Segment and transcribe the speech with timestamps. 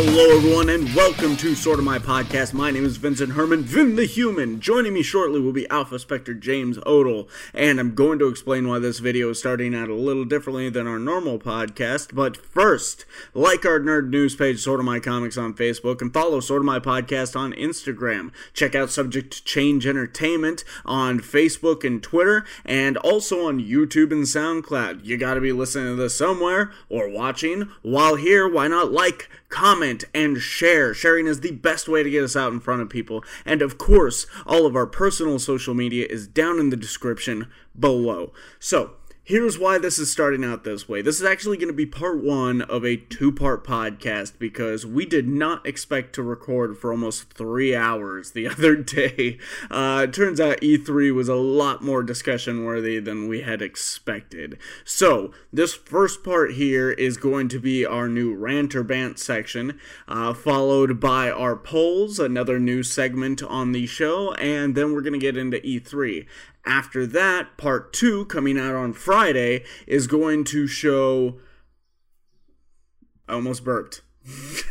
[0.00, 2.52] Hello, everyone, and welcome to Sorta My Podcast.
[2.54, 4.60] My name is Vincent Herman, Vin the Human.
[4.60, 8.78] Joining me shortly will be Alpha Spectre James Odell, and I'm going to explain why
[8.78, 12.14] this video is starting out a little differently than our normal podcast.
[12.14, 16.64] But first, like our nerd news page, Sorta My Comics on Facebook, and follow Sorta
[16.64, 18.30] My Podcast on Instagram.
[18.54, 25.04] Check out Subject Change Entertainment on Facebook and Twitter, and also on YouTube and SoundCloud.
[25.04, 27.68] You gotta be listening to this somewhere or watching.
[27.82, 30.94] While here, why not like, comment, and share.
[30.94, 33.24] Sharing is the best way to get us out in front of people.
[33.44, 37.48] And of course, all of our personal social media is down in the description
[37.78, 38.32] below.
[38.58, 38.92] So,
[39.28, 41.02] Here's why this is starting out this way.
[41.02, 45.04] This is actually going to be part one of a two part podcast because we
[45.04, 49.36] did not expect to record for almost three hours the other day.
[49.70, 54.56] Uh, it turns out E3 was a lot more discussion worthy than we had expected.
[54.86, 59.78] So, this first part here is going to be our new Rant or Bant section,
[60.08, 65.12] uh, followed by our polls, another new segment on the show, and then we're going
[65.12, 66.24] to get into E3.
[66.68, 71.40] After that, part two, coming out on Friday, is going to show.
[73.26, 74.02] I almost burped.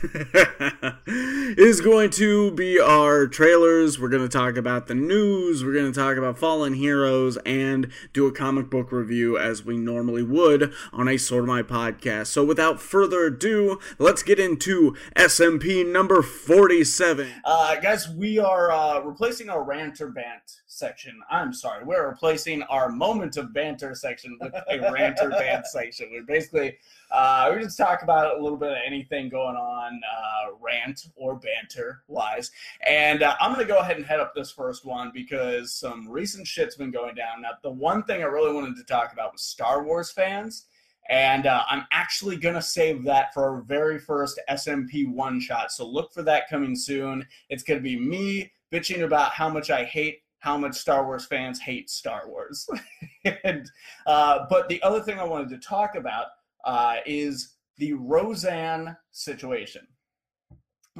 [1.58, 4.00] is going to be our trailers.
[4.00, 5.66] We're going to talk about the news.
[5.66, 9.78] We're going to talk about fallen heroes and do a comic book review as we
[9.78, 12.28] normally would on a sorta my podcast.
[12.28, 17.42] So without further ado, let's get into SMP number 47.
[17.44, 21.20] Uh, guys, we are uh, replacing our rant or bant section.
[21.30, 26.10] I'm sorry, we're replacing our moment of banter section with a rant or bant section.
[26.12, 26.78] We're basically
[27.12, 31.36] uh, we just talk about a little bit of anything going on, uh, rant or
[31.36, 32.52] banter wise.
[32.86, 36.08] And uh, I'm going to go ahead and head up this first one because some
[36.08, 37.42] recent shit's been going down.
[37.42, 40.66] Now, the one thing I really wanted to talk about was Star Wars fans.
[41.10, 45.72] And uh, I'm actually going to save that for our very first SMP one shot.
[45.72, 47.26] So look for that coming soon.
[47.50, 51.26] It's going to be me bitching about how much I hate how much Star Wars
[51.26, 52.68] fans hate Star Wars.
[53.44, 53.70] and,
[54.06, 56.28] uh, but the other thing I wanted to talk about
[56.66, 59.88] uh, is the Roseanne situation.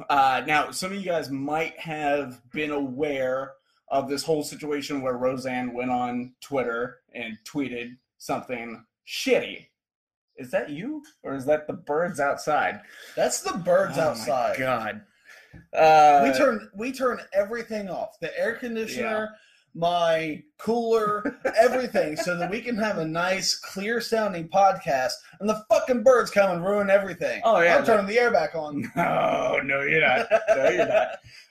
[0.08, 3.52] Uh, now, some of you guys might have been aware
[3.88, 9.66] of this whole situation where Roseanne went on Twitter and tweeted something shitty.
[10.36, 12.80] Is that you, or is that the birds outside?
[13.16, 14.56] That's the birds oh outside.
[14.56, 15.00] God,
[15.76, 18.18] uh, we turn we turn everything off.
[18.20, 19.30] The air conditioner,
[19.74, 25.12] my cooler, everything, so that we can have a nice, clear sounding podcast.
[25.40, 27.40] And the fucking birds come and ruin everything.
[27.44, 28.90] Oh yeah, I'm turning the air back on.
[28.96, 30.26] No, no, you're not.
[30.48, 31.08] No, you're not.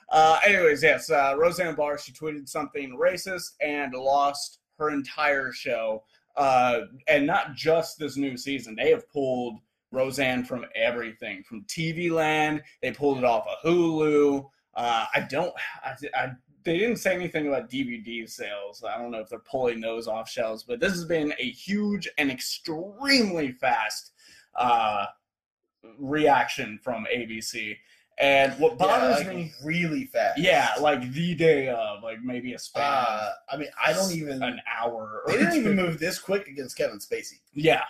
[0.09, 6.03] Uh, anyways, yes, uh, Roseanne Barr she tweeted something racist and lost her entire show.
[6.35, 8.75] Uh, and not just this new season.
[8.75, 9.57] They have pulled
[9.91, 12.61] Roseanne from everything, from TV Land.
[12.81, 14.45] They pulled it off of Hulu.
[14.75, 15.53] Uh, I don't.
[15.83, 16.31] I, I
[16.67, 18.83] they didn't say anything about DVD sales.
[18.83, 22.09] I don't know if they're pulling those off shelves, but this has been a huge
[22.17, 24.11] and extremely fast
[24.53, 25.05] uh,
[25.97, 27.77] reaction from ABC.
[28.19, 30.39] And what bothers yeah, like me really fast.
[30.39, 32.83] Yeah, like the day of, like maybe a span.
[32.83, 35.21] Uh, I mean, I don't even an hour.
[35.27, 37.39] They didn't even move this quick against Kevin Spacey.
[37.53, 37.83] Yeah.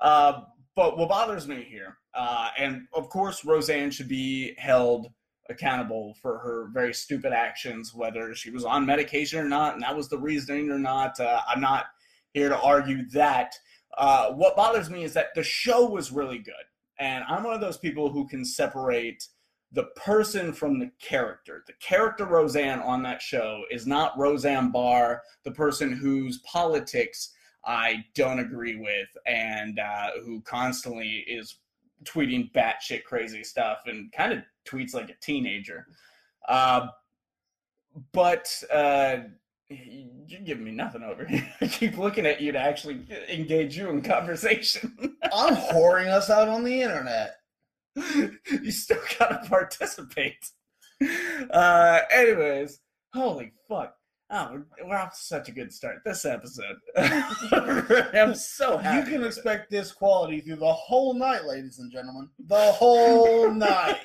[0.00, 0.42] Uh,
[0.76, 5.08] but what bothers me here, uh, and of course, Roseanne should be held
[5.50, 9.96] accountable for her very stupid actions, whether she was on medication or not, and that
[9.96, 11.18] was the reasoning or not.
[11.20, 11.86] Uh, I'm not
[12.32, 13.54] here to argue that.
[13.96, 16.54] Uh, what bothers me is that the show was really good,
[16.98, 19.28] and I'm one of those people who can separate
[19.74, 21.64] the person from the character.
[21.66, 27.33] The character Roseanne on that show is not Roseanne Barr, the person whose politics
[27.66, 31.58] I don't agree with and uh, who constantly is
[32.04, 35.86] tweeting batshit crazy stuff and kind of tweets like a teenager.
[36.48, 36.88] Uh,
[38.12, 39.18] but uh,
[39.68, 41.48] you're giving me nothing over here.
[41.60, 45.16] I keep looking at you to actually engage you in conversation.
[45.32, 47.36] I'm whoring us out on the internet.
[47.96, 50.50] you still gotta participate.
[51.50, 52.80] Uh, anyways,
[53.12, 53.94] holy fuck.
[54.30, 56.76] Oh, we're off to such a good start this episode.
[56.96, 59.10] I'm so happy.
[59.10, 62.30] You can expect this quality through the whole night, ladies and gentlemen.
[62.46, 63.98] The whole night.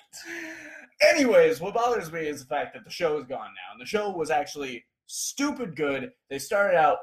[1.02, 3.72] Anyways, what bothers me is the fact that the show is gone now.
[3.72, 6.12] And the show was actually stupid good.
[6.30, 6.98] They started out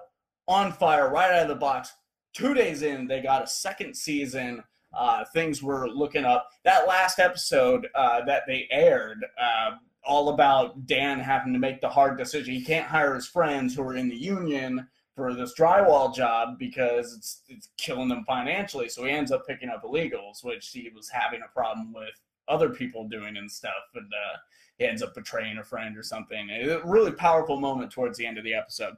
[0.46, 1.92] on fire right out of the box.
[2.34, 4.62] Two days in, they got a second season.
[4.96, 6.48] Uh, things were looking up.
[6.64, 9.72] That last episode uh, that they aired, uh,
[10.06, 12.54] all about Dan having to make the hard decision.
[12.54, 17.14] He can't hire his friends who are in the union for this drywall job because
[17.14, 18.88] it's it's killing them financially.
[18.88, 22.68] So he ends up picking up illegals, which he was having a problem with other
[22.68, 24.36] people doing and stuff, and uh,
[24.78, 26.50] he ends up betraying a friend or something.
[26.50, 28.94] A really powerful moment towards the end of the episode.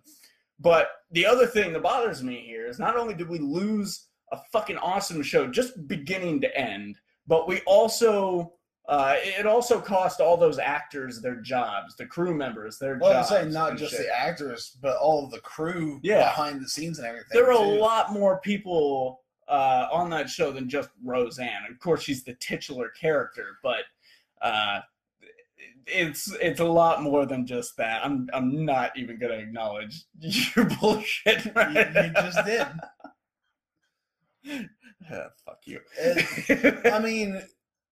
[0.58, 4.38] But the other thing that bothers me here is not only did we lose a
[4.52, 8.54] fucking awesome show just beginning to end, but we also
[8.88, 13.30] uh, it also cost all those actors their jobs, the crew members their well, jobs.
[13.30, 14.06] I'm saying not just shit.
[14.06, 16.24] the actors, but all of the crew yeah.
[16.24, 17.28] behind the scenes and everything.
[17.32, 17.70] There are too.
[17.70, 21.66] a lot more people uh, on that show than just Roseanne.
[21.70, 23.82] Of course, she's the titular character, but
[24.40, 24.80] uh,
[25.86, 28.02] it's it's a lot more than just that.
[28.02, 31.54] I'm I'm not even gonna acknowledge your bullshit.
[31.54, 32.66] Right you, you just did.
[35.44, 35.80] fuck you.
[35.98, 37.42] It, I mean,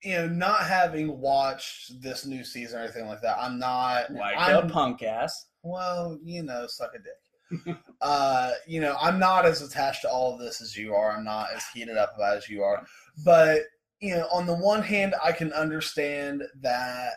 [0.07, 4.37] you know, not having watched this new season or anything like that, I'm not like
[4.39, 5.47] I'm, a punk ass.
[5.65, 7.77] Well, you know, suck a dick.
[8.01, 11.11] uh, you know, I'm not as attached to all of this as you are.
[11.11, 12.87] I'm not as heated up about as you are.
[13.25, 13.63] But
[13.99, 17.15] you know, on the one hand, I can understand that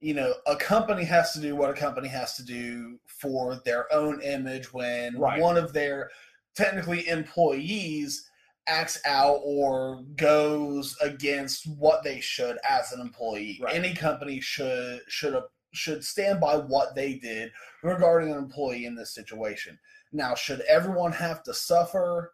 [0.00, 3.92] you know a company has to do what a company has to do for their
[3.92, 5.40] own image when right.
[5.40, 6.10] one of their
[6.54, 8.30] technically employees
[8.66, 13.60] acts out or goes against what they should as an employee.
[13.62, 13.74] Right.
[13.74, 15.40] Any company should should
[15.72, 17.52] should stand by what they did
[17.82, 19.78] regarding an employee in this situation.
[20.12, 22.32] Now, should everyone have to suffer?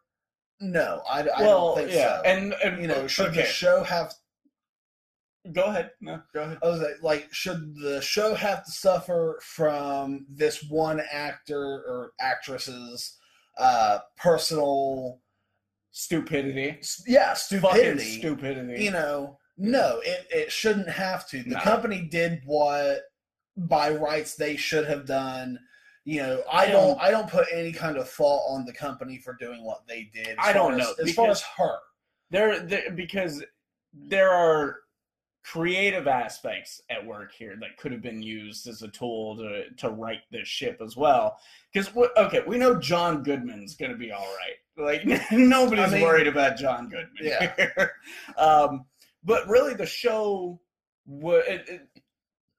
[0.61, 2.19] No, I, I well, don't think yeah.
[2.19, 2.23] so.
[2.25, 3.43] And, and you know, should okay.
[3.43, 4.13] the show have?
[5.53, 5.93] Go ahead.
[6.03, 6.59] No, go ahead.
[6.63, 12.13] I was like, like, should the show have to suffer from this one actor or
[12.21, 13.17] actress's
[13.57, 15.21] uh, personal
[15.91, 16.81] stupidity.
[17.07, 17.99] Yeah, stupidity.
[17.99, 18.85] Fucking stupidity.
[18.85, 21.43] You know, no, it, it shouldn't have to.
[21.43, 21.61] The no.
[21.61, 23.03] company did what
[23.57, 25.59] by rights they should have done.
[26.05, 29.37] You know, I don't I don't put any kind of fault on the company for
[29.39, 30.37] doing what they did.
[30.39, 30.93] I don't know.
[30.99, 31.77] As, as far as her.
[32.31, 33.43] There, there because
[33.93, 34.79] there are
[35.43, 39.91] creative aspects at work here that could have been used as a tool to to
[39.91, 41.39] right this ship as well.
[41.73, 44.57] Because okay, we know John Goodman's going to be all right.
[44.77, 47.11] Like nobody's I mean, worried about John Goodman.
[47.21, 47.53] Yeah.
[47.57, 47.93] Here.
[48.39, 48.85] um,
[49.25, 50.61] but really, the show
[51.07, 51.45] was.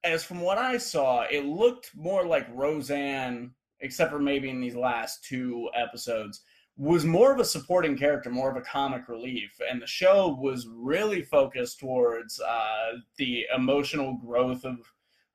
[0.03, 4.75] as from what I saw, it looked more like Roseanne, except for maybe in these
[4.75, 6.41] last two episodes,
[6.77, 10.67] was more of a supporting character, more of a comic relief, and the show was
[10.73, 14.77] really focused towards uh, the emotional growth of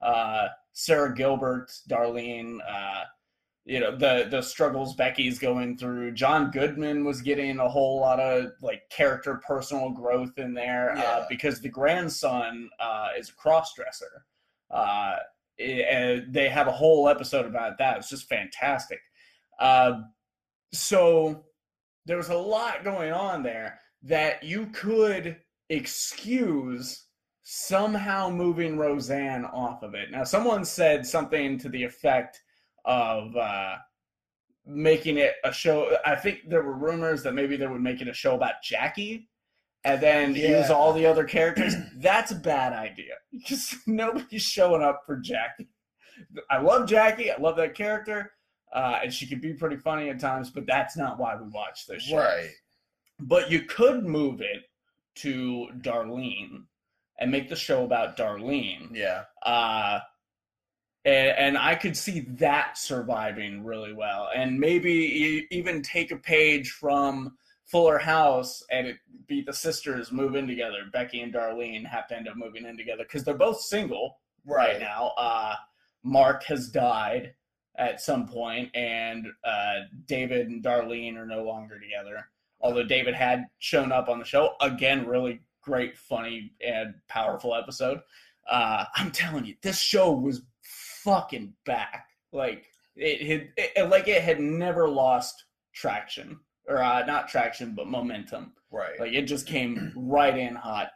[0.03, 3.05] uh, Sara Gilbert, Darlene, uh,
[3.67, 6.13] you know the the struggles Becky's going through.
[6.13, 11.01] John Goodman was getting a whole lot of like character personal growth in there uh,
[11.01, 11.25] yeah.
[11.29, 14.25] because the grandson uh, is a cross dresser.
[14.71, 15.17] Uh,
[15.59, 17.97] and they have a whole episode about that.
[17.97, 19.01] It's just fantastic.
[19.59, 20.03] Uh,
[20.77, 21.45] so
[22.05, 25.37] there was a lot going on there that you could
[25.69, 27.07] excuse
[27.43, 30.11] somehow moving Roseanne off of it.
[30.11, 32.41] Now, someone said something to the effect
[32.85, 33.77] of uh,
[34.67, 35.97] making it a show.
[36.05, 39.29] I think there were rumors that maybe they would make it a show about Jackie
[39.85, 40.61] and then yeah.
[40.61, 41.75] use all the other characters.
[41.97, 45.69] That's a bad idea because nobody's showing up for Jackie.
[46.51, 47.31] I love Jackie.
[47.31, 48.33] I love that character.
[48.77, 51.87] Uh, and she can be pretty funny at times, but that's not why we watch
[51.87, 52.19] this show.
[52.19, 52.51] Right.
[53.19, 54.65] But you could move it
[55.17, 56.65] to Darlene
[57.19, 58.95] and make the show about Darlene.
[58.95, 59.23] Yeah.
[59.43, 60.01] Uh,
[61.07, 66.73] and, and I could see that surviving really well, and maybe even take a page
[66.73, 70.81] from Fuller House and it be the sisters move in together.
[70.93, 74.73] Becky and Darlene have to end up moving in together because they're both single right,
[74.73, 75.13] right now.
[75.17, 75.55] Uh,
[76.03, 77.33] Mark has died
[77.79, 79.75] at some point, and uh,
[80.07, 82.29] David and Darlene are no longer together.
[82.61, 88.01] Although David had shown up on the show again, really great, funny, and powerful episode.
[88.49, 92.07] Uh, I'm telling you, this show was fucking back.
[92.33, 97.89] Like it had, it, like it had never lost traction, or uh, not traction, but
[97.89, 98.53] momentum.
[98.71, 98.99] Right.
[98.99, 100.89] Like it just came right in hot,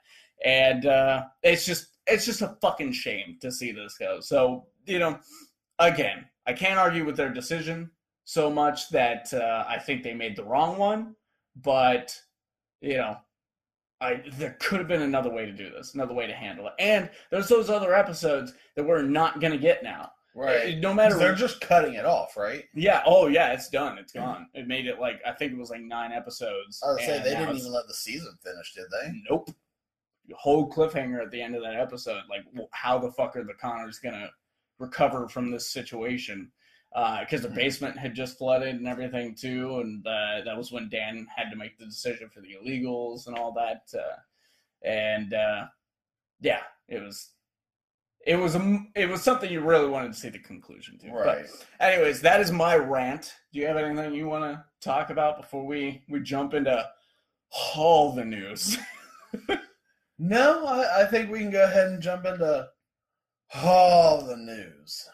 [0.44, 4.20] and uh, it's just it's just a fucking shame to see this go.
[4.20, 5.18] So you know,
[5.78, 7.90] again, I can't argue with their decision
[8.24, 11.14] so much that uh, I think they made the wrong one,
[11.56, 12.18] but
[12.80, 13.16] you know,
[14.00, 16.72] I there could have been another way to do this, another way to handle it.
[16.78, 20.12] And there's those other episodes that we're not going to get now.
[20.32, 20.78] Right.
[20.78, 22.64] no matter they're just cutting it off, right?
[22.72, 23.02] Yeah.
[23.04, 23.52] Oh, yeah.
[23.52, 23.98] It's done.
[23.98, 24.46] It's gone.
[24.54, 26.80] It made it like I think it was like nine episodes.
[26.86, 29.12] I was say they didn't even let the season finish, did they?
[29.28, 29.50] Nope.
[30.34, 33.98] whole cliffhanger at the end of that episode, like how the fuck are the Connors
[33.98, 34.30] gonna
[34.80, 36.50] recover from this situation?
[36.92, 37.54] because uh, the hmm.
[37.54, 41.56] basement had just flooded and everything too, and uh, that was when Dan had to
[41.56, 43.82] make the decision for the illegals and all that.
[43.94, 44.16] Uh,
[44.86, 45.66] and uh,
[46.40, 47.30] yeah, it was
[48.26, 51.10] it was a, it was something you really wanted to see the conclusion to.
[51.10, 51.46] Right.
[51.78, 53.34] But anyways, that is my rant.
[53.52, 56.84] Do you have anything you want to talk about before we we jump into
[57.76, 58.78] all the news?
[60.18, 62.68] no, I, I think we can go ahead and jump into
[63.54, 65.06] all the news.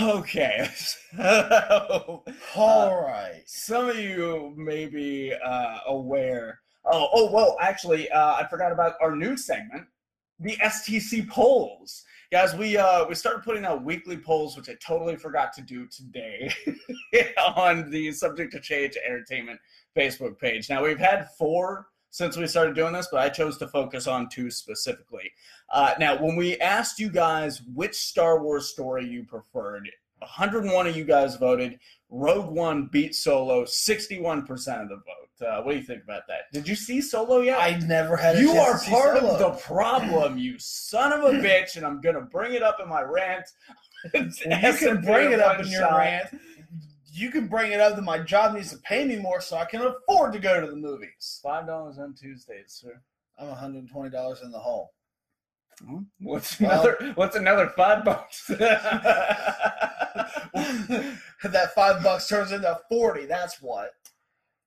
[0.00, 0.68] Okay.
[1.18, 2.24] all
[2.56, 3.42] uh, right.
[3.46, 6.60] Some of you may be uh, aware.
[6.84, 9.86] Oh, oh well, actually, uh, I forgot about our news segment,
[10.40, 15.16] the STC polls guys we uh we started putting out weekly polls which i totally
[15.16, 16.52] forgot to do today
[17.56, 19.58] on the subject to change entertainment
[19.96, 23.68] facebook page now we've had four since we started doing this but i chose to
[23.68, 25.30] focus on two specifically
[25.72, 29.88] uh, now when we asked you guys which star wars story you preferred
[30.18, 31.78] 101 of you guys voted
[32.10, 34.48] rogue one beat solo 61%
[34.82, 36.52] of the vote uh, what do you think about that?
[36.52, 37.60] Did you see Solo yet?
[37.60, 38.38] I never had.
[38.38, 39.34] you are part Solo.
[39.34, 42.88] of the problem, you son of a bitch, and I'm gonna bring it up in
[42.88, 43.44] my rant.
[44.14, 46.28] you can bring it up in your rant.
[47.10, 49.64] You can bring it up that my job needs to pay me more so I
[49.64, 51.40] can afford to go to the movies.
[51.42, 53.00] Five dollars on Tuesdays, sir.
[53.38, 54.92] I'm 120 dollars in the hole.
[55.86, 56.02] Hmm?
[56.20, 57.12] What's well, another?
[57.14, 58.46] What's another five bucks?
[61.44, 63.26] that five bucks turns into forty.
[63.26, 63.92] That's what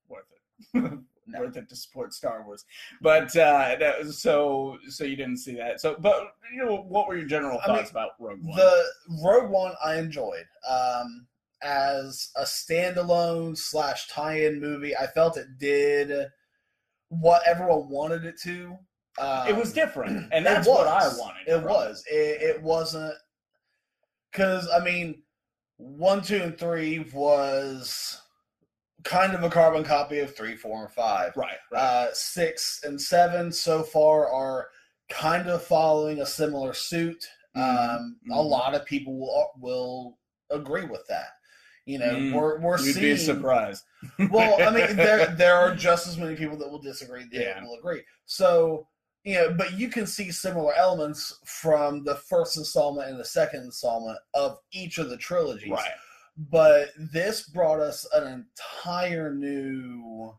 [0.08, 0.26] worth
[0.74, 1.40] it No.
[1.42, 2.66] Worth it to support Star Wars.
[3.02, 5.82] But uh, so so you didn't see that.
[5.82, 8.58] So but you know what were your general thoughts I mean, about Rogue One?
[8.58, 8.84] The
[9.24, 10.46] Rogue One I enjoyed.
[10.70, 11.28] Um,
[11.64, 16.28] as a standalone slash tie-in movie, I felt it did
[17.10, 18.78] what everyone wanted it to.
[19.20, 21.48] Um, it was different, and that's what I wanted.
[21.48, 22.04] It was.
[22.10, 23.14] It, it wasn't
[24.32, 25.24] because I mean,
[25.78, 28.22] one, two, and three was
[29.04, 31.36] kind of a carbon copy of three, four, and five.
[31.36, 31.58] Right.
[31.72, 31.80] right.
[31.80, 34.68] Uh, six and seven so far are
[35.10, 37.26] kind of following a similar suit.
[37.56, 37.96] Mm-hmm.
[37.96, 38.32] Um, mm-hmm.
[38.32, 40.18] A lot of people will will
[40.50, 41.28] agree with that.
[41.86, 43.16] You know, mm, we're we're you'd seeing.
[43.16, 43.84] Be surprised.
[44.30, 47.64] well, I mean, there there are just as many people that will disagree that yeah.
[47.64, 48.02] will agree.
[48.26, 48.88] So
[49.24, 53.62] you know, but you can see similar elements from the first installment and the second
[53.62, 55.70] installment of each of the trilogies.
[55.70, 55.92] Right
[56.50, 60.34] but this brought us an entire new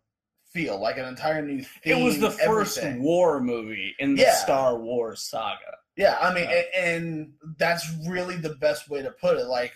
[0.53, 1.99] feel, like an entire new theme.
[1.99, 3.03] It was the first everything.
[3.03, 4.35] war movie in the yeah.
[4.35, 5.77] Star Wars saga.
[5.97, 9.47] Yeah, I mean, uh, and that's really the best way to put it.
[9.47, 9.75] Like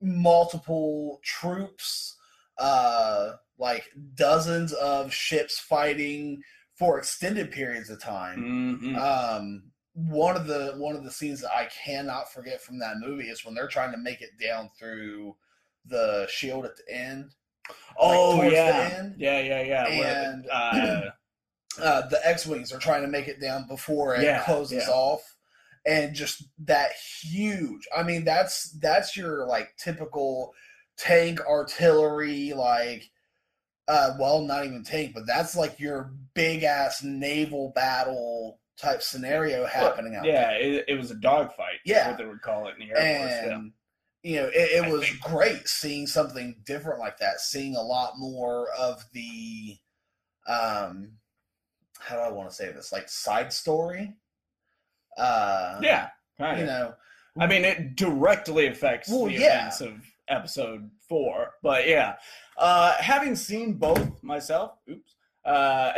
[0.00, 2.16] multiple troops,
[2.58, 6.42] uh, like dozens of ships fighting
[6.74, 8.80] for extended periods of time.
[8.82, 8.96] Mm-hmm.
[8.96, 9.62] Um,
[9.94, 13.44] one of the one of the scenes that I cannot forget from that movie is
[13.44, 15.34] when they're trying to make it down through
[15.86, 17.32] the shield at the end.
[17.98, 19.86] Oh like yeah, yeah, yeah, yeah.
[19.88, 21.02] And uh,
[21.82, 24.94] uh, the X wings are trying to make it down before it yeah, closes yeah.
[24.94, 25.27] off,
[25.88, 26.90] and just that
[27.22, 27.88] huge.
[27.96, 30.54] I mean, that's that's your like typical
[30.96, 33.10] tank artillery like.
[33.88, 39.64] Uh, well, not even tank, but that's like your big ass naval battle type scenario
[39.64, 40.60] happening well, out yeah, there.
[40.60, 41.76] Yeah, it, it, was a dogfight.
[41.86, 43.32] Yeah, what they would call it in the Air Force.
[43.32, 43.70] And, yeah
[44.22, 48.68] you know, it, it was great seeing something different like that, seeing a lot more
[48.78, 49.76] of the,
[50.46, 51.12] um,
[51.98, 54.14] how do I want to say this, like side story.
[55.18, 56.08] Uh, yeah,
[56.38, 56.94] kind you know,
[57.38, 59.58] I mean, it directly affects well, the yeah.
[59.58, 59.92] events of
[60.28, 62.16] episode four, but yeah,
[62.56, 65.92] uh, having seen both myself, oops, uh,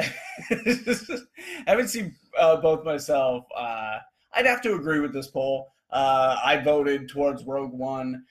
[1.66, 3.98] having seen uh, both myself, uh,
[4.34, 5.72] I'd have to agree with this poll.
[5.90, 8.24] Uh, I voted towards Rogue One.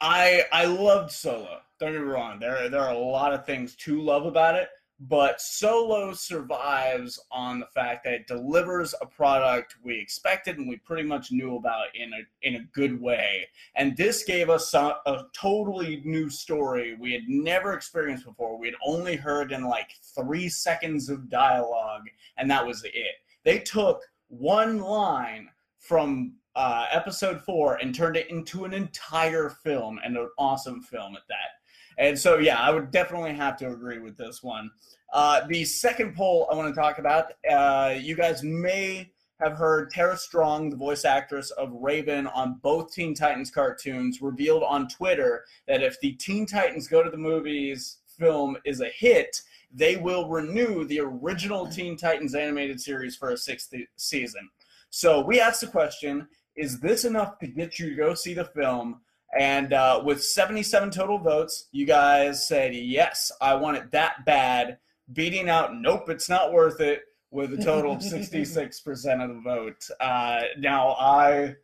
[0.00, 1.60] I I loved Solo.
[1.78, 2.38] Don't get me wrong.
[2.38, 4.68] There there are a lot of things to love about it,
[4.98, 10.76] but Solo survives on the fact that it delivers a product we expected and we
[10.78, 13.46] pretty much knew about in a in a good way.
[13.74, 18.58] And this gave us a, a totally new story we had never experienced before.
[18.58, 22.04] We had only heard in like three seconds of dialogue,
[22.38, 23.16] and that was it.
[23.44, 30.00] They took one line from uh, episode four and turned it into an entire film
[30.02, 31.56] and an awesome film at that.
[31.98, 34.70] And so, yeah, I would definitely have to agree with this one.
[35.12, 39.10] Uh, the second poll I want to talk about, uh, you guys may
[39.40, 44.62] have heard Tara Strong, the voice actress of Raven on both Teen Titans cartoons, revealed
[44.62, 49.42] on Twitter that if the Teen Titans Go to the Movies film is a hit,
[49.72, 54.48] they will renew the original Teen Titans animated series for a sixth season.
[54.90, 58.46] So we asked the question is this enough to get you to go see the
[58.46, 59.02] film?
[59.38, 64.78] And uh, with 77 total votes, you guys said, yes, I want it that bad,
[65.12, 69.88] beating out, nope, it's not worth it, with a total of 66% of the vote.
[70.00, 71.56] Uh, now, I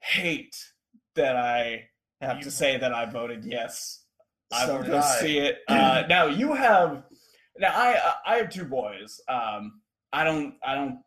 [0.00, 0.56] hate
[1.14, 1.88] that I
[2.20, 4.04] have you, to say that I voted yes.
[4.52, 5.20] I so will go I.
[5.20, 5.58] see it.
[5.68, 7.04] Uh, now, you have.
[7.58, 9.20] Now, I I have two boys.
[9.28, 9.80] Um,
[10.12, 11.00] I don't I don't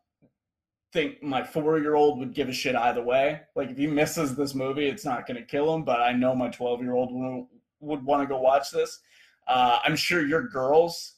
[0.92, 3.40] think my four year old would give a shit either way.
[3.56, 5.84] Like if he misses this movie, it's not going to kill him.
[5.84, 7.46] But I know my twelve year old would,
[7.80, 9.00] would want to go watch this.
[9.46, 11.14] Uh, I'm sure your girls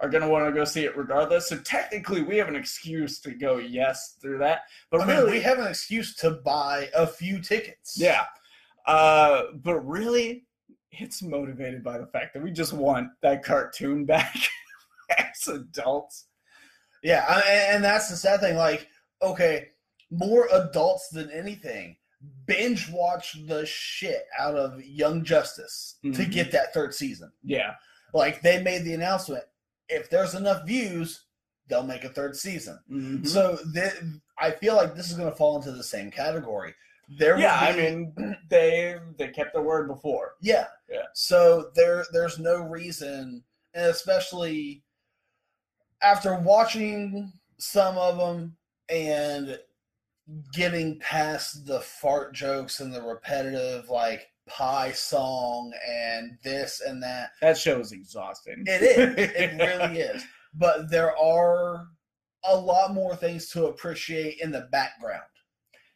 [0.00, 1.48] are going to want to go see it regardless.
[1.48, 4.62] So technically, we have an excuse to go yes through that.
[4.90, 7.96] But I really, we have an excuse to buy a few tickets.
[7.98, 8.24] Yeah.
[8.86, 10.46] Uh, but really,
[10.92, 14.36] it's motivated by the fact that we just want that cartoon back
[15.18, 16.26] as adults.
[17.02, 18.56] Yeah, and that's the sad thing.
[18.56, 18.88] Like,
[19.22, 19.68] okay,
[20.10, 21.96] more adults than anything
[22.46, 26.14] binge watch the shit out of Young Justice mm-hmm.
[26.14, 27.30] to get that third season.
[27.44, 27.74] Yeah.
[28.14, 29.44] Like they made the announcement
[29.88, 31.24] if there's enough views,
[31.68, 32.78] they'll make a third season.
[32.90, 33.24] Mm-hmm.
[33.24, 33.94] So th-
[34.38, 36.74] I feel like this is going to fall into the same category.
[37.18, 40.34] There yeah, be, I mean they they kept their word before.
[40.40, 40.66] Yeah.
[40.90, 41.02] Yeah.
[41.14, 43.44] So there there's no reason
[43.74, 44.82] and especially
[46.02, 48.56] after watching some of them
[48.88, 49.58] and
[50.52, 57.30] getting past the fart jokes and the repetitive like pie song and this and that.
[57.40, 58.64] That show is exhausting.
[58.66, 59.14] It is.
[59.18, 60.24] it really is.
[60.54, 61.86] But there are
[62.44, 65.22] a lot more things to appreciate in the background.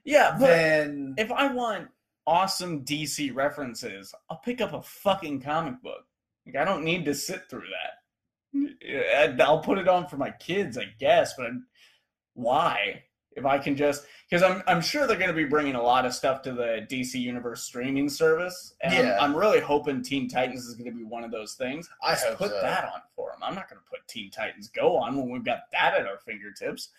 [0.05, 1.15] Yeah, but than...
[1.19, 1.89] if I want
[2.27, 6.05] awesome DC references, I'll pick up a fucking comic book.
[6.47, 9.41] Like I don't need to sit through that.
[9.41, 11.51] I'll put it on for my kids, I guess, but
[12.35, 13.05] why?
[13.33, 16.05] if I can just because I'm I'm sure they're going to be bringing a lot
[16.05, 19.19] of stuff to the DC Universe streaming service, and yeah.
[19.21, 21.89] I'm, I'm really hoping Teen Titans is going to be one of those things.
[22.03, 22.61] I hope put so.
[22.61, 23.41] that on for them.
[23.43, 26.19] I'm not going to put Teen Titans Go on when we've got that at our
[26.19, 26.91] fingertips.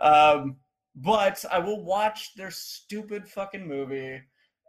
[0.00, 0.56] Um,
[0.94, 4.20] but I will watch their stupid fucking movie,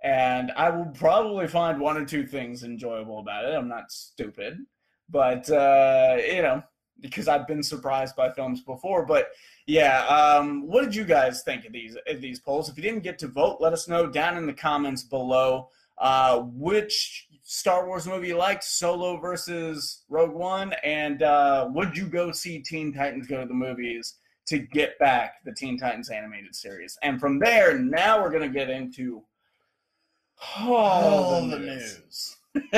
[0.03, 3.55] and I will probably find one or two things enjoyable about it.
[3.55, 4.59] I'm not stupid,
[5.09, 6.63] but uh, you know,
[7.01, 9.29] because I've been surprised by films before, but
[9.67, 10.05] yeah.
[10.05, 12.69] Um, what did you guys think of these of these polls?
[12.69, 15.69] If you didn't get to vote, let us know down in the comments below.
[15.99, 22.05] Uh, which Star Wars movie you liked, Solo versus Rogue One, and uh, would you
[22.05, 26.55] go see Teen Titans go to the movies to get back the Teen Titans animated
[26.55, 26.99] series?
[27.01, 29.23] And from there, now we're gonna get into
[30.55, 32.37] all, the news.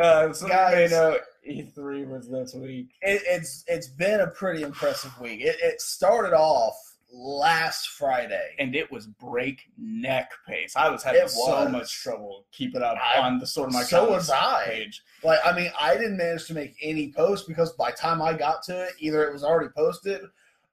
[0.00, 2.90] uh, so Guys, you know, E3 was this week.
[3.02, 5.40] It, it's it's been a pretty impressive week.
[5.40, 6.76] It, it started off
[7.12, 10.74] last Friday, and it was breakneck pace.
[10.76, 11.46] I was having was.
[11.46, 14.64] so much trouble keeping up I, on the sort of my so was I.
[14.66, 15.02] page.
[15.22, 18.34] Like, I mean, I didn't manage to make any posts because by the time I
[18.34, 20.22] got to it, either it was already posted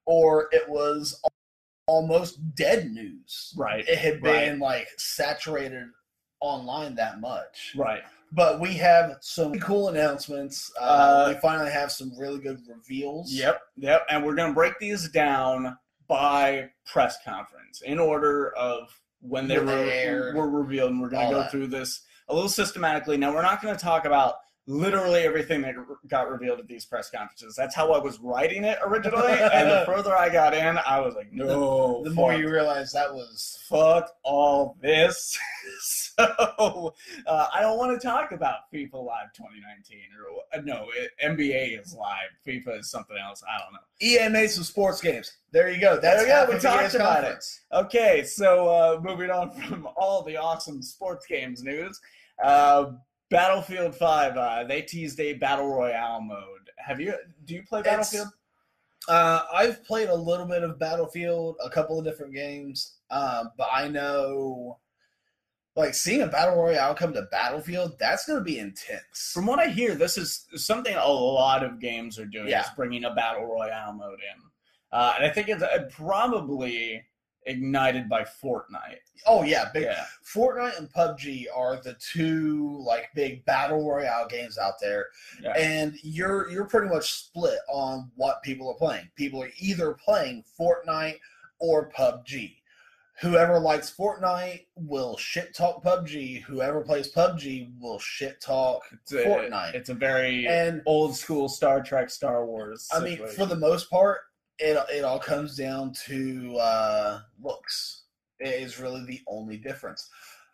[0.05, 1.21] or it was
[1.87, 3.53] almost dead news.
[3.57, 3.87] Right.
[3.87, 4.59] It had been right.
[4.59, 5.87] like saturated
[6.39, 7.73] online that much.
[7.75, 8.03] Right.
[8.35, 10.71] But we have some cool announcements.
[10.79, 13.31] Uh, uh, we finally have some really good reveals.
[13.31, 14.05] Yep, yep.
[14.09, 19.59] And we're going to break these down by press conference in order of when they
[19.59, 20.91] were, were revealed.
[20.91, 21.51] And we're going to go that.
[21.51, 23.17] through this a little systematically.
[23.17, 24.35] Now, we're not going to talk about
[24.65, 25.75] literally everything that
[26.07, 27.55] got revealed at these press conferences.
[27.55, 29.33] That's how I was writing it originally.
[29.33, 32.01] and the further I got in, I was like, no.
[32.03, 35.37] The, the more you realize that was fuck all this.
[35.81, 36.93] so
[37.27, 41.81] uh, I don't want to talk about FIFA Live 2019 or uh, no, it, NBA
[41.81, 42.29] is live.
[42.45, 43.43] FIFA is something else.
[43.47, 43.79] I don't know.
[44.01, 45.33] EA made some sports games.
[45.51, 45.99] There you go.
[45.99, 47.61] That's there we, we talked about conference.
[47.71, 47.75] it.
[47.75, 51.99] Okay, so uh, moving on from all the awesome sports games news.
[52.43, 52.91] Uh,
[53.33, 56.69] Battlefield Five, uh, they teased a battle royale mode.
[56.77, 57.13] Have you?
[57.45, 58.27] Do you play Battlefield?
[59.07, 63.67] Uh, I've played a little bit of Battlefield, a couple of different games, uh, but
[63.73, 64.79] I know,
[65.75, 69.31] like seeing a battle royale come to Battlefield, that's going to be intense.
[69.33, 72.47] From what I hear, this is something a lot of games are doing.
[72.47, 72.61] Yeah.
[72.61, 74.41] is bringing a battle royale mode in,
[74.91, 77.03] uh, and I think it's uh, probably
[77.45, 78.99] ignited by Fortnite.
[79.25, 80.05] Oh yeah, big yeah.
[80.25, 85.07] Fortnite and PUBG are the two like big battle royale games out there.
[85.41, 85.53] Yeah.
[85.57, 89.09] And you're you're pretty much split on what people are playing.
[89.15, 91.19] People are either playing Fortnite
[91.59, 92.55] or PUBG.
[93.21, 96.41] Whoever likes Fortnite will shit talk PUBG.
[96.41, 99.75] Whoever plays PUBG will shit talk it's a, Fortnite.
[99.75, 102.89] It's a very and old school Star Trek, Star Wars.
[102.93, 104.19] I mean, for the most part,
[104.59, 108.03] it it all comes down to uh, looks.
[108.39, 110.09] It is really the only difference.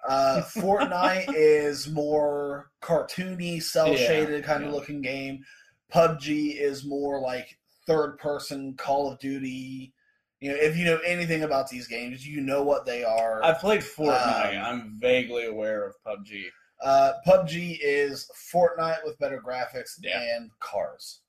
[0.07, 5.43] Uh, Fortnite is more cartoony, cel shaded yeah, kind of looking game.
[5.91, 7.57] PUBG is more like
[7.87, 9.93] third person Call of Duty.
[10.39, 13.43] You know, if you know anything about these games, you know what they are.
[13.43, 14.57] I've played Fortnite.
[14.57, 16.45] Um, I'm vaguely aware of PUBG.
[16.81, 20.21] Uh, PUBG is Fortnite with better graphics yeah.
[20.37, 21.21] and cars.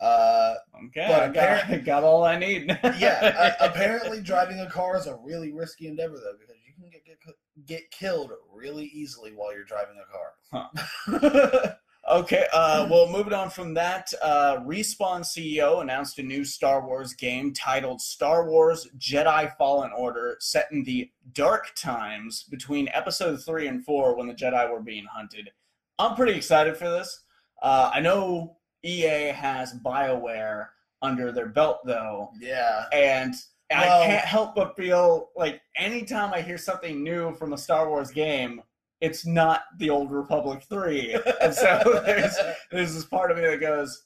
[0.00, 0.54] Uh,
[0.86, 2.66] okay, but I got, I got all I need.
[2.98, 6.90] yeah, uh, apparently driving a car is a really risky endeavor though because you can
[6.90, 7.18] get get,
[7.66, 10.70] get killed really easily while you're driving a car.
[11.08, 11.72] Huh.
[12.08, 17.14] Okay, uh, well, moving on from that, uh, Respawn CEO announced a new Star Wars
[17.14, 23.66] game titled Star Wars Jedi Fallen Order, set in the dark times between Episode 3
[23.66, 25.50] and 4 when the Jedi were being hunted.
[25.98, 27.24] I'm pretty excited for this.
[27.60, 30.68] Uh, I know EA has BioWare
[31.02, 32.30] under their belt, though.
[32.40, 32.84] Yeah.
[32.92, 33.34] And
[33.70, 37.88] well, I can't help but feel like anytime I hear something new from a Star
[37.88, 38.62] Wars game,
[39.00, 41.18] it's not the old Republic 3.
[41.40, 42.36] And so there's,
[42.70, 44.04] there's this part of me that goes,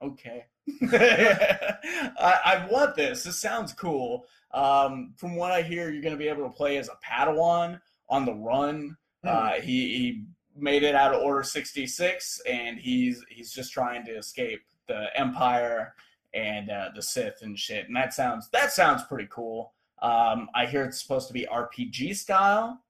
[0.00, 0.46] okay.
[0.82, 3.24] I, I, want this.
[3.24, 4.24] This sounds cool.
[4.54, 7.80] Um, from what I hear, you're going to be able to play as a Padawan
[8.08, 8.96] on the run.
[9.22, 9.28] Hmm.
[9.28, 10.24] Uh, he, he
[10.56, 15.94] made it out of Order 66, and he's he's just trying to escape the Empire
[16.34, 17.86] and uh, the Sith and shit.
[17.86, 19.72] And that sounds that sounds pretty cool.
[20.00, 22.82] Um, I hear it's supposed to be RPG style,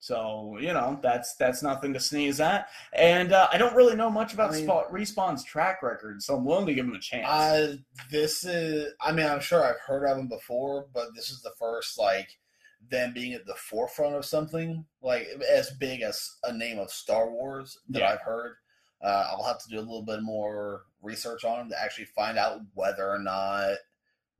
[0.00, 2.68] so you know that's that's nothing to sneeze at.
[2.92, 6.44] And uh, I don't really know much about I mean, Respawn's track record, so I'm
[6.44, 7.26] willing to give him a chance.
[7.28, 7.76] Uh,
[8.10, 11.52] this is, I mean, I'm sure I've heard of him before, but this is the
[11.58, 12.28] first like
[12.90, 17.30] them being at the forefront of something like as big as a name of Star
[17.30, 18.12] Wars that yeah.
[18.12, 18.56] I've heard.
[19.02, 22.38] Uh, I'll have to do a little bit more research on them to actually find
[22.38, 23.76] out whether or not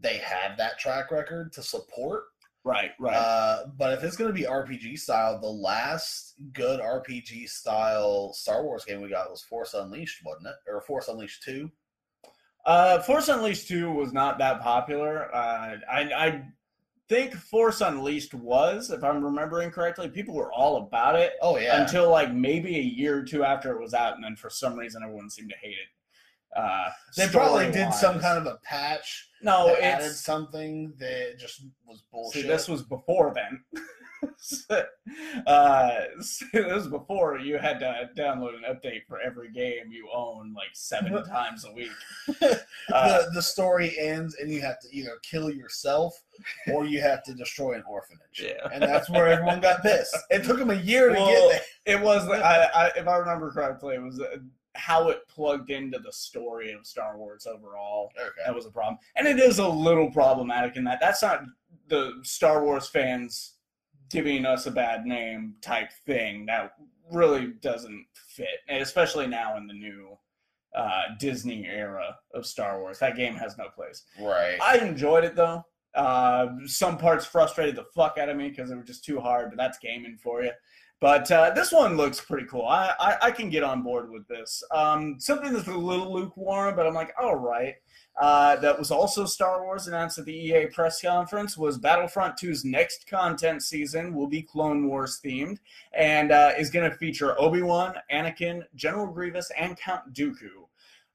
[0.01, 2.25] they have that track record to support
[2.67, 3.15] Right, right.
[3.15, 8.65] Uh, but if it's going to be RPG style, the last good RPG style Star
[8.65, 10.57] Wars game we got was Force Unleashed, wasn't it?
[10.69, 11.71] Or Force Unleashed 2?
[12.67, 15.33] Uh, Force Unleashed 2 was not that popular.
[15.33, 16.45] Uh, I, I
[17.09, 20.09] think Force Unleashed was, if I'm remembering correctly.
[20.09, 21.33] People were all about it.
[21.43, 21.81] Oh, yeah.
[21.81, 24.77] Until like maybe a year or two after it was out, and then for some
[24.77, 26.59] reason everyone seemed to hate it.
[26.59, 29.29] Uh, they probably did some kind of a patch.
[29.43, 32.43] No, it added something that just was bullshit.
[32.43, 33.63] See, this was before then.
[34.71, 34.83] uh,
[36.53, 40.71] it was before you had to download an update for every game you own like
[40.73, 41.91] seven times a week.
[42.41, 46.15] Uh, the, the story ends and you have to either kill yourself
[46.73, 48.43] or you have to destroy an orphanage.
[48.43, 48.69] Yeah.
[48.73, 50.17] And that's where everyone got pissed.
[50.31, 51.97] It took them a year well, to get there.
[51.97, 54.39] It was, I, I, if I remember correctly, it was uh,
[54.75, 58.11] how it plugged into the story of Star Wars overall.
[58.21, 58.29] Okay.
[58.45, 58.99] That was a problem.
[59.17, 61.43] And it is a little problematic in that that's not
[61.89, 63.56] the Star Wars fans
[64.11, 66.47] giving us a bad name type thing.
[66.47, 66.73] That
[67.11, 70.19] really doesn't fit, and especially now in the new
[70.75, 72.99] uh, Disney era of Star Wars.
[72.99, 74.05] That game has no place.
[74.21, 74.59] Right.
[74.61, 75.65] I enjoyed it though.
[75.95, 79.49] Uh, some parts frustrated the fuck out of me because they were just too hard,
[79.49, 80.51] but that's gaming for you.
[81.01, 82.67] But uh, this one looks pretty cool.
[82.67, 84.63] I, I, I, can get on board with this.
[84.71, 87.75] Um, something that's a little lukewarm, but I'm like, all right.
[88.19, 92.65] Uh, that was also Star Wars announced at the EA press conference was Battlefront 2's
[92.65, 95.59] next content season will be Clone Wars themed
[95.93, 100.67] and uh, is going to feature Obi Wan, Anakin, General Grievous, and Count Dooku.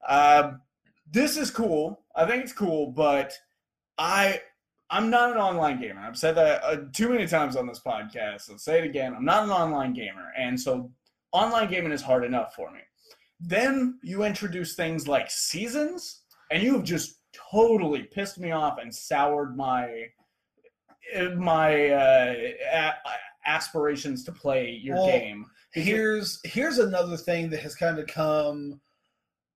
[0.06, 0.52] Uh,
[1.10, 2.00] this is cool.
[2.14, 3.32] I think it's cool, but
[3.98, 4.40] I
[4.92, 6.02] I'm not an online gamer.
[6.02, 8.50] I've said that uh, too many times on this podcast.
[8.50, 9.14] I'll say it again.
[9.14, 10.32] I'm not an online gamer.
[10.38, 10.90] And so
[11.32, 12.80] online gaming is hard enough for me.
[13.40, 16.21] Then you introduce things like seasons,
[16.52, 20.06] and you have just totally pissed me off and soured my
[21.36, 22.34] my uh,
[22.72, 25.46] a- aspirations to play your well, game.
[25.72, 28.80] Here's here's another thing that has kind of come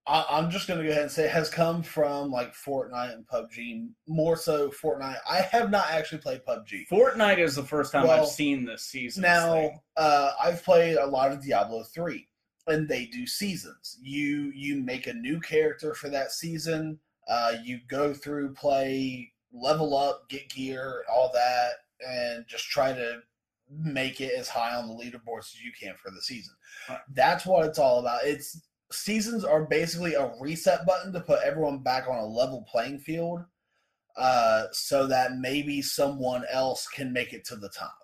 [0.07, 3.27] I, am just going to go ahead and say has come from like Fortnite and
[3.27, 5.19] PUBG, more so Fortnite.
[5.29, 6.89] I have not actually played PUBG.
[6.91, 9.23] Fortnite is the first time well, I've seen this season.
[9.23, 12.27] Now, uh, I've played a lot of Diablo 3,
[12.67, 13.99] and they do seasons.
[14.03, 16.99] You you make a new character for that season.
[17.29, 21.71] Uh, you go through, play, level up, get gear, all that,
[22.07, 23.21] and just try to
[23.69, 26.55] make it as high on the leaderboards as you can for the season.
[26.89, 27.01] Right.
[27.15, 28.21] That's what it's all about.
[28.25, 28.61] It's
[28.93, 33.45] seasons are basically a reset button to put everyone back on a level playing field
[34.17, 37.97] uh, so that maybe someone else can make it to the top.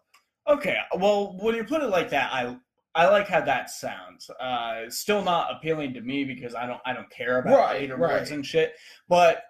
[0.49, 2.57] Okay, well, when you put it like that, I
[2.95, 4.29] I like how that sounds.
[4.31, 8.09] Uh, still not appealing to me because I don't I don't care about right, leaderboards
[8.09, 8.31] right.
[8.31, 8.75] and shit.
[9.09, 9.45] But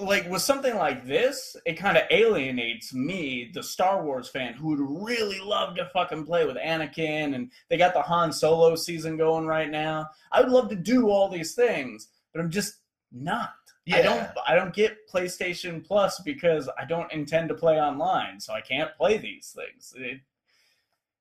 [0.00, 4.68] like with something like this, it kind of alienates me, the Star Wars fan, who
[4.68, 9.16] would really love to fucking play with Anakin, and they got the Han Solo season
[9.16, 10.08] going right now.
[10.32, 12.74] I would love to do all these things, but I'm just
[13.12, 13.54] not.
[13.86, 13.96] Yeah.
[13.96, 18.52] I don't I don't get PlayStation Plus because I don't intend to play online, so
[18.52, 19.94] I can't play these things.
[19.96, 20.20] It,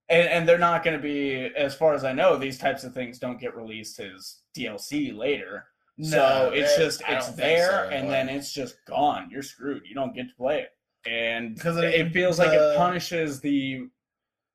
[0.10, 2.94] and, and they're not going to be, as far as I know, these types of
[2.94, 5.66] things don't get released as DLC later.
[5.98, 9.30] No, so it's it, just it's there, so, and then it's just gone.
[9.32, 9.82] You're screwed.
[9.86, 13.88] You don't get to play it, and because it, it, feels like it punishes the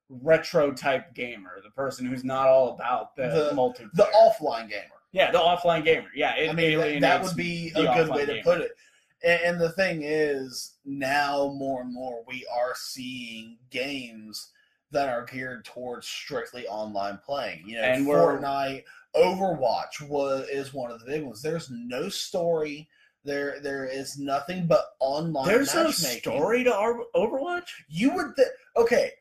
[0.09, 5.01] retro type gamer, the person who's not all about the, the multiplayer, the offline gamer.
[5.11, 6.11] Yeah, the offline gamer.
[6.15, 8.43] Yeah, I mean that would be a good way to gamer.
[8.45, 8.77] put it.
[9.25, 14.53] And, and the thing is, now more and more we are seeing games
[14.93, 17.65] that are geared towards strictly online playing.
[17.67, 18.85] You know, and Fortnite,
[19.17, 21.43] Overwatch was is one of the big ones.
[21.43, 22.89] There's no story.
[23.25, 25.47] There, there is nothing but online.
[25.47, 26.71] There's no story to
[27.15, 27.69] Overwatch.
[27.89, 29.13] You would think, okay,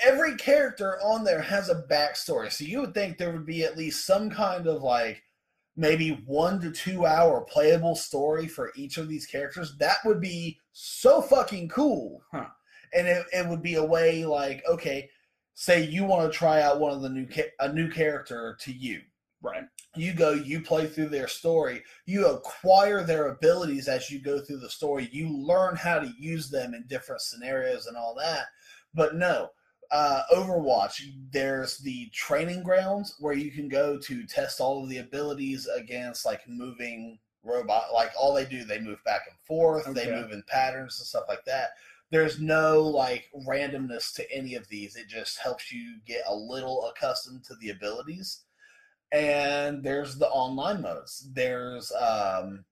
[0.00, 3.76] every character on there has a backstory, so you would think there would be at
[3.76, 5.22] least some kind of like
[5.76, 9.76] maybe one to two hour playable story for each of these characters.
[9.78, 12.22] That would be so fucking cool.
[12.32, 12.46] Huh.
[12.94, 15.08] And it, it would be a way like, okay,
[15.54, 18.72] say you want to try out one of the new ca- a new character to
[18.72, 19.00] you.
[19.42, 19.64] Right.
[19.94, 24.58] You go, you play through their story, you acquire their abilities as you go through
[24.58, 28.46] the story, you learn how to use them in different scenarios and all that.
[28.92, 29.50] But no,
[29.90, 34.98] uh, Overwatch, there's the training grounds where you can go to test all of the
[34.98, 37.94] abilities against like moving robot.
[37.94, 40.04] Like all they do, they move back and forth, okay.
[40.04, 41.70] they move in patterns and stuff like that.
[42.10, 44.96] There's no like randomness to any of these.
[44.96, 48.44] It just helps you get a little accustomed to the abilities.
[49.12, 51.28] And there's the online modes.
[51.32, 52.64] There's um,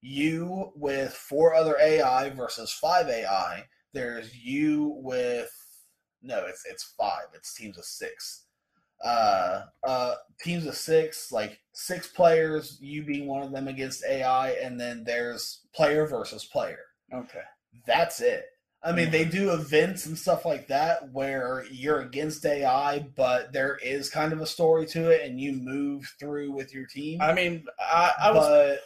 [0.00, 3.64] you with four other AI versus five AI.
[3.92, 5.50] There's you with
[6.22, 7.26] no, it's it's five.
[7.34, 8.44] It's teams of six.
[9.04, 14.52] Uh, uh, teams of six, like six players, you being one of them against AI,
[14.52, 16.78] and then there's player versus player.
[17.12, 17.42] Okay,
[17.86, 18.46] that's it.
[18.84, 23.78] I mean, they do events and stuff like that where you're against AI, but there
[23.82, 27.20] is kind of a story to it, and you move through with your team.
[27.22, 28.78] I mean, I, I was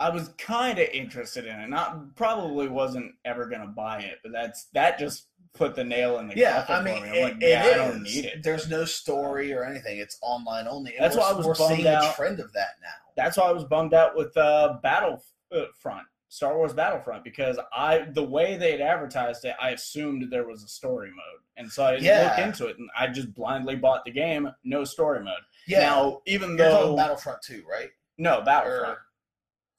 [0.00, 1.68] I was kind of interested in it.
[1.68, 6.28] Not probably wasn't ever gonna buy it, but that's that just put the nail in
[6.28, 6.64] the yeah.
[6.68, 8.42] I mean, it, like, yeah, I don't need it.
[8.42, 9.98] There's no story or anything.
[9.98, 10.94] It's online only.
[10.96, 12.12] And that's why I was we're seeing out.
[12.12, 12.88] a trend of that now.
[13.16, 18.22] That's why I was bummed out with uh, Battlefront, Star Wars Battlefront, because I the
[18.22, 21.90] way they had advertised it, I assumed there was a story mode, and so I
[21.90, 22.34] didn't yeah.
[22.34, 25.42] look into it, and I just blindly bought the game, no story mode.
[25.66, 25.80] Yeah.
[25.80, 27.90] Now, even You're though Battlefront Two, right?
[28.16, 29.02] No, Battlefront, or...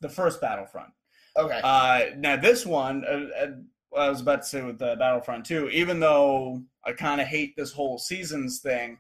[0.02, 0.92] the first Battlefront.
[1.36, 1.60] Okay.
[1.64, 5.70] Uh, now this one, uh, uh I was about to say with the Battlefront 2,
[5.70, 9.00] even though I kind of hate this whole seasons thing,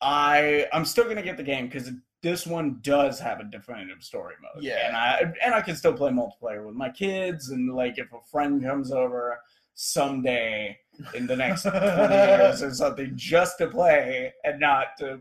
[0.00, 1.90] I I'm still gonna get the game because
[2.22, 4.62] this one does have a definitive story mode.
[4.62, 8.12] Yeah, and I and I can still play multiplayer with my kids, and like if
[8.12, 9.38] a friend comes over
[9.74, 10.76] someday
[11.14, 15.20] in the next 20 years or something just to play and not to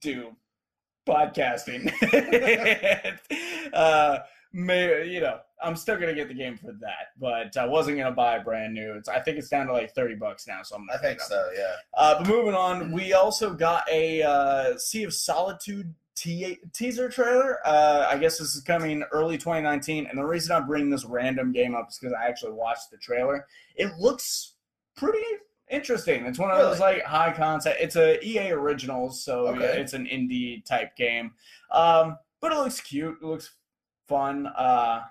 [0.00, 0.34] do
[1.06, 1.92] podcasting.
[3.74, 4.18] uh,
[4.52, 8.12] may you know I'm still gonna get the game for that, but I wasn't gonna
[8.12, 8.94] buy brand new.
[8.94, 10.86] It's I think it's down to like thirty bucks now, so I'm.
[10.92, 11.74] I think so, yeah.
[11.94, 17.58] Uh, but moving on, we also got a uh, Sea of Solitude te- teaser trailer.
[17.64, 21.52] Uh, I guess this is coming early 2019, and the reason I bring this random
[21.52, 23.46] game up is because I actually watched the trailer.
[23.76, 24.54] It looks
[24.96, 25.24] pretty
[25.70, 26.26] interesting.
[26.26, 26.70] It's one of really?
[26.70, 27.80] those like high concept.
[27.80, 29.60] It's a EA Originals, so okay.
[29.60, 31.32] yeah, it's an indie type game.
[31.70, 33.18] Um, but it looks cute.
[33.22, 33.52] It looks
[34.08, 34.46] fun.
[34.46, 35.02] Uh,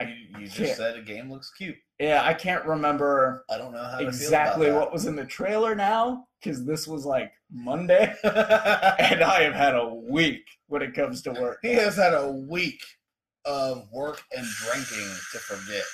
[0.00, 1.76] you just said a game looks cute.
[2.02, 3.44] Yeah, I can't remember.
[3.48, 7.30] I don't know how exactly what was in the trailer now because this was like
[7.48, 11.60] Monday, and I have had a week when it comes to work.
[11.62, 12.82] He has had a week
[13.44, 15.84] of work and drinking to forget.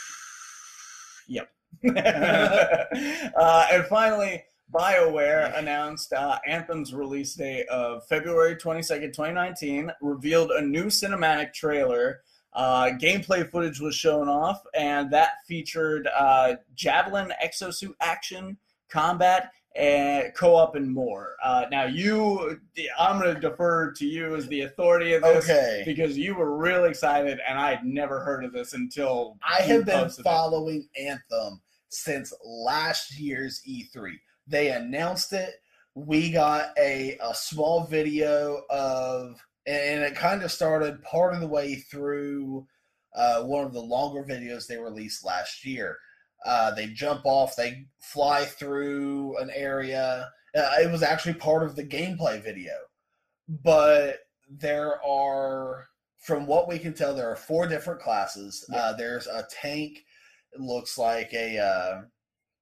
[1.29, 1.51] Yep.
[3.38, 4.42] uh, and finally,
[4.73, 12.23] BioWare announced uh, Anthem's release date of February 22nd, 2019, revealed a new cinematic trailer
[12.52, 18.56] uh, gameplay footage was shown off, and that featured uh, javelin exosuit action,
[18.88, 21.37] combat, and co-op, and more.
[21.44, 22.58] Uh, now, you,
[22.98, 25.82] I'm going to defer to you as the authority of this, okay.
[25.87, 29.84] because you were really excited, and I had never heard of this until I have
[29.84, 31.02] been following it.
[31.02, 34.12] Anthem since last year's E3.
[34.46, 35.54] They announced it.
[35.94, 41.46] We got a a small video of and it kind of started part of the
[41.46, 42.66] way through
[43.14, 45.98] uh, one of the longer videos they released last year.
[46.46, 50.31] Uh, they jump off, they fly through an area.
[50.57, 52.72] Uh, it was actually part of the gameplay video,
[53.48, 58.64] but there are from what we can tell, there are four different classes.
[58.70, 58.78] Yeah.
[58.78, 60.04] Uh, there's a tank.
[60.52, 62.04] It looks like a.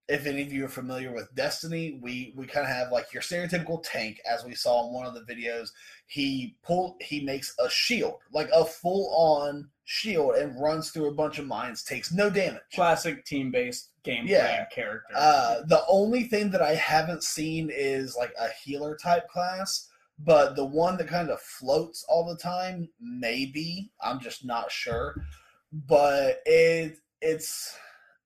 [0.09, 3.23] If any of you are familiar with Destiny, we we kind of have like your
[3.23, 5.71] stereotypical tank, as we saw in one of the videos.
[6.07, 11.15] He pull he makes a shield, like a full on shield, and runs through a
[11.15, 12.63] bunch of mines, takes no damage.
[12.73, 14.65] Classic team based gameplay yeah.
[14.67, 15.13] character.
[15.15, 19.89] Uh, the only thing that I haven't seen is like a healer type class,
[20.19, 25.17] but the one that kind of floats all the time, maybe I'm just not sure.
[25.73, 27.77] But it it's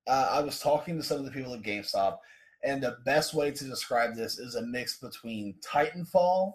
[0.06, 2.18] uh, I was talking to some of the people at GameStop,
[2.62, 6.54] and the best way to describe this is a mix between Titanfall,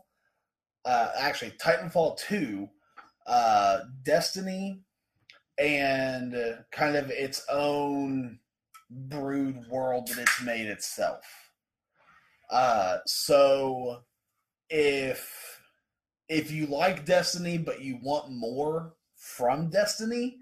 [0.85, 2.69] uh, actually Titanfall two,
[3.27, 4.79] uh, Destiny,
[5.57, 6.35] and
[6.71, 8.39] kind of its own
[8.89, 11.25] brood world that it's made itself.
[12.51, 14.03] Uh, so
[14.69, 15.61] if
[16.29, 20.37] if you like Destiny but you want more from Destiny,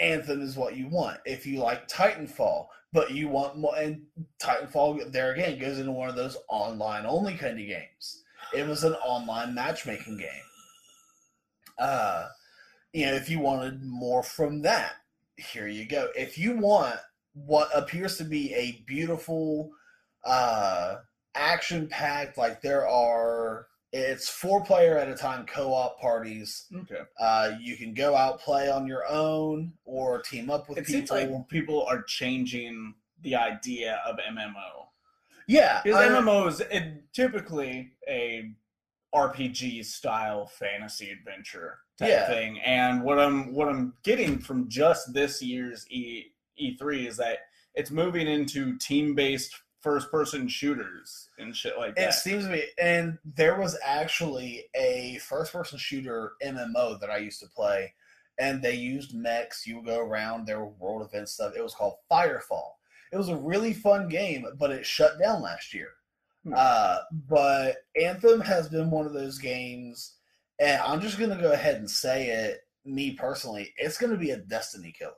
[0.00, 1.18] Anthem is what you want.
[1.24, 4.02] If you like Titanfall, but you want more, and
[4.42, 8.24] Titanfall there again goes into one of those online only kind of games.
[8.54, 10.28] It was an online matchmaking game.
[11.78, 12.28] Uh,
[12.92, 14.94] you know, if you wanted more from that,
[15.36, 16.08] here you go.
[16.16, 16.96] If you want
[17.34, 19.70] what appears to be a beautiful,
[20.24, 20.96] uh,
[21.34, 26.66] action packed, like there are it's four player at a time co-op parties.
[26.74, 27.00] Okay.
[27.18, 30.98] Uh, you can go out play on your own or team up with it people.
[30.98, 34.86] Seems like people are changing the idea of MMO.
[35.48, 36.62] Yeah, because MMO is
[37.12, 38.52] typically a
[39.12, 42.28] RPG style fantasy adventure type yeah.
[42.28, 42.60] thing.
[42.60, 46.26] And what I'm what I'm getting from just this year's E
[46.60, 47.38] E3 is that
[47.74, 52.10] it's moving into team based first person shooters and shit like that.
[52.10, 57.18] It seems to be, and there was actually a first person shooter MMO that I
[57.18, 57.92] used to play,
[58.38, 59.66] and they used mechs.
[59.66, 61.54] You would go around, there were world events stuff.
[61.56, 62.72] It was called Firefall.
[63.12, 65.88] It was a really fun game, but it shut down last year.
[66.44, 66.54] Hmm.
[66.56, 70.16] Uh, but Anthem has been one of those games,
[70.58, 72.60] and I'm just gonna go ahead and say it.
[72.86, 75.12] Me personally, it's gonna be a Destiny killer.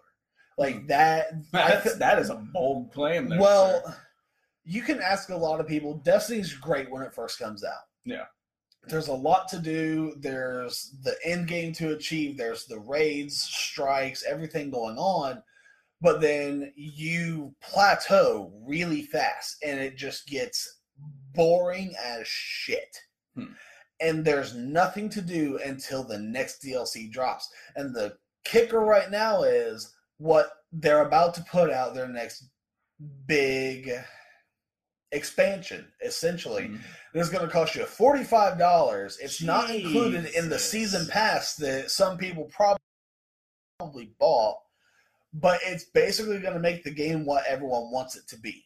[0.56, 0.86] Like hmm.
[0.86, 1.32] that.
[1.52, 3.28] That's, that is a bold claim.
[3.28, 3.82] There, well.
[3.84, 3.96] Sir
[4.64, 5.94] you can ask a lot of people.
[6.04, 7.84] Destiny's great when it first comes out.
[8.04, 8.24] Yeah.
[8.88, 10.14] There's a lot to do.
[10.18, 12.36] There's the end game to achieve.
[12.36, 15.42] There's the raids, strikes, everything going on.
[16.00, 20.80] But then you plateau really fast and it just gets
[21.32, 22.96] boring as shit.
[23.36, 23.52] Hmm.
[24.00, 27.48] And there's nothing to do until the next DLC drops.
[27.76, 32.48] And the kicker right now is what they're about to put out their next
[33.26, 33.92] big
[35.12, 36.64] expansion essentially.
[36.64, 37.18] Mm-hmm.
[37.18, 39.46] it's going to cost you $45 it's Jeez.
[39.46, 42.50] not included in the season pass that some people
[43.78, 44.56] probably bought
[45.34, 48.62] but it's basically going to make the game what everyone wants it to be.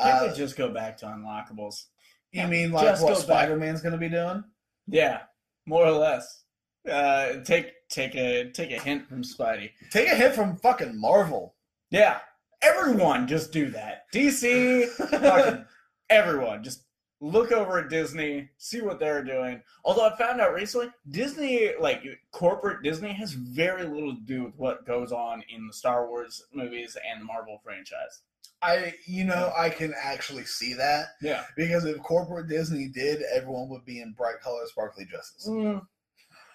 [0.00, 1.86] Can't uh, we just go back to unlockables?
[2.30, 4.44] you mean like just what spider-man's going to be doing?
[4.86, 5.22] Yeah
[5.68, 6.44] more or less.
[6.90, 9.70] Uh, take take a take a hint from spidey.
[9.90, 11.54] Take a hint from fucking marvel.
[11.90, 12.18] Yeah
[12.62, 14.04] Everyone just do that.
[14.12, 15.64] DC, fucking
[16.10, 16.84] everyone just
[17.20, 19.60] look over at Disney, see what they're doing.
[19.84, 24.54] Although I found out recently, Disney, like corporate Disney, has very little to do with
[24.56, 28.22] what goes on in the Star Wars movies and the Marvel franchise.
[28.60, 31.08] I, you know, I can actually see that.
[31.22, 31.44] Yeah.
[31.56, 35.48] Because if corporate Disney did, everyone would be in bright color, sparkly dresses.
[35.48, 35.82] Mm.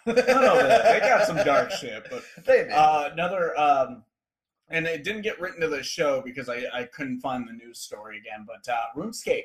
[0.05, 4.03] they got some dark shit, but they uh, another um,
[4.73, 7.79] and it didn't get written to the show because I, I couldn't find the news
[7.79, 8.45] story again.
[8.45, 9.43] But uh, RuneScape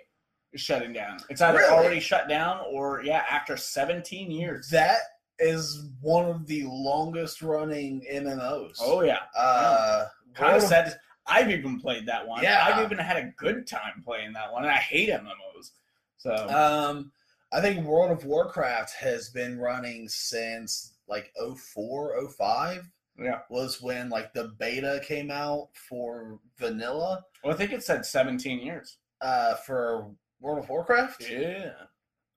[0.52, 1.18] is shutting down.
[1.28, 1.70] It's either really?
[1.70, 4.70] already shut down or yeah, after 17 years.
[4.70, 4.98] That
[5.38, 8.78] is one of the longest running MMOs.
[8.80, 10.98] Oh yeah, uh, kind of sad.
[11.26, 12.42] I've even played that one.
[12.42, 14.64] Yeah, I've even had a good time playing that one.
[14.64, 15.72] And I hate MMOs.
[16.16, 17.12] So um,
[17.52, 21.32] I think World of Warcraft has been running since like
[21.74, 23.40] 04, 05 yeah.
[23.50, 27.24] was when like the beta came out for vanilla.
[27.42, 28.98] Well, I think it said 17 years.
[29.20, 30.10] Uh, for
[30.40, 31.28] World of Warcraft.
[31.28, 31.72] Yeah.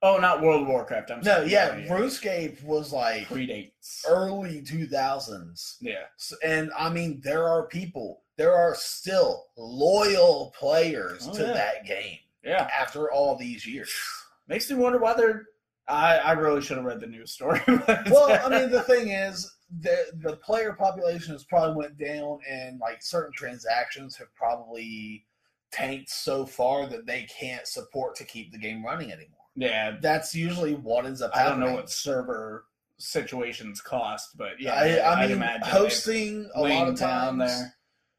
[0.03, 1.11] Oh, not World of Warcraft.
[1.11, 5.75] I'm no, yeah, RuneScape was like predates early 2000s.
[5.79, 6.05] Yeah,
[6.43, 11.53] and I mean, there are people, there are still loyal players oh, to yeah.
[11.53, 12.17] that game.
[12.43, 13.93] Yeah, after all these years,
[14.47, 15.45] makes me wonder why they're.
[15.87, 17.61] I I really should have read the news story.
[17.67, 22.79] well, I mean, the thing is, the the player population has probably went down, and
[22.79, 25.25] like certain transactions have probably
[25.71, 29.37] tanked so far that they can't support to keep the game running anymore.
[29.55, 31.33] Yeah, that's usually what ends up.
[31.33, 31.63] Happening.
[31.63, 32.65] I don't know what server
[32.97, 37.51] situations cost, but yeah, I, I mean, hosting a lot of times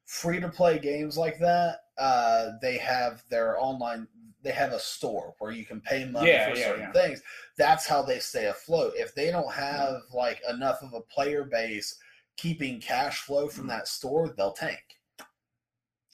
[0.04, 4.06] free to play games like that, uh, they have their online.
[4.42, 6.92] They have a store where you can pay money yeah, for yeah, certain yeah.
[6.92, 7.22] things.
[7.56, 8.94] That's how they stay afloat.
[8.96, 11.96] If they don't have like enough of a player base
[12.36, 14.82] keeping cash flow from that store, they'll tank.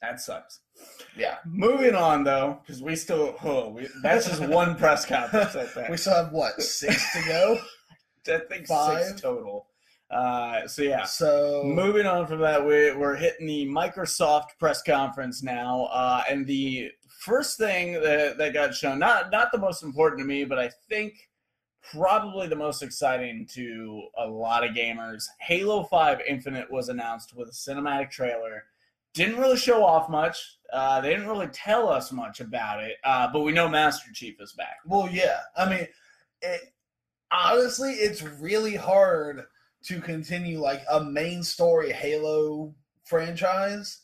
[0.03, 0.61] That sucks.
[1.17, 1.39] Yeah.
[1.45, 5.57] Moving on though, because we still oh, we, that's just one press conference.
[5.57, 7.59] I think we still have what six to go.
[8.35, 9.05] I think Five.
[9.05, 9.67] six total.
[10.11, 11.05] Uh, so yeah.
[11.05, 16.47] So moving on from that, we, we're hitting the Microsoft press conference now, uh, and
[16.47, 20.59] the first thing that, that got shown, not not the most important to me, but
[20.59, 21.29] I think
[21.93, 25.25] probably the most exciting to a lot of gamers.
[25.41, 28.65] Halo Five Infinite was announced with a cinematic trailer.
[29.15, 30.59] Didn't really show off much.
[30.73, 34.41] Uh, they didn't really tell us much about it, uh, but we know Master Chief
[34.41, 34.77] is back.
[34.87, 35.41] Well, yeah.
[35.57, 35.89] I mean,
[36.43, 36.61] it,
[37.33, 39.45] honestly, it's really hard
[39.85, 44.03] to continue like a main story Halo franchise.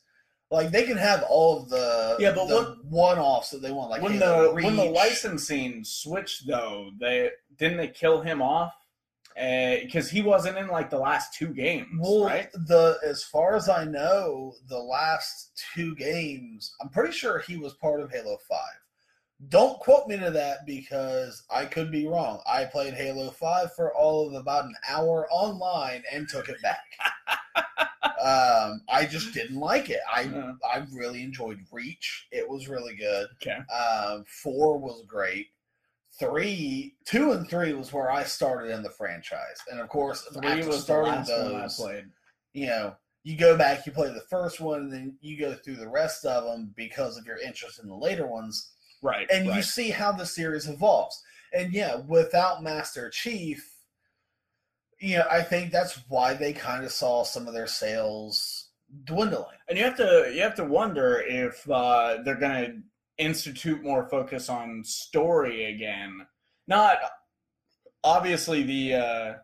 [0.55, 3.91] Like they can have all of the yeah, but the one offs that they want.
[3.91, 4.65] Like when the Reach.
[4.65, 8.73] when the licensing switched though, they didn't they kill him off
[9.35, 11.89] because uh, he wasn't in like the last two games.
[11.99, 12.53] Well, right?
[12.53, 17.75] the as far as I know, the last two games, I'm pretty sure he was
[17.75, 18.79] part of Halo Five.
[19.49, 22.41] Don't quote me to that because I could be wrong.
[22.47, 26.85] I played Halo 5 for all of about an hour online and took it back.
[27.57, 30.01] um, I just didn't like it.
[30.13, 32.27] I uh, I really enjoyed Reach.
[32.31, 33.29] It was really good.
[33.43, 33.59] Okay.
[33.73, 35.49] Um, four was great.
[36.19, 40.65] Three, two, and three was where I started in the franchise, and of course, three
[40.65, 41.81] was starting those.
[42.53, 42.95] You know,
[43.25, 46.25] you go back, you play the first one, and then you go through the rest
[46.25, 48.75] of them because of your interest in the later ones
[49.05, 49.29] Right.
[49.31, 49.57] And right.
[49.57, 51.23] you see how the series evolves.
[51.53, 53.74] And yeah, without Master Chief,
[55.01, 58.69] you know, I think that's why they kind of saw some of their sales
[59.05, 59.59] dwindling.
[59.69, 62.73] And you have to you have to wonder if uh, they're going to
[63.19, 66.27] institute more focus on story again.
[66.67, 66.99] Not
[68.03, 69.35] obviously the uh,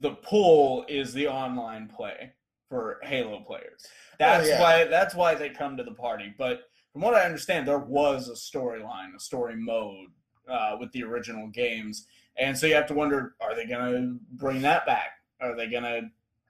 [0.00, 2.32] the pull is the online play
[2.68, 3.86] for Halo players.
[4.18, 4.60] That's oh, yeah.
[4.60, 6.34] why that's why they come to the party.
[6.38, 6.62] But
[6.92, 10.08] from what I understand, there was a storyline, a story mode
[10.48, 12.06] uh, with the original games,
[12.36, 15.10] and so you have to wonder: Are they going to bring that back?
[15.40, 16.02] Are they going to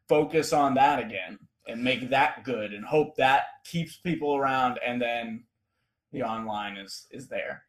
[0.08, 5.00] focus on that again and make that good, and hope that keeps people around, and
[5.00, 5.44] then
[6.12, 7.62] the online is is there?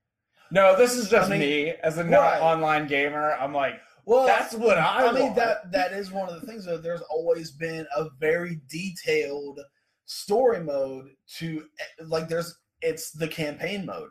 [0.52, 2.42] No, this is just I mean, me as a right.
[2.42, 3.34] online gamer.
[3.34, 5.08] I'm like, well, that's what I.
[5.08, 6.66] I mean that that is one of the things.
[6.66, 9.60] Though there's always been a very detailed
[10.06, 11.66] story mode to
[12.06, 12.28] like.
[12.28, 14.10] There's it's the campaign mode.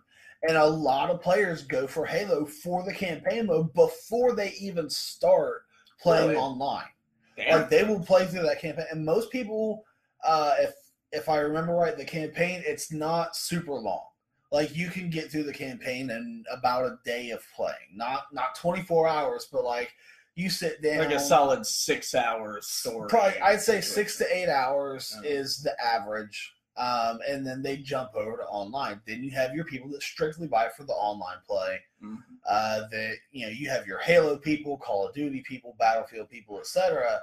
[0.49, 4.89] And a lot of players go for Halo for the campaign mode before they even
[4.89, 5.65] start
[6.01, 6.41] playing really?
[6.41, 6.89] online.
[7.37, 7.61] Damn.
[7.61, 9.85] Like they will play through that campaign, and most people,
[10.25, 10.75] uh, if
[11.13, 14.05] if I remember right, the campaign it's not super long.
[14.53, 18.55] Like you can get through the campaign in about a day of playing, not not
[18.57, 19.93] twenty four hours, but like
[20.35, 23.09] you sit down like a solid six hours story.
[23.09, 26.55] Probably, I'd say six to eight hours is the average.
[26.77, 29.01] Um, and then they jump over to online.
[29.07, 31.81] Then you have your people that strictly buy for the online play.
[32.03, 32.17] Mm-hmm.
[32.49, 36.59] Uh, that you know you have your Halo people, Call of Duty people, Battlefield people,
[36.59, 37.21] etc.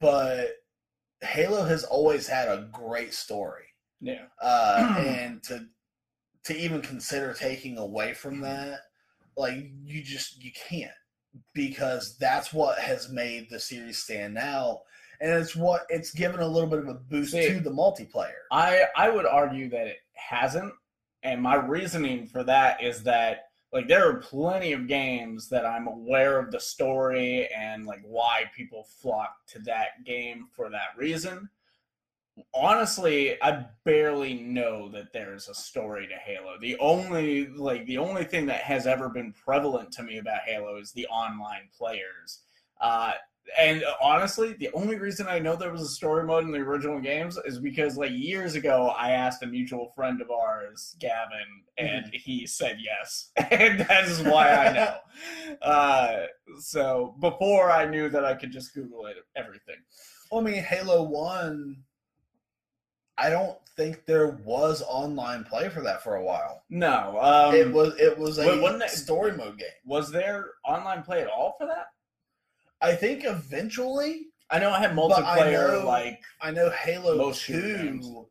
[0.00, 0.50] But
[1.20, 3.64] Halo has always had a great story.
[4.00, 4.26] Yeah.
[4.40, 5.66] Uh, and to
[6.44, 8.80] to even consider taking away from that,
[9.36, 10.92] like you just you can't
[11.54, 14.82] because that's what has made the series stand out
[15.20, 18.44] and it's what it's given a little bit of a boost See, to the multiplayer.
[18.50, 20.72] I I would argue that it hasn't,
[21.22, 25.86] and my reasoning for that is that like there are plenty of games that I'm
[25.86, 31.48] aware of the story and like why people flock to that game for that reason.
[32.54, 36.58] Honestly, I barely know that there's a story to Halo.
[36.60, 40.76] The only like the only thing that has ever been prevalent to me about Halo
[40.76, 42.40] is the online players.
[42.80, 43.12] Uh,
[43.58, 47.00] and honestly, the only reason I know there was a story mode in the original
[47.00, 52.06] games is because like years ago I asked a mutual friend of ours, Gavin, and
[52.06, 52.16] mm-hmm.
[52.16, 54.96] he said yes, and that is why I know.
[55.62, 56.16] uh,
[56.58, 59.76] so before I knew that I could just Google it, everything.
[60.30, 61.76] Well, I mean, Halo One.
[63.18, 66.64] I don't think there was online play for that for a while.
[66.68, 69.68] No, um, it was it was a story mode game.
[69.86, 71.86] Was there online play at all for that?
[72.80, 74.26] I think eventually.
[74.50, 75.70] I know I had multiplayer.
[75.70, 78.28] I know, like I know Halo Two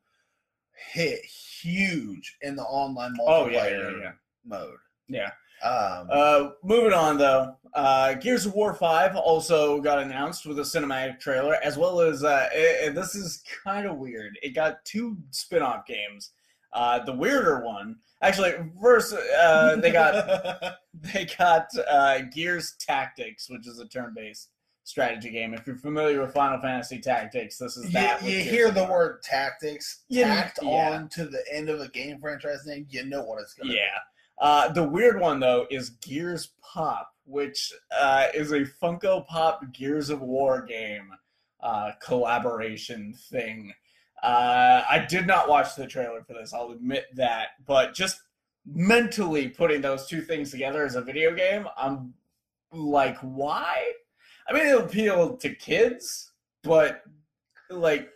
[0.91, 4.12] hit huge in the online multiplayer oh, yeah, yeah, yeah.
[4.46, 4.78] mode.
[5.08, 5.32] Yeah,
[5.64, 10.64] Um, uh, moving on though, uh, Gears of War Five also got announced with a
[10.64, 14.38] cinematic trailer, as well as uh, it, this is kind of weird.
[14.41, 16.32] It got two spin-off games.
[16.76, 23.66] Uh, the weirder one, actually, first uh, they got they got uh, Gears Tactics, which
[23.66, 24.50] is a turn-based
[24.84, 25.54] strategy game.
[25.54, 28.22] If you're familiar with Final Fantasy Tactics, this is that.
[28.22, 30.92] You, you hear the word tactics tacked yeah.
[30.92, 33.74] on to the end of a game franchise name, you know what it's going to
[33.74, 33.80] yeah.
[33.80, 34.00] be.
[34.38, 40.10] Uh, the weird one though is Gears Pop, which uh, is a Funko Pop Gears
[40.10, 41.10] of War game
[41.62, 43.74] uh, collaboration thing.
[44.24, 46.53] Uh, I did not watch the trailer for this.
[46.53, 48.22] I'll admit that, but just
[48.66, 52.13] mentally putting those two things together as a video game, I'm
[52.72, 53.91] like, why?
[54.47, 56.32] I mean, it'll appeal to kids,
[56.63, 57.01] but
[57.70, 58.09] like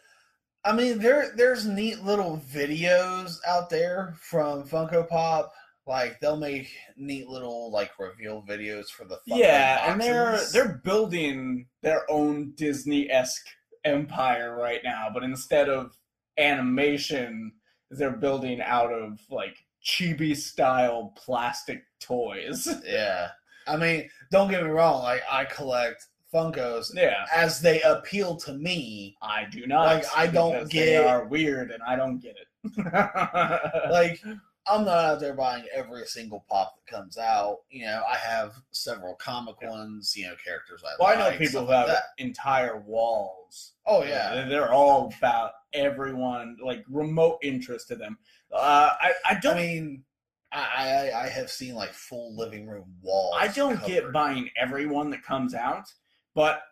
[0.65, 5.51] I mean, there there's neat little videos out there from Funko Pop
[5.89, 10.79] like they'll make neat little like reveal videos for the Funko yeah, and they're they're
[10.83, 13.47] building their own Disney esque
[13.85, 15.97] empire right now, but instead of
[16.37, 17.51] animation,
[17.91, 22.67] they're building out of like chibi style plastic toys.
[22.85, 23.29] Yeah,
[23.67, 25.03] I mean, don't get me wrong.
[25.03, 26.91] Like I collect Funkos.
[26.93, 27.25] Yeah.
[27.33, 29.17] As they appeal to me.
[29.21, 29.85] I do not.
[29.85, 30.85] Like I don't get.
[30.85, 32.47] They are weird, and I don't get it.
[33.91, 34.21] like
[34.69, 37.59] I'm not out there buying every single pop that comes out.
[37.69, 39.71] You know, I have several comic yeah.
[39.71, 40.13] ones.
[40.15, 41.17] You know, characters I well, like.
[41.17, 43.73] I know people who have like entire walls.
[43.85, 48.17] Oh yeah, they're all about everyone, like remote interest to them.
[48.51, 50.03] Uh, I I don't I mean.
[50.51, 53.35] I, I, I have seen like full living room walls.
[53.37, 53.87] I don't covered.
[53.87, 55.93] get buying everyone that comes out,
[56.33, 56.63] but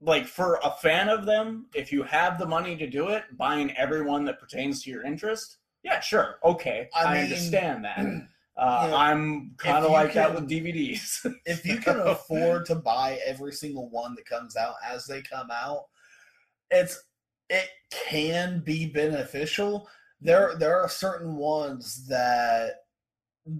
[0.00, 3.76] like for a fan of them, if you have the money to do it, buying
[3.76, 6.38] everyone that pertains to your interest, yeah, sure.
[6.42, 6.88] Okay.
[6.94, 8.28] I, I mean, understand that.
[8.56, 11.26] Uh, I'm kind of like can, that with DVDs.
[11.44, 15.48] if you can afford to buy every single one that comes out as they come
[15.50, 15.86] out,
[16.70, 17.02] it's
[17.50, 19.88] it can be beneficial.
[20.20, 22.74] There there are certain ones that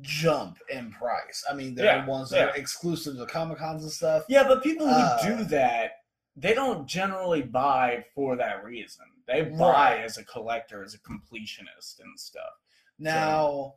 [0.00, 1.44] jump in price.
[1.50, 2.46] I mean, there yeah, are ones that yeah.
[2.46, 4.22] are exclusive to Comic Cons and stuff.
[4.28, 5.90] Yeah, but people who uh, do that,
[6.36, 9.06] they don't generally buy for that reason.
[9.26, 10.04] They buy right.
[10.04, 12.52] as a collector, as a completionist and stuff.
[12.98, 13.74] Now,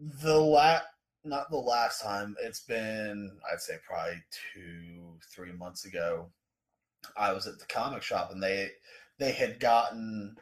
[0.00, 0.26] so.
[0.26, 0.84] the last,
[1.24, 4.22] not the last time, it's been, I'd say probably
[4.52, 6.30] two, three months ago.
[7.16, 8.70] I was at the comic shop and they
[9.18, 10.36] they had gotten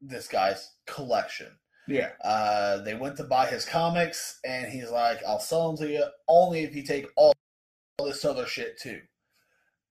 [0.00, 1.48] this guy's collection.
[1.88, 2.10] Yeah.
[2.22, 6.04] Uh, they went to buy his comics, and he's like, "I'll sell them to you
[6.28, 7.32] only if you take all
[8.04, 9.00] this other shit too."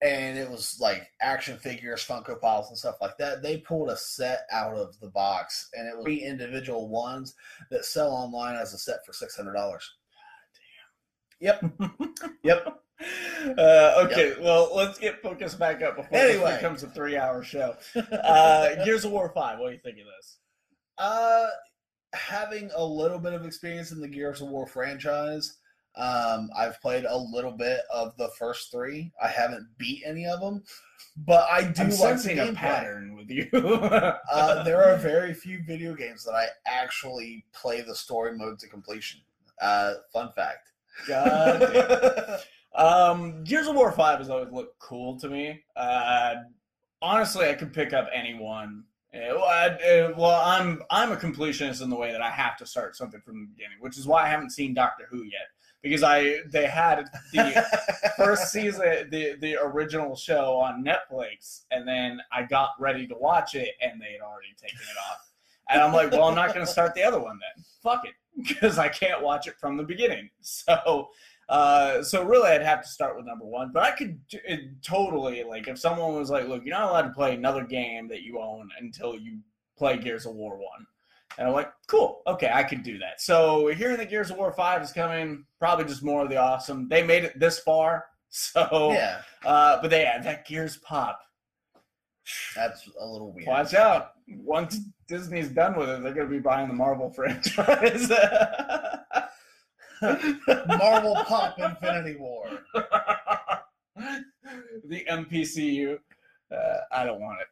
[0.02, 3.42] And it was like action figures, Funko Pops, and stuff like that.
[3.42, 7.34] They pulled a set out of the box, and it was three individual ones
[7.70, 9.90] that sell online as a set for six hundred dollars.
[11.40, 11.64] Yep,
[12.42, 12.80] yep.
[13.58, 14.40] Uh, okay, yep.
[14.40, 16.52] well, let's get focused back up before anyway.
[16.52, 17.76] it becomes a three-hour show.
[17.96, 19.58] Uh, Gears of War Five.
[19.58, 20.38] What do you think of this?
[20.98, 21.46] Uh,
[22.12, 25.58] having a little bit of experience in the Gears of War franchise,
[25.96, 29.12] um, I've played a little bit of the first three.
[29.22, 30.62] I haven't beat any of them,
[31.16, 33.48] but I do I'm like sensing a pattern with you.
[33.54, 38.68] uh, there are very few video games that I actually play the story mode to
[38.68, 39.20] completion.
[39.60, 40.70] Uh, fun fact.
[41.08, 42.40] God.
[42.74, 45.62] um, Gears of War Five has always looked cool to me.
[45.76, 46.34] Uh,
[47.00, 48.84] honestly, I could pick up anyone
[49.14, 52.66] well, I, uh, well, I'm I'm a completionist in the way that I have to
[52.66, 55.48] start something from the beginning, which is why I haven't seen Doctor Who yet
[55.88, 57.64] because I they had the
[58.16, 63.54] first season, the the original show on Netflix, and then I got ready to watch
[63.54, 65.30] it, and they had already taken it off.
[65.68, 67.64] And I'm like, well, I'm not going to start the other one then.
[67.82, 70.30] Fuck it, because I can't watch it from the beginning.
[70.40, 71.08] So,
[71.48, 73.70] uh, so really, I'd have to start with number one.
[73.72, 74.18] But I could
[74.82, 78.22] totally like if someone was like, look, you're not allowed to play another game that
[78.22, 79.40] you own until you
[79.76, 80.86] play Gears of War one.
[81.38, 83.20] And I'm like, cool, okay, I can do that.
[83.20, 86.88] So hearing that Gears of War 5 is coming, probably just more of the awesome.
[86.88, 89.20] They made it this far, so yeah.
[89.44, 91.20] Uh, but they had that Gears pop.
[92.54, 93.46] That's a little weird.
[93.46, 94.12] Watch out.
[94.28, 98.10] Once Disney's done with it, they're going to be buying the Marvel franchise.
[100.66, 102.46] Marvel Pop Infinity War.
[104.84, 105.98] the MPCU.
[106.52, 107.46] Uh, I don't want it.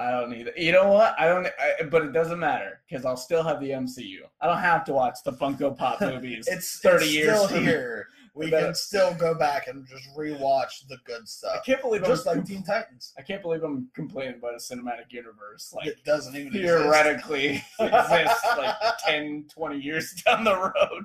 [0.00, 0.56] I don't need it.
[0.56, 1.14] You know what?
[1.18, 1.46] I don't.
[1.46, 4.20] I, but it doesn't matter because I'll still have the MCU.
[4.40, 6.48] I don't have to watch the Funko Pop movies.
[6.50, 8.08] it's thirty it's years still here.
[8.34, 11.56] we can still go back and just rewatch the good stuff.
[11.56, 13.12] I can't believe just I'm, like Teen Titans.
[13.18, 18.44] I can't believe I'm complaining about a cinematic universe like it doesn't even theoretically exist
[18.56, 21.04] like 10, 20 years down the road.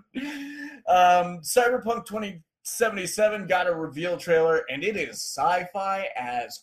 [0.87, 6.61] Um, Cyberpunk 2077 got a reveal trailer, and it is sci-fi as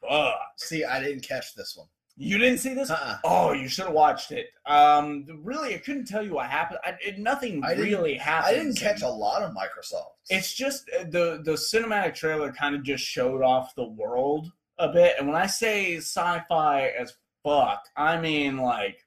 [0.00, 0.38] fuck.
[0.56, 1.88] See, I didn't catch this one.
[2.16, 2.90] You didn't see this?
[2.90, 3.16] Uh-uh.
[3.24, 4.48] Oh, you should have watched it.
[4.66, 6.80] Um, really, I couldn't tell you what happened.
[6.84, 8.56] I, it, nothing I really happened.
[8.56, 10.10] I didn't catch a lot of Microsoft.
[10.28, 14.92] It's just uh, the the cinematic trailer kind of just showed off the world a
[14.92, 19.06] bit, and when I say sci-fi as fuck, I mean like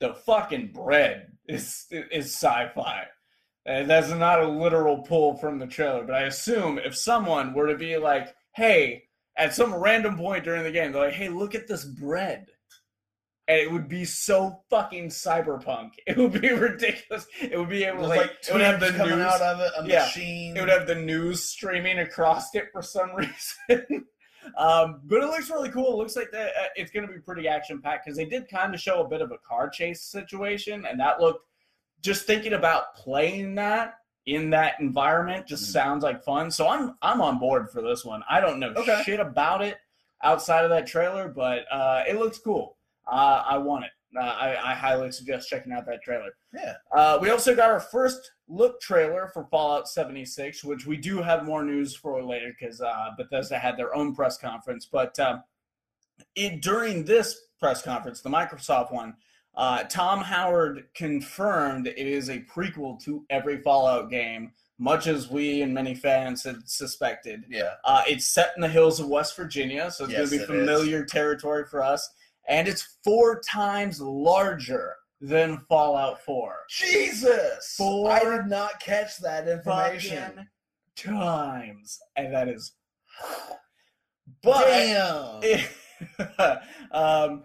[0.00, 3.06] the fucking bread is is sci-fi.
[3.64, 7.66] And that's not a literal pull from the trailer, but I assume if someone were
[7.68, 9.07] to be like, "Hey,"
[9.38, 12.46] at some random point during the game, they're like, "Hey, look at this bread."
[13.46, 15.92] And it would be so fucking cyberpunk.
[16.06, 17.26] It would be ridiculous.
[17.40, 19.60] It would be able to like, like it would have the coming news out of
[19.60, 20.02] it, a Yeah.
[20.04, 20.54] machine.
[20.56, 24.04] it would have the news streaming across it for some reason.
[24.58, 25.94] um, but it looks really cool.
[25.94, 28.48] It looks like that uh, it's going to be pretty action packed because they did
[28.50, 31.44] kind of show a bit of a car chase situation, and that looked.
[32.00, 33.94] Just thinking about playing that
[34.28, 35.72] in that environment just Mhm.
[35.72, 36.50] sounds like fun.
[36.50, 38.22] So I'm I'm on board for this one.
[38.28, 39.02] I don't know Okay.
[39.04, 39.78] shit about it
[40.22, 42.76] outside of that trailer, but uh, it looks cool.
[43.06, 43.90] Uh, I want it.
[44.16, 46.30] Uh, I, I highly suggest checking out that trailer.
[46.52, 46.74] Yeah.
[46.94, 51.44] Uh, we also got our first look trailer for Fallout 76, which we do have
[51.44, 54.86] more news for later because uh, Bethesda had their own press conference.
[54.90, 55.42] But um,
[56.34, 59.14] it, during this press conference, the Microsoft one,
[59.56, 65.62] uh, Todd Howard confirmed it is a prequel to every Fallout game, much as we
[65.62, 67.44] and many fans had suspected.
[67.48, 67.74] Yeah.
[67.84, 70.58] Uh, it's set in the hills of West Virginia, so it's Yes, going to be
[70.58, 72.08] familiar territory for us.
[72.48, 76.54] And it's four times larger than Fallout 4.
[76.68, 77.74] Jesus!
[77.76, 80.48] Four I did not catch that information.
[80.96, 81.98] Times.
[82.16, 82.72] And that is.
[84.42, 84.66] But.
[84.66, 85.64] Damn.
[86.92, 87.44] um,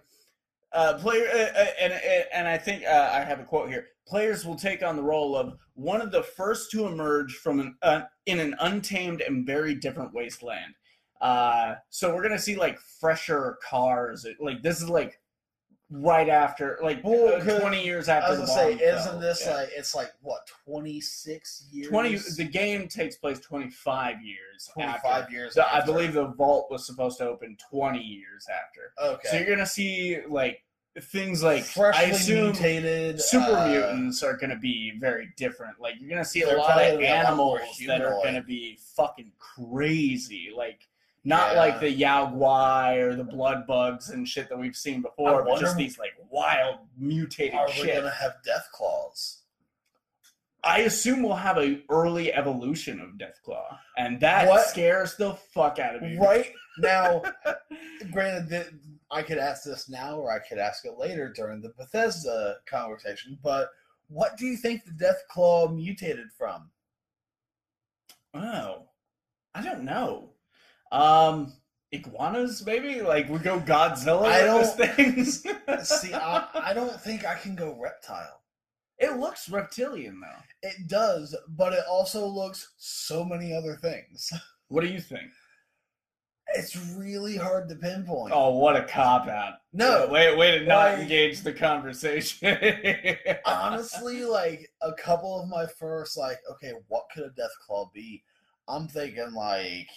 [0.74, 3.88] uh, player, uh, uh, and, and and I think uh, I have a quote here.
[4.08, 7.76] Players will take on the role of one of the first to emerge from an
[7.82, 10.74] uh, in an untamed and very different wasteland.
[11.22, 14.26] Uh, so we're gonna see like fresher cars.
[14.40, 15.20] Like this is like
[15.96, 18.28] right after, like Well, uh, twenty years after.
[18.28, 18.98] I was the gonna say, fell.
[19.00, 19.54] isn't this Yeah.
[19.56, 21.90] like it's like what twenty six years?
[21.90, 25.08] 20 the game takes place 25 years twenty after.
[25.08, 25.54] five years.
[25.54, 28.94] The- I believe the vault was supposed to open 20 years after.
[29.14, 29.28] Okay.
[29.30, 30.64] So you're gonna see like
[31.02, 35.80] things like freshly I assume mutated super uh, mutants are gonna be very different.
[35.80, 38.20] Like you're gonna see a lot of gonna be a lot more animals that are
[38.24, 40.50] gonna be fucking crazy.
[40.56, 40.88] Like
[41.24, 41.60] not Yeah.
[41.60, 45.46] like the Yao Guai or the blood bugs and shit that we've seen before, I
[45.46, 47.96] but just these like wild mutated Are we shit.
[47.96, 49.40] gonna have death claws?
[50.66, 54.66] I assume we'll have an early evolution of Deathclaw, and that What?
[54.66, 56.18] scares the fuck out of me.
[56.18, 57.22] Right now,
[58.14, 58.68] granted that
[59.12, 63.38] I could ask this now or I could ask it later during the Bethesda conversation,
[63.44, 63.72] but
[64.08, 66.72] what do you think the death claw mutated from?
[68.34, 68.88] Oh,
[69.54, 70.33] I don't know.
[70.94, 71.54] Um,
[71.92, 73.02] iguanas, maybe?
[73.02, 75.46] Like we go Godzilla I with this things.
[76.02, 78.42] See, I, I don't think I can go reptile.
[79.00, 80.68] it looks reptilian though.
[80.70, 84.32] It does, but it also looks so many other things.
[84.70, 85.30] What do you think?
[86.56, 88.34] It's really hard to pinpoint.
[88.36, 89.56] Oh, what a cop out!
[89.72, 92.58] No, way way to not like- engage the conversation.
[93.46, 98.24] honestly, like a couple of my first, like, okay, what could a death claw be?
[98.68, 99.90] I'm thinking like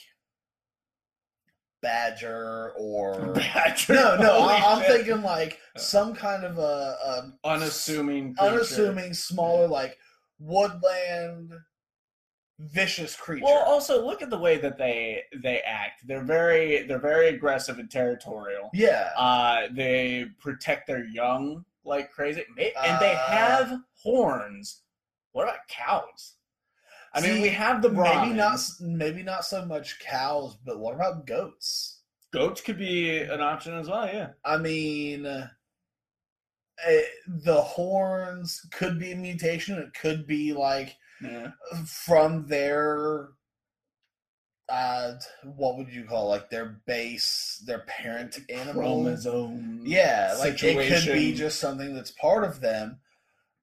[1.83, 4.33] badger or Badger, no, no.
[4.41, 4.91] holy I, I'm shit.
[5.05, 8.53] thinking like some kind of a, a unassuming, creature.
[8.55, 9.99] unassuming, smaller, like
[10.39, 11.53] woodland
[12.59, 13.45] vicious creature.
[13.45, 16.07] Well, also look at the way that they they act.
[16.07, 18.71] They're very they're very aggressive and territorial.
[18.73, 23.73] yeah, Uh, they protect their young like crazy, and they Uh, have
[24.03, 24.83] horns.
[25.33, 26.35] What about cows?
[27.17, 30.95] I mean, See, we have the maybe not, maybe not so much cows, but what
[30.95, 32.01] about goats?
[32.33, 34.07] Goats could be an option as well.
[34.07, 34.31] Yeah.
[34.45, 35.49] I mean, uh,
[36.87, 39.79] eh, the horns could be a mutation.
[39.79, 41.53] It could be like Yeah.
[41.87, 43.31] from their
[44.69, 45.13] uh
[45.45, 49.83] what would you call like their base their parent animal Chromosome.
[49.85, 52.99] yeah like it could be just something that's part of them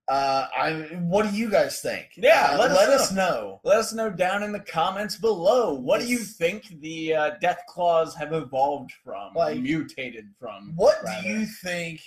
[0.10, 0.72] uh i
[1.04, 2.95] what do you guys think Yeah, Uh, let us let know.
[2.95, 5.74] us know Let us know down in the comments below.
[5.74, 10.74] What do you think the uh, death claws have evolved from, Like, mutated from?
[10.76, 11.22] what rather?
[11.22, 12.01] do you think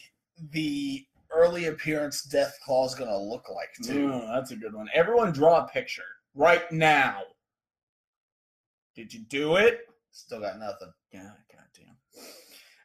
[0.51, 4.89] the early appearance death claw is gonna look like too Ooh, that's a good one.
[4.93, 6.05] Everyone draw a picture.
[6.35, 7.23] right now.
[8.95, 9.81] Did you do it?
[10.13, 10.93] Still got nothing.
[11.13, 11.31] Yeah.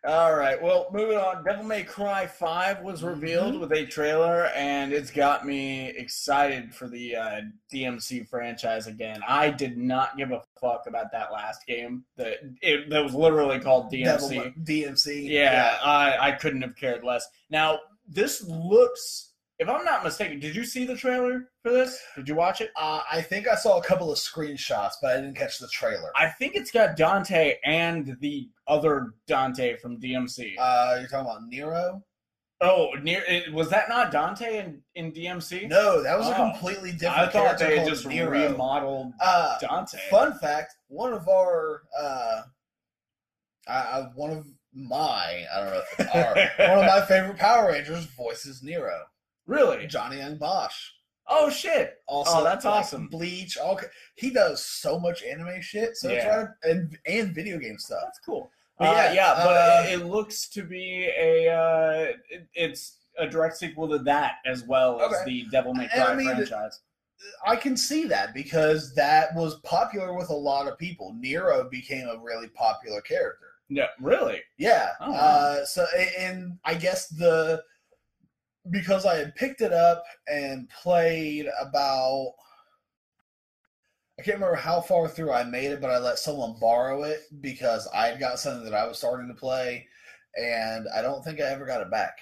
[0.03, 0.59] All right.
[0.59, 1.43] Well, moving on.
[1.43, 3.61] Devil May Cry 5 was revealed mm-hmm.
[3.61, 7.41] with a trailer, and it's got me excited for the uh,
[7.71, 9.21] DMC franchise again.
[9.27, 12.03] I did not give a fuck about that last game.
[12.17, 14.05] That it that was literally called DMC.
[14.05, 15.29] Devil, DMC.
[15.29, 17.27] Yeah, yeah, I I couldn't have cared less.
[17.51, 19.30] Now this looks
[19.61, 22.01] if I'm not mistaken, did you see the trailer for this?
[22.15, 22.71] Did you watch it?
[22.75, 26.11] Uh, I think I saw a couple of screenshots, but I didn't catch the trailer.
[26.15, 30.55] I think it's got Dante and the other Dante from DMC.
[30.57, 32.03] Uh, you're talking about Nero?
[32.59, 35.69] Oh, Nero was that not Dante in, in DMC?
[35.69, 36.31] No, that was oh.
[36.31, 37.17] a completely different.
[37.17, 38.31] I thought they just Nero.
[38.31, 39.99] remodeled uh, Dante.
[40.09, 42.41] Fun fact: one of our, uh,
[43.67, 47.67] uh, one of my, I don't know if it's our, one of my favorite Power
[47.71, 49.05] Rangers voices Nero.
[49.51, 49.85] Really?
[49.85, 50.91] Johnny Young Bosch.
[51.27, 51.95] Oh shit!
[52.07, 53.07] Also, oh, that's like, awesome.
[53.07, 53.57] Bleach.
[53.57, 55.97] Okay, he does so much anime shit.
[55.97, 56.35] So yeah.
[56.35, 57.99] Right, and and video game stuff.
[58.03, 58.49] That's cool.
[58.79, 62.99] But uh, yeah, yeah, but uh, it, it, looks to be a uh, it, it's
[63.19, 65.15] a direct sequel to that as well okay.
[65.15, 66.79] as the Devil May Cry I mean, franchise.
[67.45, 71.13] I can see that because that was popular with a lot of people.
[71.19, 73.47] Nero became a really popular character.
[73.69, 74.41] Yeah, really.
[74.57, 74.89] Yeah.
[74.99, 75.13] Oh.
[75.13, 75.85] Uh, so
[76.17, 77.63] and I guess the
[78.69, 82.33] because I had picked it up and played about
[84.19, 87.21] I can't remember how far through I made it, but I let someone borrow it
[87.41, 89.87] because I had got something that I was starting to play,
[90.35, 92.19] and I don't think I ever got it back.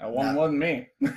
[0.00, 0.88] That one wasn't me.
[1.00, 1.10] no,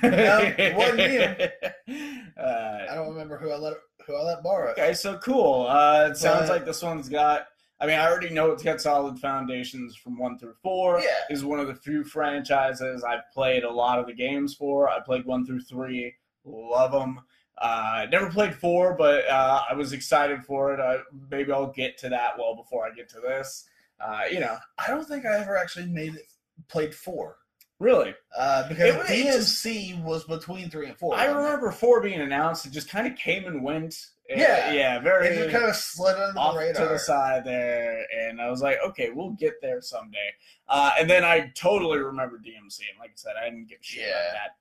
[0.58, 1.70] it wasn't you.
[2.36, 3.74] Uh, I don't remember who I let
[4.06, 4.72] who I let borrow it.
[4.72, 5.66] Okay, so cool.
[5.68, 7.46] Uh, it sounds but, like this one's got
[7.80, 11.00] I mean, I already know it's got solid foundations from one through four.
[11.00, 11.08] Yeah.
[11.28, 14.88] Is one of the few franchises I've played a lot of the games for.
[14.88, 16.14] I played one through three,
[16.44, 17.20] love them.
[17.58, 20.80] Uh, never played four, but uh, I was excited for it.
[20.80, 20.98] Uh,
[21.30, 23.68] maybe I'll get to that well before I get to this.
[24.00, 26.26] Uh, you know, I don't think I ever actually made it
[26.68, 27.36] played four.
[27.78, 28.14] Really?
[28.36, 31.16] Uh, because it, DMC was between three and four.
[31.16, 31.74] I remember it?
[31.74, 32.66] four being announced.
[32.66, 34.06] It just kind of came and went.
[34.28, 35.28] Yeah, yeah, very.
[35.28, 38.50] It just kind of slid under off the radar to the side there, and I
[38.50, 40.32] was like, okay, we'll get there someday.
[40.68, 43.84] Uh, and then I totally remember DMC, and like I said, I didn't give a
[43.84, 44.08] shit yeah.
[44.08, 44.56] about that.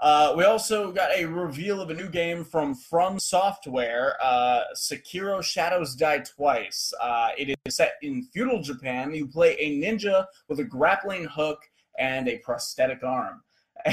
[0.00, 5.42] Uh, we also got a reveal of a new game from From Software, uh, Sekiro
[5.44, 6.92] Shadows Die Twice.
[7.00, 9.14] Uh, it is set in feudal Japan.
[9.14, 11.60] You play a ninja with a grappling hook
[11.98, 13.42] and a prosthetic arm.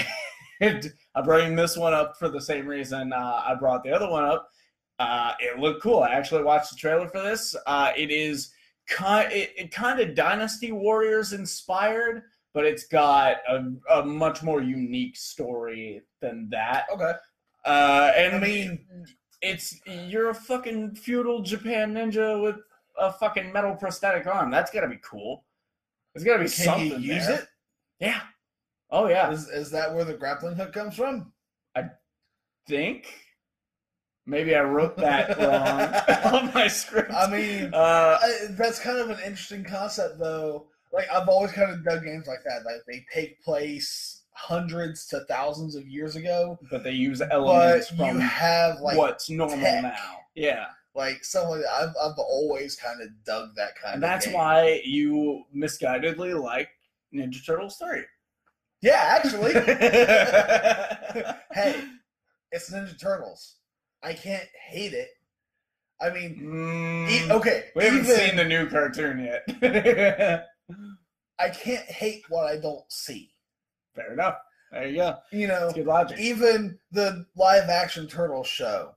[0.62, 4.10] and I bring this one up for the same reason uh, I brought the other
[4.10, 4.50] one up
[5.00, 6.00] uh, it looked cool.
[6.02, 7.56] I actually watched the trailer for this.
[7.66, 8.52] Uh, it is
[8.88, 12.24] kind, it, it kind of Dynasty Warriors inspired,
[12.54, 16.86] but it's got a, a much more unique story than that.
[16.94, 17.14] Okay.
[17.66, 18.86] Uh, and I mean,
[19.42, 22.58] it's you're a fucking feudal Japan ninja with
[22.98, 24.52] a fucking metal prosthetic arm.
[24.52, 25.46] That's gotta be cool.
[26.14, 27.02] There's gotta be Can something.
[27.02, 27.40] you use there.
[27.40, 27.48] it?
[28.00, 28.22] Yeah.
[28.90, 29.30] Oh yeah.
[29.32, 31.32] Is is that where the grappling hook comes from?
[31.76, 31.90] I
[32.68, 33.14] think.
[34.30, 35.38] Maybe I wrote that
[36.24, 37.12] wrong on my script.
[37.12, 40.68] I mean, uh, I, that's kind of an interesting concept, though.
[40.94, 42.64] Like I've always kind of dug games like that.
[42.66, 48.14] Like they take place hundreds to thousands of years ago, but they use elements but
[48.14, 49.84] you have like what's normal tech.
[49.84, 50.18] now.
[50.36, 50.66] Yeah,
[50.96, 54.10] like someone I've I've always kind of dug that kind and of.
[54.10, 56.70] That's why you misguidedly like
[57.14, 58.04] Ninja Turtles three.
[58.82, 59.54] Yeah, actually.
[61.52, 61.84] hey,
[62.52, 63.56] it's Ninja Turtles.
[64.04, 65.10] I can't hate it.
[66.02, 67.66] I mean, mm, e- okay.
[67.76, 70.46] We haven't even, seen the new cartoon yet.
[71.40, 73.34] I can't hate what I don't see.
[73.96, 74.36] Fair enough.
[74.72, 75.16] There you go.
[75.32, 76.20] You know, That's good logic.
[76.20, 78.96] Even the live action turtle show,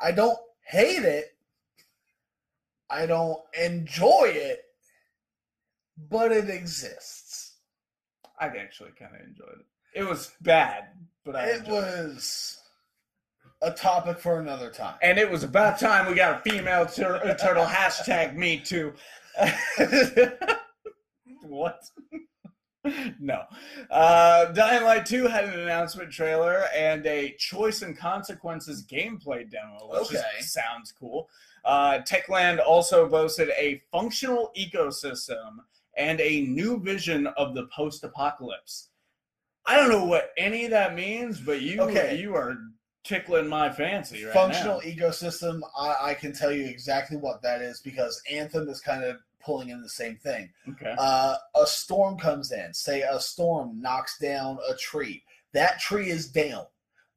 [0.00, 1.36] I don't hate it.
[2.90, 4.62] I don't enjoy it,
[6.10, 7.54] but it exists.
[8.40, 9.66] I actually kind of enjoyed it.
[9.94, 10.88] It was bad,
[11.24, 12.61] but I it was
[13.62, 14.96] a topic for another time.
[15.02, 18.92] And it was about time we got a female tur- turtle hashtag me too.
[21.42, 21.82] what?
[23.20, 23.44] no.
[23.90, 29.88] Uh, Dying Light 2 had an announcement trailer and a Choice and Consequences gameplay demo,
[29.90, 30.22] which okay.
[30.40, 31.28] is, sounds cool.
[31.64, 35.58] Uh, Techland also boasted a functional ecosystem
[35.96, 38.88] and a new vision of the post apocalypse.
[39.64, 42.18] I don't know what any of that means, but you okay.
[42.18, 42.56] you are
[43.04, 44.90] tickling my fancy right Functional now.
[44.90, 49.16] ecosystem, I, I, can tell you exactly what that is because Anthem is kind of
[49.40, 50.50] pulling in the same thing.
[50.68, 50.94] Okay.
[50.96, 52.72] Uh, a storm comes in.
[52.72, 55.22] Say a storm knocks down a tree.
[55.52, 56.66] That tree is down.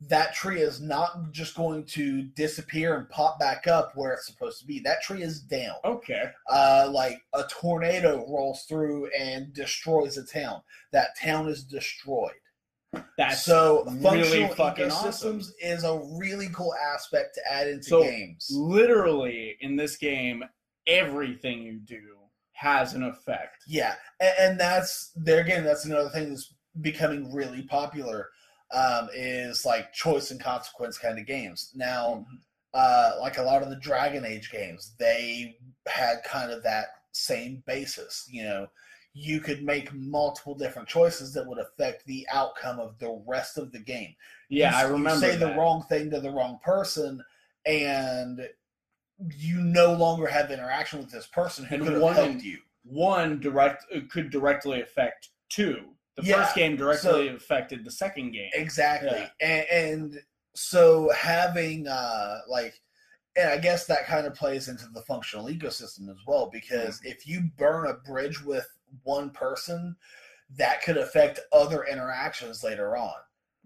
[0.10, 4.60] that tree is not just going to disappear and pop back up where it's supposed
[4.60, 4.80] to be.
[4.80, 5.76] That tree is down.
[5.86, 6.26] Okay.
[6.52, 10.62] Uh, like a tornado rolls through and destroys a town.
[10.92, 12.34] That town is destroyed.
[13.18, 15.54] That's so really functional fucking ecosystems awesome.
[15.62, 18.48] is a really cool aspect to add into So, games.
[18.52, 20.44] Literally in this game,
[20.88, 22.02] everything you do
[22.54, 23.64] has an effect.
[23.68, 25.64] Yeah, and, and that's there again.
[25.64, 28.30] That's another thing that's becoming really popular.
[28.74, 31.72] Um, is like choice and consequence kind of games.
[31.76, 32.26] Now,
[32.74, 37.64] uh, like a lot of the Dragon Age games, they had kind of that same
[37.68, 38.28] basis.
[38.30, 38.68] You know,
[39.18, 43.72] you could make multiple different choices that would affect the outcome of the rest of
[43.72, 44.14] the game.
[44.50, 45.26] Yeah, you, I remember.
[45.26, 45.54] You say that.
[45.54, 47.24] the wrong thing to the wrong person,
[47.66, 48.48] and
[49.38, 52.58] you no longer have interaction with this person who And could have one- helped you.
[52.84, 55.86] one direct uh, could directly affect two.
[56.18, 58.50] The Yeah, first game directly so- affected the second game.
[58.54, 59.10] Exactly.
[59.12, 59.30] Yeah.
[59.42, 59.66] And,
[60.14, 60.22] and
[60.54, 62.82] so having uh like
[63.38, 67.08] and I guess that kind of plays into the functional ecosystem as well because Mm-hmm.
[67.08, 68.66] if you burn a bridge with
[69.04, 69.96] one person,
[70.58, 73.14] that could affect other interactions later on.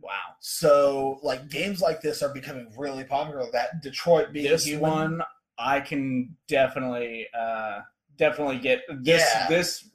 [0.02, 0.12] Wow.
[0.40, 3.46] So like games like this are becoming really popular.
[3.52, 5.24] That Detroit being This human, one
[5.58, 7.82] I can definitely uh
[8.18, 9.48] definitely get this Yeah.
[9.50, 9.90] this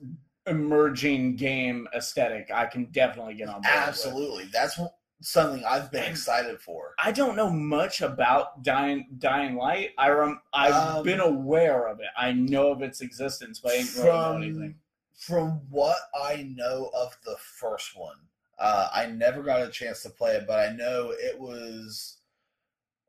[0.47, 3.65] emerging game aesthetic I can definitely get on board.
[3.65, 3.89] with.
[3.89, 4.45] absolutely.
[4.53, 6.95] That's wh- something I've been excited for.
[6.99, 9.93] I don't know much about Dying Dying Light.
[9.97, 12.09] I rem, I've Um, been aware of it.
[12.15, 14.75] I know of its existence, but I didn't really know anything.
[15.19, 18.17] From what I know of the first one,
[18.59, 22.19] uh, I never got a chance to play it, but I know it was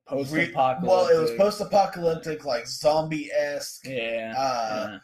[0.07, 0.89] Post re- apocalyptic.
[0.89, 3.85] well, it was post-apocalyptic, like zombie-esque.
[3.87, 4.33] Yeah.
[4.37, 4.99] Uh, yeah.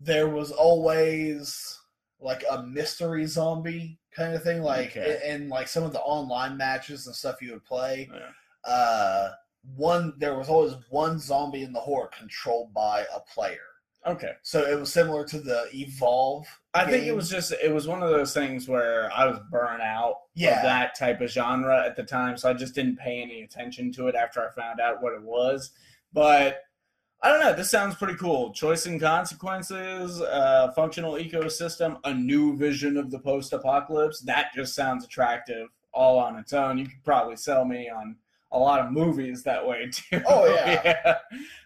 [0.00, 1.78] There was always
[2.20, 5.20] like a mystery zombie kind of thing, like Okay.
[5.26, 8.08] in, like some of the online matches and stuff you would play.
[8.12, 8.70] Yeah.
[8.72, 9.32] Uh,
[9.76, 13.58] one there was always one zombie in the horde controlled by a player.
[14.08, 14.32] Okay.
[14.42, 16.46] So it was similar to the Evolve.
[16.74, 19.82] I think it was just it was one of those things where I was burnt
[19.82, 20.56] out Yeah.
[20.56, 23.92] of that type of genre at the time, so I just didn't pay any attention
[23.92, 25.72] to it after I found out what it was.
[26.12, 26.62] But
[27.20, 27.52] I don't know.
[27.52, 28.52] This sounds pretty cool.
[28.52, 34.20] Choice and consequences, uh, functional ecosystem, a new vision of the post-apocalypse.
[34.20, 36.78] That just sounds attractive all on its own.
[36.78, 38.16] You could probably sell me on
[38.52, 40.22] a lot of movies that way too.
[40.26, 41.18] Oh, yeah.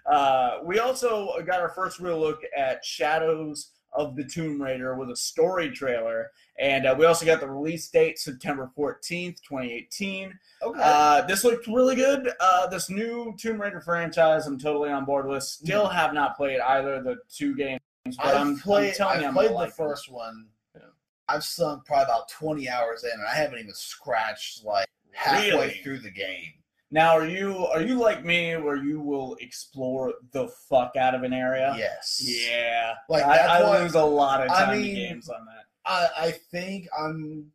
[0.06, 5.10] Uh, we also got our first real look at Shadows of the Tomb Raider with
[5.10, 10.36] a story trailer, and uh, we also got the release date September fourteenth, twenty eighteen.
[10.62, 10.80] Okay.
[10.82, 12.32] Uh, this looked really good.
[12.40, 15.42] Uh, this new Tomb Raider franchise, I'm totally on board with.
[15.44, 17.80] Still have not played either of the two games,
[18.16, 18.88] but I've I'm, played.
[18.90, 19.86] I'm telling I've you, I'm played the like them.
[19.88, 20.46] first one.
[20.74, 20.82] Yeah.
[21.28, 25.80] I've sunk probably about twenty hours in, and I haven't even scratched like halfway Really?
[25.84, 26.54] through the game.
[26.92, 31.22] Now, are you are you like me, where you will explore the fuck out of
[31.22, 31.74] an area?
[31.76, 32.20] Yes.
[32.22, 35.44] Yeah, Like, I, I what- lose a lot of time I mean, in games on
[35.46, 35.64] that.
[35.86, 37.50] I, I think I'm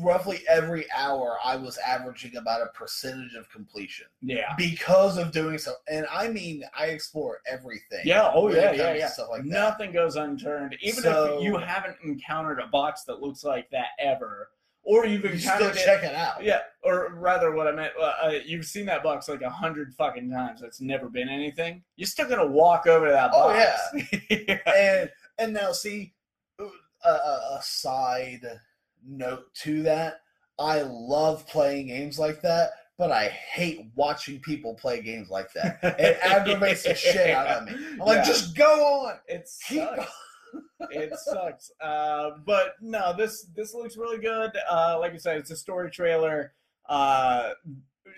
[0.00, 4.54] roughly every hour I was averaging about a percentage of completion Yeah.
[4.56, 5.72] because of doing so.
[5.90, 8.02] And I mean, I explore everything.
[8.04, 8.30] Yeah.
[8.32, 8.72] Oh yeah.
[8.72, 8.92] Yeah.
[8.94, 9.08] Yeah.
[9.08, 9.48] Stuff like that.
[9.48, 10.76] Nothing goes unturned.
[10.82, 14.50] Even So- if you haven't encountered a box that looks like that ever,
[14.88, 16.42] or you've You still encountered check it out.
[16.42, 19.92] Yeah, or rather, what I meant, uh, uh, you've seen that box like a hundred
[19.94, 20.62] fucking times.
[20.62, 21.82] It's never been anything.
[21.96, 24.06] You're still gonna walk over to that Oh, box.
[24.30, 24.58] yeah.
[24.66, 26.14] and and now see
[26.58, 26.64] a,
[27.08, 28.46] a a side
[29.06, 30.22] note to that
[30.58, 35.78] i love playing games like that but i hate watching people play games like that
[36.00, 38.24] it aggravates the shit out of me i'm like Yeah.
[38.24, 40.10] just go on It's keep sucks.
[40.90, 41.70] It sucks.
[41.80, 44.52] Uh, but no, this this looks really good.
[44.70, 46.52] Uh, like I said, it's a story trailer.
[46.88, 47.50] Uh,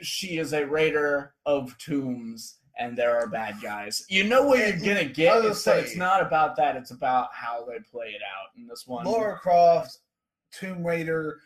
[0.02, 4.04] she is a raider of tombs, and there are bad guys.
[4.08, 6.76] You know what you're gonna get, it's, say- it's not about that.
[6.76, 9.04] It's about how they play it out in this one.
[9.06, 9.98] Lara Croft,
[10.52, 11.40] Tomb Raider,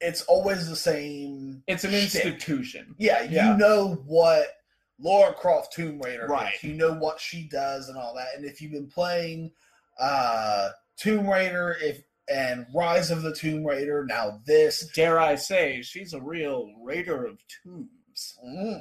[0.00, 1.62] it's always the same.
[1.66, 2.94] it's an institution.
[2.98, 3.56] Yeah, you Yeah.
[3.56, 4.48] know what
[4.98, 6.54] Lara Croft Tomb Raider Right.
[6.56, 6.64] is.
[6.64, 8.28] You know what she does and all that.
[8.36, 9.52] And if you've been playing
[9.98, 15.80] uh Tomb Raider if and Rise of the Tomb Raider, now this Dare I say,
[15.82, 18.38] she's a real raider of tombs.
[18.46, 18.80] mm,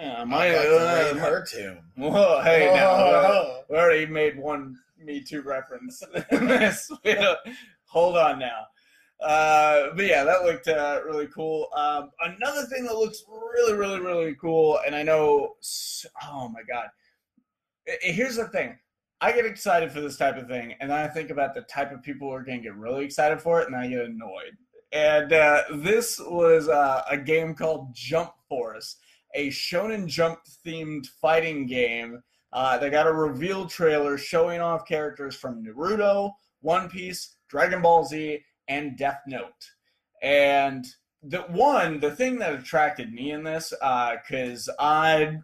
[0.00, 1.78] Yeah, I my, like to uh, raid her tomb.
[1.96, 3.62] Whoa, hey, now uh, Oh.
[3.68, 6.02] we already made one Me Too reference.
[6.30, 6.90] This-
[7.88, 8.62] Hold on now.
[9.20, 11.68] Uh, but yeah, that looked uh, really cool.
[11.76, 15.54] Um, another thing that looks really, really, really cool, and I know,
[16.24, 16.88] oh my god,
[18.02, 18.78] here's the thing.
[19.20, 21.90] I get excited for this type of thing, and then I think about the type
[21.92, 24.56] of people who are going to get really excited for it, and I get annoyed.
[24.92, 28.96] and uh, this was uh, a game called Jump Force,
[29.34, 32.22] a Shonen Jump themed fighting game.
[32.52, 38.04] Uh, they got a reveal trailer showing off characters from Naruto, One Piece, Dragon Ball
[38.04, 39.70] Z, and Death Note.
[40.22, 40.86] And
[41.22, 45.38] the one, the thing that attracted me in this, because uh, I,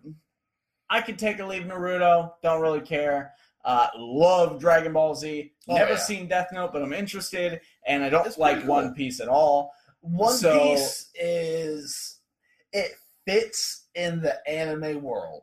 [0.88, 3.32] I could take or leave Naruto, don't really care.
[3.64, 5.52] Uh, love Dragon Ball Z.
[5.68, 5.98] Oh, Never yeah.
[5.98, 8.68] seen Death Note, but I'm interested, and I don't it's like cool.
[8.68, 9.72] One Piece at all.
[10.00, 12.18] One so, Piece is
[12.72, 12.92] it
[13.24, 15.42] fits in the anime world.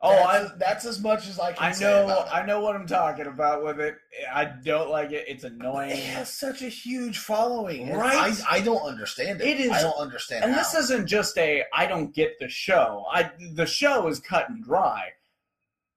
[0.00, 1.72] Oh, that's, that's as much as I can.
[1.74, 2.24] I know.
[2.30, 3.96] I know what I'm talking about with it.
[4.32, 5.24] I don't like it.
[5.26, 5.90] It's annoying.
[5.90, 8.40] It has such a huge following, right?
[8.48, 9.48] I, I don't understand it.
[9.48, 9.72] It is.
[9.72, 10.44] I don't understand.
[10.44, 10.60] And how.
[10.60, 11.64] this isn't just a.
[11.74, 13.06] I don't get the show.
[13.12, 15.08] I the show is cut and dry.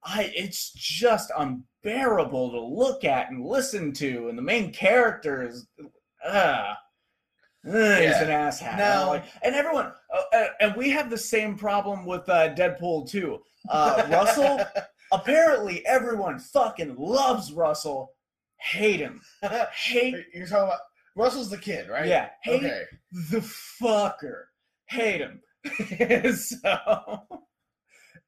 [0.04, 0.32] I.
[0.34, 5.66] It's just unbearable to look at and listen to, and the main character is.
[6.24, 6.74] Uh,
[7.64, 8.00] yeah.
[8.00, 9.06] He's an asshat.
[9.06, 13.40] Like, and everyone, uh, uh, and we have the same problem with uh, Deadpool too.
[13.68, 14.60] Uh, Russell,
[15.12, 18.12] apparently everyone fucking loves Russell.
[18.58, 19.20] Hate him.
[19.74, 20.24] Hate.
[20.34, 20.80] You're talking about
[21.16, 22.06] Russell's the kid, right?
[22.06, 22.30] Yeah.
[22.42, 22.82] Hate okay.
[23.30, 23.40] the
[23.80, 24.44] fucker.
[24.86, 25.40] Hate him.
[26.36, 27.42] so.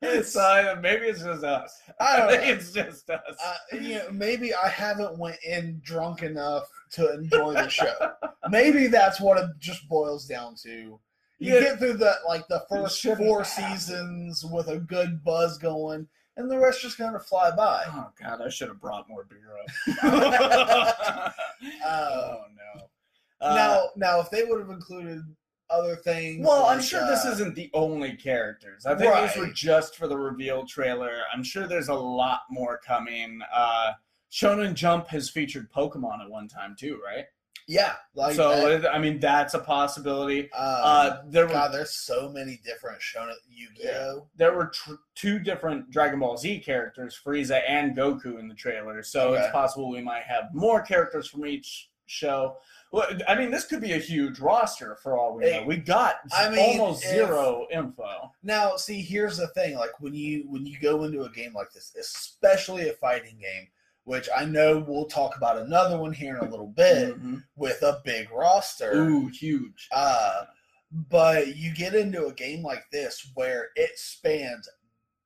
[0.04, 1.82] It's uh, maybe it's just us.
[1.98, 3.36] I don't think it's just us.
[3.44, 7.94] Uh, you know, maybe I haven't went in drunk enough to enjoy the show.
[8.50, 11.00] maybe that's what it just boils down to.
[11.38, 11.60] You yeah.
[11.60, 16.58] get through the like the first four seasons with a good buzz going, and the
[16.58, 17.84] rest just kind of fly by.
[17.88, 20.04] Oh God, I should have brought more beer up.
[20.04, 21.30] uh,
[21.86, 22.82] oh no.
[23.40, 25.22] Uh, now, now, if they would have included
[25.74, 26.46] other things.
[26.46, 28.86] Well, like, I'm sure uh, this isn't the only characters.
[28.86, 29.28] I think right.
[29.28, 31.22] these were just for the reveal trailer.
[31.32, 33.40] I'm sure there's a lot more coming.
[33.52, 33.92] Uh,
[34.30, 37.24] Shonen Jump has featured Pokemon at one time too, right?
[37.66, 38.78] Yeah, like so.
[38.78, 38.94] That.
[38.94, 40.52] I mean, that's a possibility.
[40.52, 43.86] Um, uh, there God, were, there's so many different Shonen Yu-Gi-Oh.
[43.86, 48.54] Yeah, there were tr- two different Dragon Ball Z characters, Frieza and Goku, in the
[48.54, 49.02] trailer.
[49.02, 49.42] So okay.
[49.42, 52.56] it's possible we might have more characters from each show.
[52.92, 55.64] Well, I mean, this could be a huge roster for all we know.
[55.66, 58.32] we got I mean, almost if, zero info.
[58.42, 61.72] Now, see, here's the thing: like when you when you go into a game like
[61.72, 63.68] this, especially a fighting game,
[64.04, 67.38] which I know we'll talk about another one here in a little bit mm-hmm.
[67.56, 68.92] with a big roster.
[68.94, 69.88] Ooh, huge.
[69.92, 70.44] Uh,
[71.10, 74.68] but you get into a game like this where it spans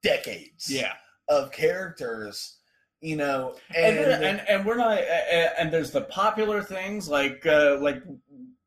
[0.02, 0.94] decades yeah.
[1.28, 2.57] of characters
[3.00, 7.76] you know and and, and, and we're not and there's the popular things like uh
[7.80, 8.02] like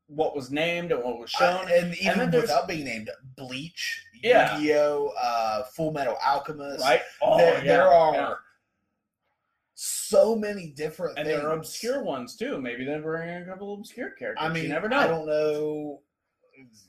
[0.06, 4.04] what was named and what was shown uh, and even and without being named bleach
[4.22, 4.56] yeah.
[4.56, 8.34] yu-gi-oh uh full metal alchemist right oh, there, yeah, there are yeah
[9.84, 11.40] so many different and things.
[11.40, 12.60] there are obscure ones too.
[12.60, 14.38] Maybe they bring a couple obscure characters.
[14.40, 14.98] I mean, you never know.
[14.98, 16.00] I don't know.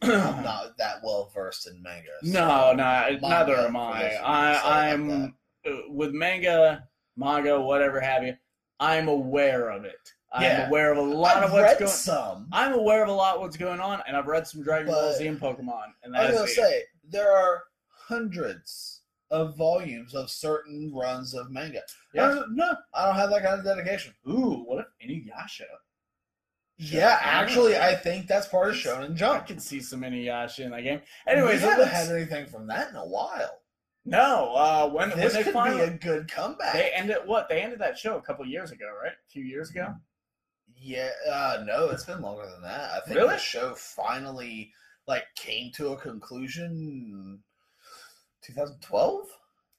[0.03, 0.09] I'm
[0.43, 2.09] not that well versed in manga.
[2.21, 4.13] So no, no, neither am I.
[4.17, 5.33] I I'm
[5.65, 8.35] uh, with manga, manga, whatever have you.
[8.79, 10.13] I'm aware of it.
[10.31, 11.91] I'm aware of a lot I've of what's going.
[11.91, 12.47] Some.
[12.51, 15.13] I'm aware of a lot of what's going on, and I've read some Dragon Ball
[15.13, 15.93] Z and Pokemon.
[16.03, 21.81] And I was gonna say there are hundreds of volumes of certain runs of manga.
[22.13, 22.43] Yeah.
[22.49, 24.13] No, I don't have that kind of dedication.
[24.27, 25.65] Ooh, what if Inuyasha?
[26.77, 29.43] Yeah, actually, I think that's part of Shonen Jump.
[29.43, 31.01] I can see some Inuyasha in that game.
[31.27, 33.59] Anyways, we haven't had anything from that in a while.
[34.05, 36.73] No, uh, when this when could finally, be a good comeback.
[36.73, 37.47] They ended what?
[37.47, 39.13] They ended that show a couple years ago, right?
[39.13, 39.93] A few years ago.
[40.75, 42.91] Yeah, uh, no, it's been longer than that.
[42.91, 43.35] I think really?
[43.35, 44.73] the show finally
[45.07, 47.39] like came to a conclusion
[48.43, 49.27] 2012.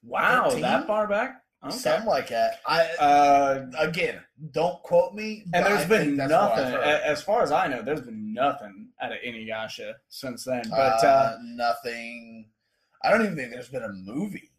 [0.02, 0.62] Wow, 13?
[0.62, 1.42] that far back?
[1.64, 1.76] Okay.
[1.76, 2.60] Something like that.
[2.66, 4.20] I uh, again,
[4.52, 5.44] don't quote me.
[5.54, 9.18] And there's I been nothing, as far as I know, there's been nothing out of
[9.26, 10.62] Inuyasha since then.
[10.68, 12.50] But uh, uh, nothing.
[13.04, 14.50] I don't even think there's been a movie.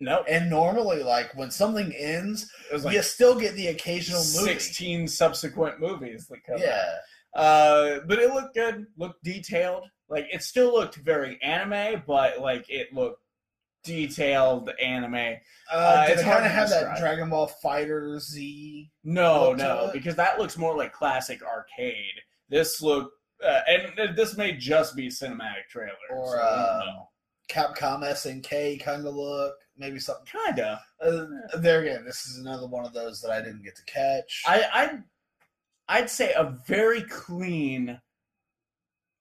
[0.00, 0.16] No.
[0.16, 0.26] Nope.
[0.28, 2.50] And normally, like when something ends,
[2.82, 4.52] like you still get the occasional movie.
[4.52, 6.58] Sixteen subsequent movies that come.
[6.58, 6.96] Yeah.
[7.34, 8.86] Uh, but it looked good.
[8.96, 9.84] Looked detailed.
[10.08, 13.20] Like it still looked very anime, but like it looked
[13.84, 15.36] detailed anime.
[15.72, 18.90] Uh, uh, did it kind of have that Dragon Ball Fighter Z?
[19.04, 22.20] No, no, because that looks more like classic arcade.
[22.48, 23.12] This look,
[23.44, 27.08] uh, and this may just be cinematic trailer or so
[27.48, 30.26] Capcom SNK kind of look, maybe something.
[30.26, 30.80] Kinda.
[31.00, 31.26] Uh,
[31.58, 34.42] there again, this is another one of those that I didn't get to catch.
[34.46, 34.98] I, I,
[35.88, 38.00] I'd say a very clean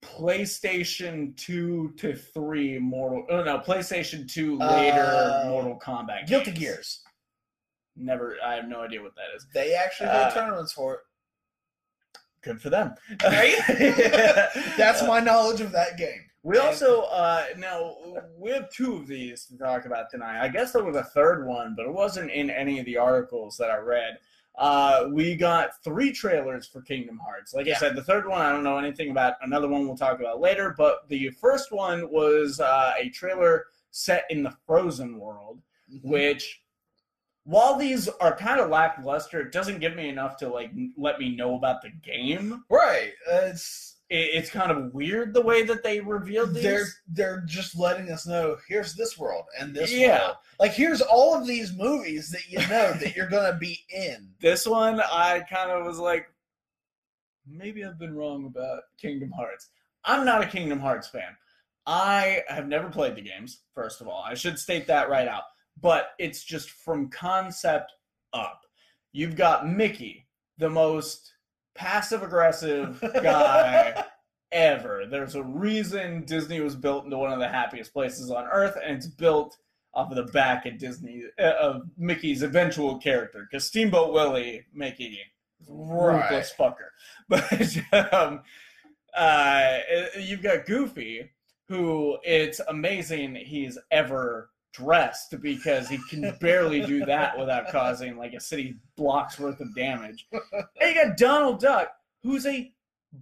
[0.04, 6.28] PlayStation 2 to 3 Mortal oh no, PlayStation 2 later uh, Mortal Kombat.
[6.28, 6.60] Guilty games.
[6.60, 7.04] Gears.
[7.96, 9.46] Never I have no idea what that is.
[9.54, 11.00] They actually did uh, tournaments for it.
[12.42, 12.96] good for them.
[13.24, 13.56] Right?
[14.78, 16.22] That's my knowledge of that game.
[16.44, 17.96] We also uh, now
[18.38, 20.42] we have two of these to talk about tonight.
[20.42, 23.56] I guess there was a third one, but it wasn't in any of the articles
[23.58, 24.18] that I read.
[24.56, 27.54] Uh, we got three trailers for Kingdom Hearts.
[27.54, 27.76] Like yeah.
[27.76, 29.36] I said, the third one I don't know anything about.
[29.42, 30.76] Another one we'll talk about later.
[30.78, 36.08] But the first one was uh, a trailer set in the Frozen world, mm-hmm.
[36.08, 36.62] which
[37.46, 41.36] while these are kind of lackluster, it doesn't give me enough to like let me
[41.36, 42.64] know about the game.
[42.70, 43.12] Right.
[43.32, 46.64] Uh, it's it's kind of weird the way that they revealed these.
[46.64, 50.20] They're they're just letting us know here's this world and this yeah.
[50.20, 50.36] world.
[50.60, 54.30] Like here's all of these movies that you know that you're gonna be in.
[54.40, 56.28] This one I kind of was like,
[57.48, 59.70] maybe I've been wrong about Kingdom Hearts.
[60.04, 61.38] I'm not a Kingdom Hearts fan.
[61.88, 64.24] I have never played the games, first of all.
[64.26, 65.44] I should state that right out.
[65.82, 67.94] But it's just from concept
[68.34, 68.62] up.
[69.14, 71.34] You've got Mickey, the most
[71.76, 74.06] passive aggressive guy
[74.52, 75.06] ever.
[75.10, 78.98] There's a reason Disney was built into one of the happiest places on earth, and
[78.98, 79.58] it's built
[79.94, 83.48] off of the back of Disney uh, of Mickey's eventual character.
[83.50, 85.20] Because Steamboat Willie, Mickey,
[85.68, 86.74] ruthless right.
[86.74, 86.90] fucker.
[87.30, 88.42] But um,
[89.16, 89.78] uh,
[90.20, 91.32] you've got Goofy,
[91.68, 98.34] who it's amazing he's ever dressed because he can barely do that without causing like
[98.34, 100.28] a city block's worth of damage.
[100.32, 101.90] And you got Donald Duck,
[102.24, 102.72] who's a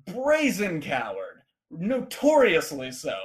[0.08, 3.16] brazen coward, notoriously so.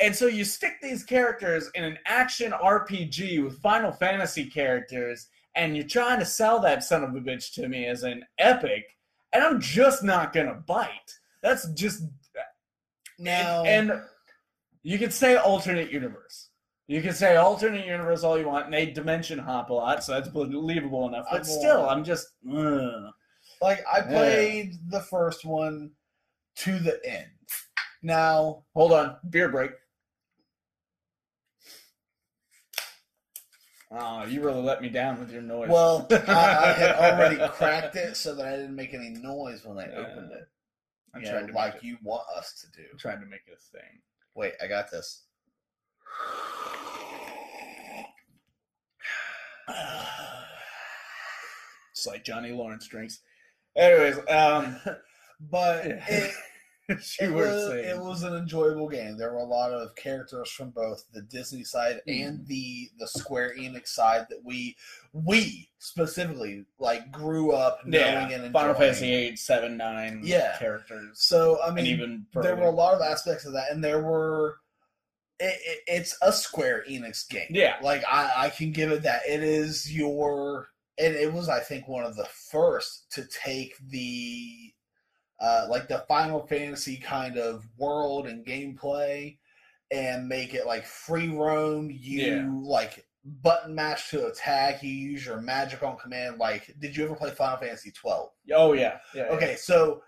[0.00, 5.76] And so you stick these characters in an action RPG with Final Fantasy characters, and
[5.76, 8.84] you're trying to sell that son of a bitch to me as an epic,
[9.32, 11.18] and I'm just not gonna bite.
[11.42, 12.02] That's just
[13.18, 13.64] now.
[13.64, 14.00] And, and
[14.82, 16.49] you could say alternate universe
[16.90, 20.12] you can say alternate universe all you want, and they dimension hop a lot, so
[20.12, 21.26] that's believable enough.
[21.30, 23.12] But still, I'm just ugh.
[23.62, 24.78] like I played yeah.
[24.88, 25.92] the first one
[26.56, 27.28] to the end.
[28.02, 29.70] Now, hold on, beer break.
[33.92, 35.68] Oh, you really let me down with your noise.
[35.68, 39.78] Well, I, I, had already cracked it so that I didn't make any noise when
[39.78, 39.98] I yeah.
[39.98, 40.48] opened it.
[41.14, 42.88] I'm trying to like you want us to do.
[42.90, 44.00] I'm trying to make it a thing.
[44.34, 45.22] Wait, I got this.
[52.00, 53.20] It's like Johnny Lawrence drinks.
[53.76, 54.80] Anyways, um,
[55.50, 56.32] but it,
[56.88, 59.18] it, was, it was an enjoyable game.
[59.18, 62.26] There were a lot of characters from both the Disney side mm.
[62.26, 64.76] and the the Square Enix side that we
[65.12, 68.52] we specifically like grew up knowing yeah, and enjoying.
[68.52, 71.20] Final Fantasy eight, seven, nine, yeah, characters.
[71.20, 74.56] So I mean, even there were a lot of aspects of that, and there were
[75.40, 77.48] it, it, it's a Square Enix game.
[77.50, 79.22] Yeah, like I, I can give it that.
[79.28, 80.68] It is your,
[80.98, 84.72] and it was I think one of the first to take the,
[85.40, 89.38] uh, like the Final Fantasy kind of world and gameplay,
[89.90, 91.90] and make it like free roam.
[91.90, 92.50] You yeah.
[92.62, 93.06] like
[93.42, 94.82] button mash to attack.
[94.82, 96.38] You use your magic on command.
[96.38, 98.30] Like, did you ever play Final Fantasy twelve?
[98.52, 98.98] Oh yeah.
[99.14, 99.56] yeah okay, yeah.
[99.56, 100.02] so.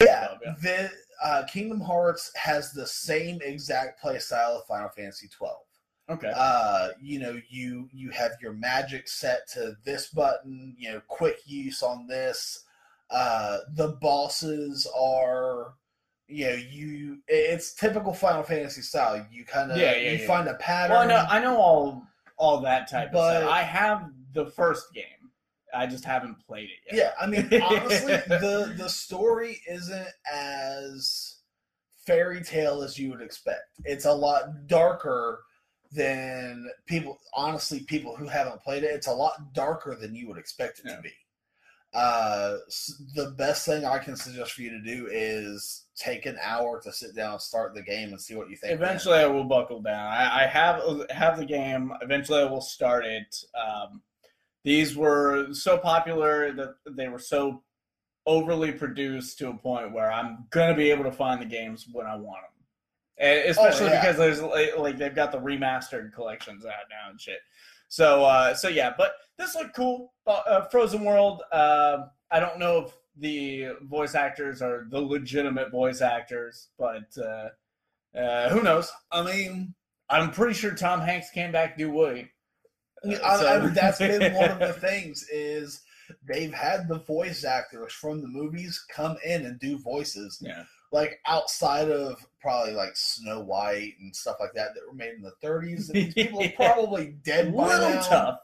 [0.00, 0.54] Yeah, yeah.
[0.62, 0.90] The,
[1.22, 5.62] uh, Kingdom Hearts has the same exact play style of Final Fantasy twelve.
[6.10, 6.32] Okay.
[6.34, 10.74] Uh, you know, you you have your magic set to this button.
[10.78, 12.64] You know, quick use on this.
[13.10, 15.74] Uh, the bosses are,
[16.26, 19.26] you know, you it's typical Final Fantasy style.
[19.30, 20.26] You kind of yeah, yeah, you yeah.
[20.26, 20.92] find a pattern.
[20.92, 22.02] Well, I know I know all
[22.36, 23.52] all that type but, of stuff.
[23.52, 25.04] I have the first game.
[25.74, 26.96] I just haven't played it yet.
[26.96, 31.36] Yeah, I mean, honestly, the the story isn't as
[32.06, 33.78] fairy tale as you would expect.
[33.84, 35.40] It's a lot darker
[35.92, 37.18] than people.
[37.34, 40.86] Honestly, people who haven't played it, it's a lot darker than you would expect it
[40.86, 40.96] yeah.
[40.96, 41.12] to be.
[41.94, 42.58] Uh,
[43.14, 46.92] the best thing I can suggest for you to do is take an hour to
[46.92, 48.74] sit down and start the game and see what you think.
[48.74, 50.12] Eventually, I will buckle down.
[50.12, 51.92] I, I have have the game.
[52.02, 53.34] Eventually, I will start it.
[53.54, 54.02] Um,
[54.64, 57.62] these were so popular that they were so
[58.26, 62.06] overly produced to a point where I'm gonna be able to find the games when
[62.06, 64.00] I want them, and especially oh, yeah.
[64.00, 64.42] because there's
[64.78, 67.40] like they've got the remastered collections out now and shit.
[67.88, 70.12] So uh, so yeah, but this looked cool.
[70.26, 71.42] Uh, Frozen World.
[71.50, 77.48] Uh, I don't know if the voice actors are the legitimate voice actors, but uh,
[78.18, 78.90] uh, who knows?
[79.10, 79.74] I mean,
[80.08, 82.30] I'm pretty sure Tom Hanks came back to do Woody.
[83.24, 83.62] I, so.
[83.64, 85.82] I, that's been one of the things is
[86.26, 90.38] they've had the voice actors from the movies come in and do voices.
[90.40, 90.64] Yeah.
[90.90, 95.22] Like outside of probably like Snow White and stuff like that that were made in
[95.22, 95.92] the 30s.
[95.92, 97.48] These people are probably dead.
[97.48, 98.02] A little now.
[98.02, 98.38] tough,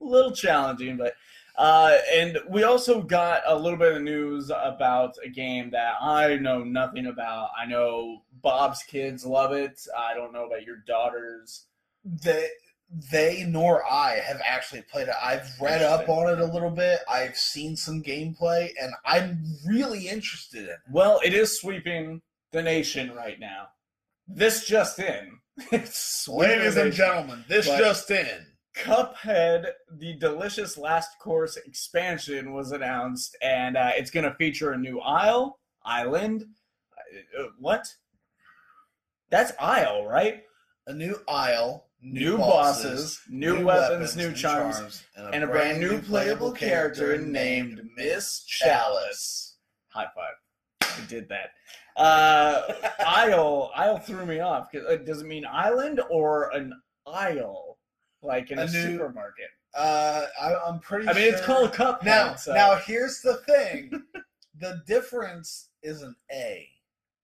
[0.00, 1.14] a little challenging, but
[1.56, 6.36] Uh, and we also got a little bit of news about a game that I
[6.36, 7.50] know nothing about.
[7.60, 9.78] I know Bob's kids love it.
[9.98, 11.66] I don't know about your daughters.
[12.02, 12.48] They,
[13.10, 15.14] they nor I have actually played it.
[15.22, 17.00] I've read up on it a little bit.
[17.08, 20.78] I've seen some gameplay, and I'm really interested in it.
[20.90, 23.68] Well, it is sweeping the nation right now.
[24.26, 25.38] This just in.
[25.72, 28.46] Ladies and gentlemen, this just in.
[28.76, 29.66] Cuphead,
[29.98, 35.00] the delicious last course expansion was announced, and uh, it's going to feature a new
[35.00, 36.44] isle, island.
[37.38, 37.86] Uh, what?
[39.30, 40.42] That's isle, right?
[40.86, 45.26] A new isle, new, new bosses, bosses, new, new weapons, weapons, new charms, charms and,
[45.26, 49.56] a, and a brand, brand, new playable character named Miss Chalice.
[49.88, 50.92] High five!
[51.02, 51.50] I did that.
[51.96, 52.72] Uh,
[53.06, 54.68] isle, isle threw me off.
[54.74, 56.72] Uh, does it mean island or an
[57.06, 57.70] aisle?
[58.22, 59.48] like in a, a new, supermarket.
[59.74, 61.08] Uh, I, am pretty.
[61.08, 61.32] I mean, sure.
[61.32, 62.34] it's called cup now.
[62.34, 62.54] So.
[62.54, 64.02] Now, here's the thing:
[64.58, 66.68] the difference is an A.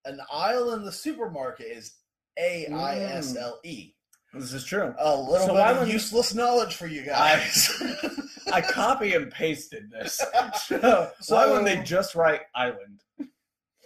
[0.04, 1.94] An aisle in the supermarket is
[2.38, 3.92] A I S L E.
[4.34, 4.94] This is true.
[4.98, 7.72] A little so bit of useless knowledge for you guys.
[7.80, 10.20] I, I copy and pasted this.
[10.66, 13.00] So, so why wouldn't they just write island?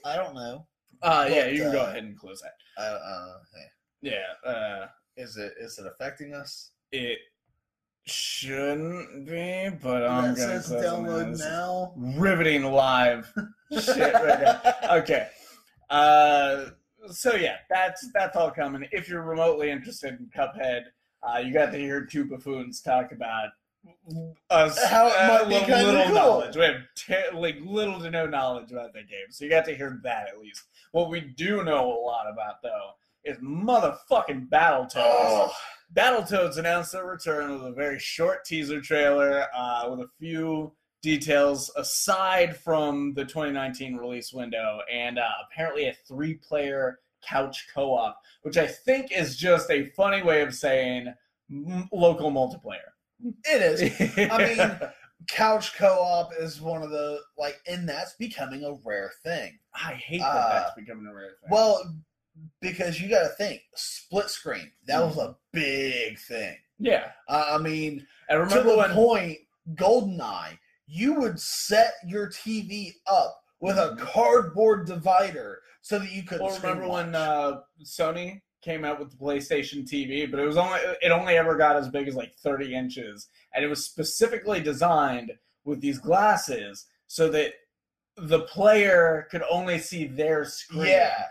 [0.05, 0.67] I don't know.
[1.03, 2.83] Uh, but, yeah, you can uh, go ahead and close that.
[2.83, 4.11] Uh, uh, hey.
[4.11, 4.51] Yeah.
[4.51, 4.87] Uh,
[5.17, 6.71] is it is it affecting us?
[6.93, 7.19] It
[8.07, 11.93] shouldn't be, but I'm gonna close download now.
[11.97, 13.33] Riveting live
[13.73, 14.97] shit right now.
[14.99, 15.29] Okay.
[15.89, 16.67] Uh,
[17.09, 18.87] so yeah, that's that's all coming.
[18.93, 20.85] If you're remotely interested in Cuphead,
[21.23, 23.51] uh, you got to hear two buffoons talk about
[24.51, 26.15] us how it uh, be little cool.
[26.15, 26.57] knowledge.
[26.57, 30.01] We have like little to no knowledge about the game, so you got to hear
[30.03, 30.65] that at least.
[30.93, 32.91] What we do know a lot about though
[33.25, 34.93] is motherfucking Battletoads.
[34.97, 35.53] Oh.
[35.95, 40.73] Battletoads announced their return with a very short teaser trailer uh, with a few
[41.03, 47.95] details aside from the 2019 release window and uh, apparently a three player couch co
[47.95, 51.13] op, which I think is just a funny way of saying
[51.51, 52.93] m- local multiplayer.
[53.45, 54.31] It is.
[54.31, 54.81] I mean,
[55.29, 59.59] couch co op is one of the, like, and that's becoming a rare thing.
[59.75, 61.51] I hate that uh, that's becoming a rare thing.
[61.51, 61.95] Well,
[62.61, 64.71] because you got to think split screen.
[64.87, 66.57] That was a big thing.
[66.79, 69.39] Yeah, uh, I mean, I remember to the when, point
[69.75, 70.59] GoldenEye,
[70.91, 74.05] you would set your TV up with a mm-hmm.
[74.05, 76.41] cardboard divider so that you could.
[76.41, 77.05] Well, remember watch.
[77.05, 81.37] when uh, Sony came out with the PlayStation TV, but it was only it only
[81.37, 85.33] ever got as big as like 30 inches, and it was specifically designed
[85.65, 87.53] with these glasses so that
[88.17, 90.87] the player could only see their screen.
[90.87, 91.23] Yeah.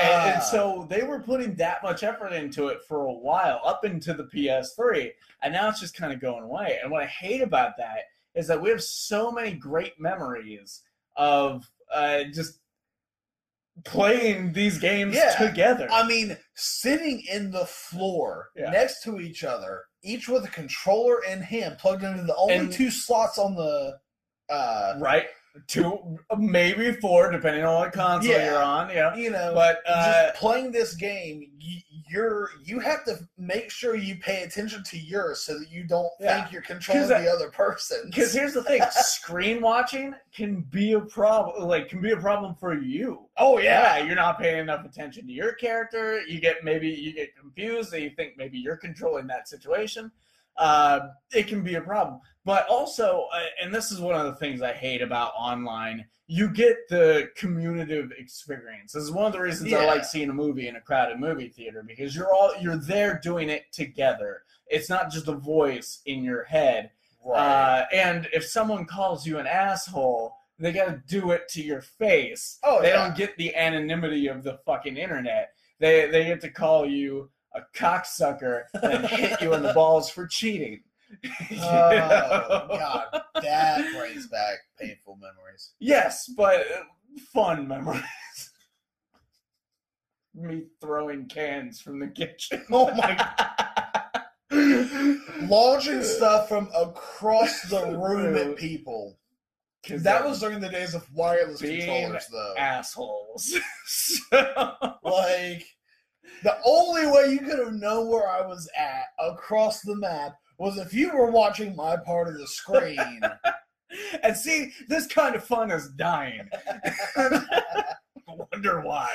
[0.00, 0.44] And, uh, and, ah.
[0.44, 4.24] so they were putting that much effort into it for a while, up into the
[4.24, 5.10] PS3,
[5.42, 6.78] and now it's just kind of going away.
[6.80, 8.02] And what I hate about that
[8.34, 10.82] is that we have so many great memories
[11.16, 12.60] of uh, just
[13.84, 15.34] playing these games yeah.
[15.36, 15.88] together.
[15.90, 18.70] I mean, sitting in the floor yeah.
[18.70, 22.72] next to each other, each with a controller in hand, plugged into the only and,
[22.72, 23.98] two slots on the
[24.48, 25.26] uh, right
[25.66, 28.50] two, maybe four, depending on what console yeah.
[28.50, 28.90] you're on.
[28.90, 31.50] Yeah, you know, but uh, just playing this game,
[32.08, 36.10] you're you have to make sure you pay attention to yours so that you don't
[36.20, 36.40] yeah.
[36.40, 38.02] think you're controlling the other person.
[38.06, 41.68] Because here's the thing: screen watching can be a problem.
[41.68, 43.28] Like, can be a problem for you.
[43.36, 43.96] Oh yeah.
[43.96, 46.20] yeah, you're not paying enough attention to your character.
[46.22, 47.92] You get maybe you get confused.
[47.92, 50.10] And you think maybe you're controlling that situation
[50.58, 52.20] uh, it can be a problem.
[52.44, 56.48] But also, uh, and this is one of the things I hate about online, you
[56.48, 58.92] get the communicative experience.
[58.92, 59.78] This is one of the reasons yeah.
[59.78, 63.20] I like seeing a movie in a crowded movie theater because you're all you're there
[63.22, 64.42] doing it together.
[64.66, 66.90] It's not just a voice in your head.
[67.24, 67.38] Right.
[67.38, 71.82] Uh, and if someone calls you an asshole, they got to do it to your
[71.82, 72.58] face.
[72.62, 73.04] Oh, they yeah.
[73.04, 75.52] don't get the anonymity of the fucking internet.
[75.78, 80.26] They they get to call you a cocksucker and hit you in the balls for
[80.26, 80.82] cheating.
[81.52, 85.72] oh God, that brings back painful memories.
[85.78, 86.82] Yes, but uh,
[87.32, 88.02] fun memories.
[90.34, 92.64] Me throwing cans from the kitchen.
[92.70, 93.16] Oh my!
[93.16, 93.58] God.
[95.42, 99.18] Launching stuff from across the room at people.
[99.88, 102.54] That was during the days of wireless controllers, though.
[102.58, 103.54] Assholes.
[103.86, 104.74] so...
[105.02, 105.66] Like
[106.42, 110.76] the only way you could have known where I was at across the map was
[110.76, 113.20] if you were watching my part of the screen.
[114.22, 116.48] and see, this kind of fun is dying.
[118.52, 119.10] Wonder why.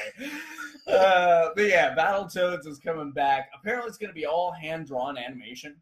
[0.88, 3.50] Uh, but yeah, Battletoads is coming back.
[3.58, 5.76] Apparently, it's going to be all hand drawn animation,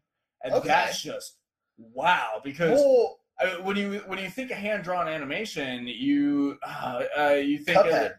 [0.44, 0.68] and okay.
[0.68, 1.38] that's just
[1.78, 2.40] wow.
[2.44, 7.02] Because well, I mean, when you when you think of hand drawn animation, you uh,
[7.18, 8.06] uh, you think Cuphead.
[8.06, 8.12] of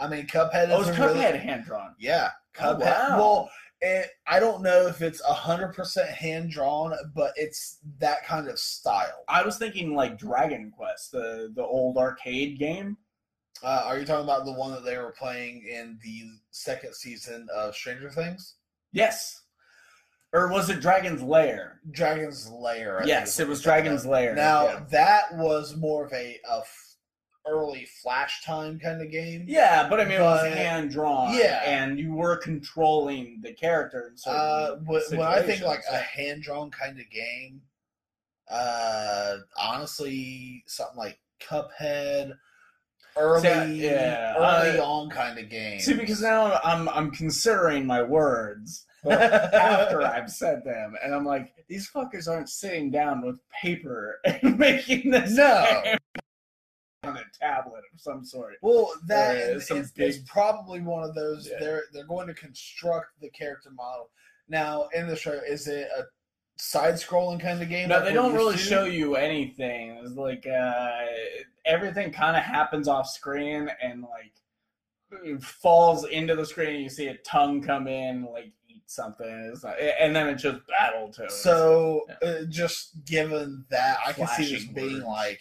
[0.00, 1.94] I mean, Cuphead oh, is Cuphead really, hand drawn.
[1.98, 3.16] yeah, Oh, wow.
[3.18, 8.48] Well, it, I don't know if it's hundred percent hand drawn, but it's that kind
[8.48, 9.24] of style.
[9.28, 12.96] I was thinking like Dragon Quest, the the old arcade game.
[13.62, 17.46] Uh, are you talking about the one that they were playing in the second season
[17.54, 18.54] of Stranger Things?
[18.92, 19.42] Yes,
[20.32, 21.80] or was it Dragon's Lair?
[21.90, 23.02] Dragon's Lair.
[23.02, 24.04] I yes, it was Dragon's.
[24.04, 24.34] Lair.
[24.34, 24.80] Now yeah.
[24.90, 26.62] that was more of a, a
[27.48, 29.44] early flash time kind of game.
[29.48, 31.34] Yeah, but I mean, it was hand drawn.
[31.34, 31.62] Yeah.
[31.64, 34.08] and you were controlling the character.
[34.10, 37.62] In certain Uh, when, when I think like a hand drawn kind of game,
[38.50, 42.32] uh, honestly, something like Cuphead,
[43.16, 45.80] early, See, yeah, early uh, on kind of game.
[45.80, 51.52] See, because now I'm I'm considering my words after I've said them, and I'm like,
[51.68, 55.80] these fuckers aren't sitting down with paper and making this No.
[55.84, 55.96] game
[57.04, 58.54] on a tablet of some sort.
[58.62, 61.48] Well, that Uh, is it's, big- it's probably one of those.
[61.48, 61.58] Yeah.
[61.60, 64.10] They're they're going to construct the character model.
[64.48, 66.04] Now, in the show, is it a
[66.56, 67.88] side-scrolling kind of game?
[67.88, 69.98] No, like they don't really show you anything.
[70.02, 71.04] It's like uh,
[71.66, 74.32] everything kind of happens off screen and like
[75.42, 76.74] falls into the screen.
[76.74, 80.36] And you see a tongue come in, like eat something, it's not, and then it
[80.36, 81.30] just battle to.
[81.30, 85.04] So, uh, just given that, I can see this being words.
[85.04, 85.40] like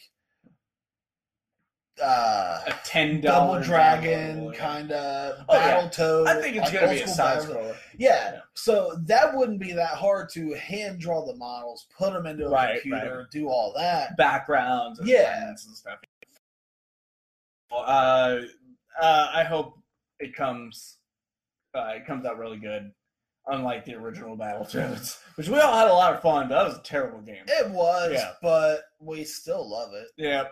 [2.03, 5.76] uh, a ten Double Dragon kind of Oh, yeah.
[5.76, 6.28] Battle Toad.
[6.28, 7.76] I think it's like gonna be a side scroller.
[7.98, 8.32] Yeah.
[8.34, 8.40] Yeah.
[8.53, 12.49] So that wouldn't be that hard to hand draw the models, put them into a
[12.49, 14.15] Right, computer, do all that.
[14.18, 15.48] backgrounds, and Yeah.
[15.49, 15.99] and stuff.
[17.72, 18.40] Uh,
[19.02, 19.78] uh, I hope
[20.19, 20.98] it comes.
[21.76, 22.91] Uh, it comes out really good,
[23.48, 26.48] unlike the original Battletoads, which we all had a lot of fun.
[26.48, 27.44] But that was a terrible game.
[27.48, 28.32] It was, Yeah.
[28.41, 30.07] but we still love it.
[30.18, 30.45] Yeah.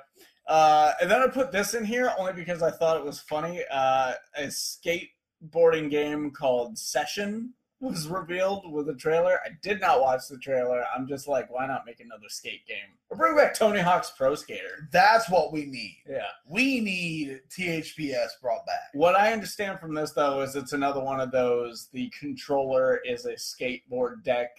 [0.48, 3.62] Uh, and then I put this in here only because I thought it was funny.
[3.72, 9.40] Uh, a skateboarding game called Session was revealed with a trailer.
[9.46, 10.84] I did not watch the trailer.
[10.96, 12.78] I'm just like, why not make another skate game?
[13.10, 14.88] Or bring back Tony Hawk's Pro Skater.
[14.92, 15.98] That's what we need.
[16.10, 16.28] Yeah.
[16.48, 18.90] We need THPS brought back.
[18.94, 23.26] What I understand from this, though, is it's another one of those the controller is
[23.26, 24.52] a skateboard deck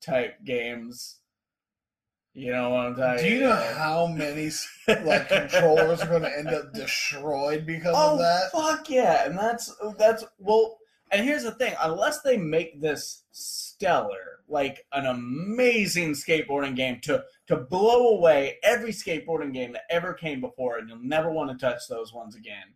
[0.00, 1.19] type games.
[2.32, 4.50] You know what I'm talking Do you know how many
[5.04, 8.52] like controllers are going to end up destroyed because oh, of that?
[8.52, 9.26] fuck yeah!
[9.26, 10.78] And that's that's well.
[11.10, 17.24] And here's the thing: unless they make this stellar, like an amazing skateboarding game to
[17.48, 21.56] to blow away every skateboarding game that ever came before, and you'll never want to
[21.66, 22.74] touch those ones again.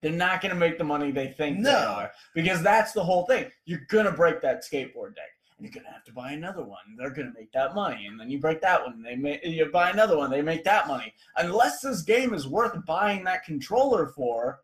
[0.00, 1.76] They're not going to make the money they think they No.
[1.98, 3.50] are because that's the whole thing.
[3.66, 5.35] You're going to break that skateboard deck.
[5.58, 6.96] And you're gonna have to buy another one.
[6.98, 9.02] They're gonna make that money, and then you break that one.
[9.02, 10.30] They make you buy another one.
[10.30, 11.14] They make that money.
[11.36, 14.60] Unless this game is worth buying that controller for,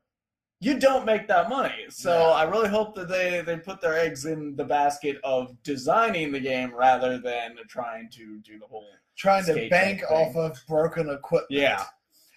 [0.60, 1.86] you don't make that money.
[1.89, 2.31] So.
[2.31, 6.40] I really hope that they they put their eggs in the basket of designing the
[6.40, 8.86] game rather than trying to do the whole
[9.16, 11.51] Trying to bank deck off of broken equipment.
[11.51, 11.85] yeah.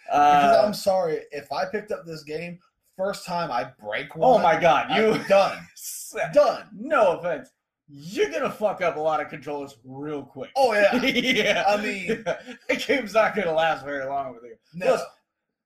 [0.08, 2.60] Because Uh, I'm sorry, if I picked up this game,
[2.96, 4.30] first time I break one.
[4.30, 5.68] oh my god, you I'm done.
[6.34, 6.70] Done.
[6.74, 7.50] no offense.
[7.88, 10.50] You're gonna fuck up a lot of controllers real quick.
[10.56, 10.96] Oh yeah.
[11.04, 11.64] yeah.
[11.68, 12.24] I mean-
[12.70, 14.56] the game's not gonna last very long with you.
[14.74, 14.88] No.
[14.88, 15.02] Plus,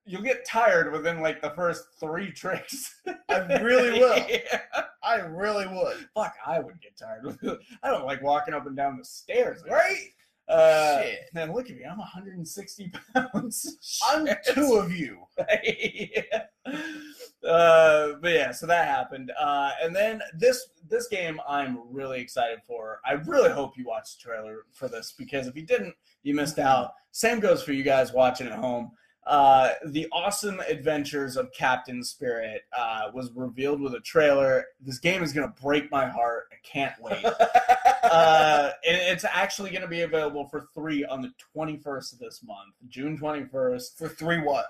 [0.06, 2.96] you'll get tired within like the first three tricks.
[3.30, 4.18] I really will.
[4.28, 4.62] Yeah.
[5.04, 6.08] I really would.
[6.14, 7.38] Fuck, I would get tired.
[7.84, 9.64] I don't like walking up and down the stairs.
[9.70, 10.10] Right?
[10.48, 11.20] Uh, Shit.
[11.34, 11.84] Man, look at me.
[11.86, 14.00] I'm 160 pounds.
[14.10, 15.20] I'm two of you.
[15.64, 16.44] yeah.
[17.48, 19.32] Uh, but yeah, so that happened.
[19.40, 23.00] Uh, and then this this game I'm really excited for.
[23.06, 26.60] I really hope you watched the trailer for this because if you didn't, you missed
[26.60, 26.94] out.
[27.12, 28.92] Same goes for you guys watching at home.
[29.26, 34.66] Uh, the awesome adventures of Captain Spirit uh, was revealed with a trailer.
[34.82, 36.46] This game is gonna break my heart.
[36.52, 37.24] I can't wait.
[38.04, 42.42] uh, and it's actually going to be available for three on the 21st of this
[42.44, 44.66] month, June 21st, For three what?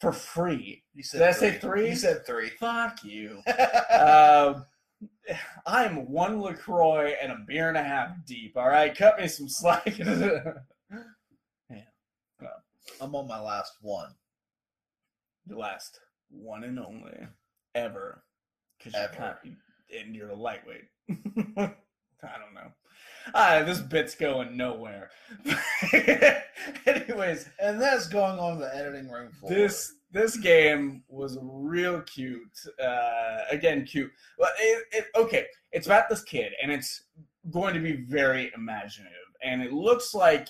[0.00, 0.82] For free.
[0.94, 1.88] You said Did I say three?
[1.90, 2.50] You said three.
[2.50, 3.40] Fuck you.
[3.90, 4.64] Um,
[5.66, 8.96] I'm one LaCroix and a beer and a half deep, all right?
[8.96, 9.98] Cut me some slack.
[13.00, 14.10] I'm on my last one.
[15.46, 15.98] the last
[16.30, 17.12] one and only
[17.74, 18.22] ever.
[18.78, 19.14] Because Ever.
[19.42, 19.56] kind
[19.98, 20.84] and you're a lightweight.
[21.10, 21.14] I
[21.58, 22.72] don't know.
[23.34, 25.10] Ah, this bit's going nowhere.
[26.86, 29.50] Anyways, And that's going on the editing room floor.
[29.50, 32.58] this this game was real cute.
[32.82, 34.10] Uh, again, cute.
[34.38, 37.02] Well, it, it, okay, it's about this kid, and it's
[37.50, 39.12] going to be very imaginative,
[39.42, 40.48] and it looks like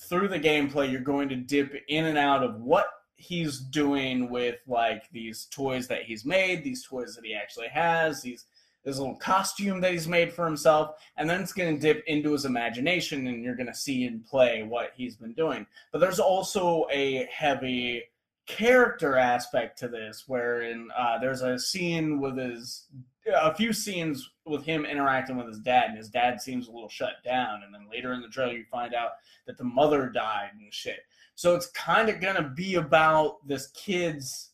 [0.00, 2.86] through the gameplay, you're going to dip in and out of what
[3.16, 8.22] he's doing with like these toys that he's made, these toys that he actually has,
[8.22, 8.46] these
[8.84, 12.32] this little costume that he's made for himself, and then it's going to dip into
[12.32, 15.66] his imagination, and you're going to see and play what he's been doing.
[15.92, 18.04] But there's also a heavy
[18.46, 22.86] character aspect to this, wherein uh, there's a scene with his,
[23.32, 26.88] a few scenes with him interacting with his dad, and his dad seems a little
[26.88, 29.12] shut down, and then later in the trailer you find out
[29.46, 31.00] that the mother died and shit.
[31.34, 34.49] So it's kind of going to be about this kid's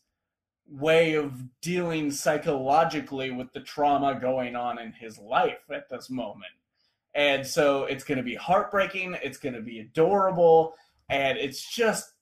[0.69, 6.51] way of dealing psychologically with the trauma going on in his life at this moment.
[7.15, 10.75] And so it's going to be heartbreaking, it's going to be adorable,
[11.09, 12.13] and it's just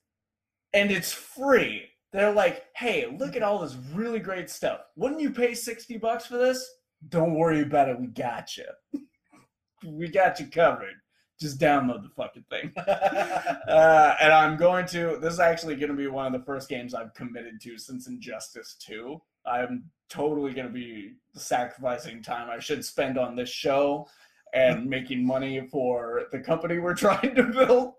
[0.72, 1.84] and it's free.
[2.12, 4.80] They're like, "Hey, look at all this really great stuff.
[4.96, 6.64] Wouldn't you pay 60 bucks for this?
[7.08, 8.00] Don't worry about it.
[8.00, 8.64] We got you.
[9.84, 10.94] we got you covered."
[11.40, 12.72] Just download the fucking thing.
[12.76, 15.18] uh, and I'm going to.
[15.20, 18.08] This is actually going to be one of the first games I've committed to since
[18.08, 19.20] Injustice 2.
[19.46, 24.08] I'm totally going to be sacrificing time I should spend on this show
[24.54, 27.94] and making money for the company we're trying to build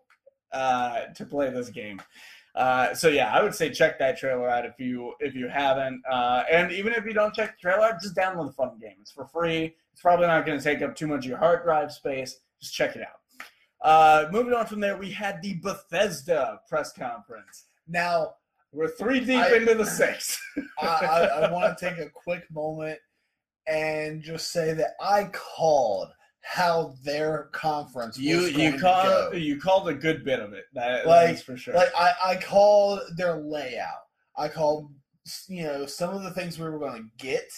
[0.52, 2.02] uh, to play this game.
[2.56, 6.02] Uh, so yeah, I would say check that trailer out if you if you haven't,
[6.10, 8.96] uh, and even if you don't check the trailer out, just download the fucking game.
[9.00, 9.76] It's for free.
[9.94, 12.40] It's probably not going to take up too much of your hard drive space.
[12.60, 13.20] Just check it out.
[13.82, 17.66] Uh, moving on from there, we had the Bethesda press conference.
[17.88, 18.34] Now
[18.72, 20.42] we're three deep I, into the six.
[20.82, 23.00] I, I, I want to take a quick moment
[23.68, 26.10] and just say that I called
[26.42, 30.66] how their conference you you called you called a good bit of it.
[30.74, 31.74] That, like for sure.
[31.74, 34.06] Like I, I called their layout.
[34.38, 34.92] I called
[35.50, 37.52] you know some of the things we were going to get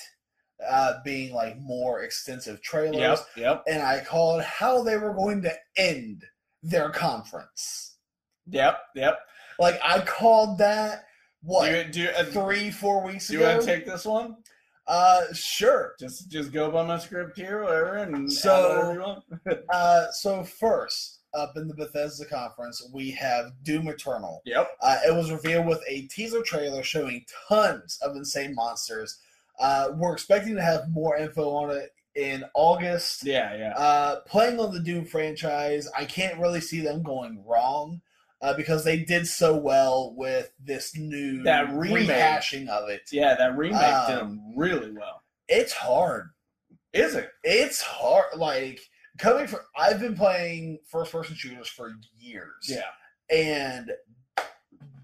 [0.68, 2.98] uh, being like more extensive trailers.
[2.98, 3.64] Yep, yep.
[3.68, 6.23] And I called how they were going to end
[6.64, 7.98] their conference.
[8.48, 9.19] Yep, yep.
[9.60, 11.06] Like I called that
[11.41, 13.48] what do you, do you, uh, three, four weeks do ago.
[13.48, 14.38] you want to take this one?
[14.88, 15.94] Uh, sure.
[15.99, 19.22] Just just go by my script here, whatever, and so
[19.69, 24.41] uh, so first up in the Bethesda conference, we have Doom Eternal.
[24.45, 24.68] Yep.
[24.81, 29.19] Uh, it was revealed with a teaser trailer showing tons of insane monsters
[29.60, 33.26] uh, we're expecting to have more info on it in August.
[33.26, 33.73] Yeah, yeah.
[33.77, 38.02] Uh, playing on the Doom franchise, I can't really see them going wrong
[38.41, 42.10] uh, because they did so well with this new that remake.
[42.10, 43.10] rehashing of it.
[43.11, 45.22] Yeah, that remake um, did them really well.
[45.48, 46.30] It's hard.
[46.94, 47.30] Is it?
[47.44, 48.38] It's hard.
[48.38, 48.80] Like
[49.18, 52.68] coming from, I've been playing first person shooters for years.
[52.68, 52.81] Yeah,
[53.36, 53.91] and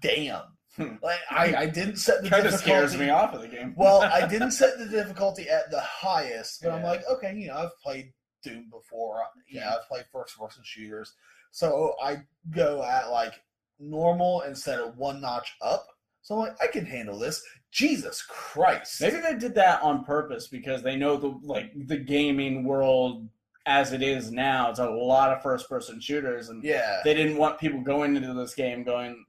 [0.00, 0.55] damn.
[0.76, 0.96] Hmm.
[1.02, 2.54] Like I, I didn't set the kind difficulty.
[2.54, 3.74] of scares me off of the game.
[3.76, 6.74] well, I didn't set the difficulty at the highest, but yeah.
[6.74, 8.12] I'm like, okay, you know, I've played
[8.42, 9.20] Doom before.
[9.48, 11.14] Yeah, know, I've played first person shooters,
[11.50, 12.18] so I
[12.50, 13.34] go at like
[13.78, 15.86] normal instead of one notch up.
[16.22, 17.42] So I'm like, I can handle this.
[17.70, 19.00] Jesus Christ!
[19.00, 23.28] Maybe they did that on purpose because they know the like the gaming world
[23.66, 27.36] as it is now, it's a lot of first person shooters, and yeah, they didn't
[27.36, 29.24] want people going into this game going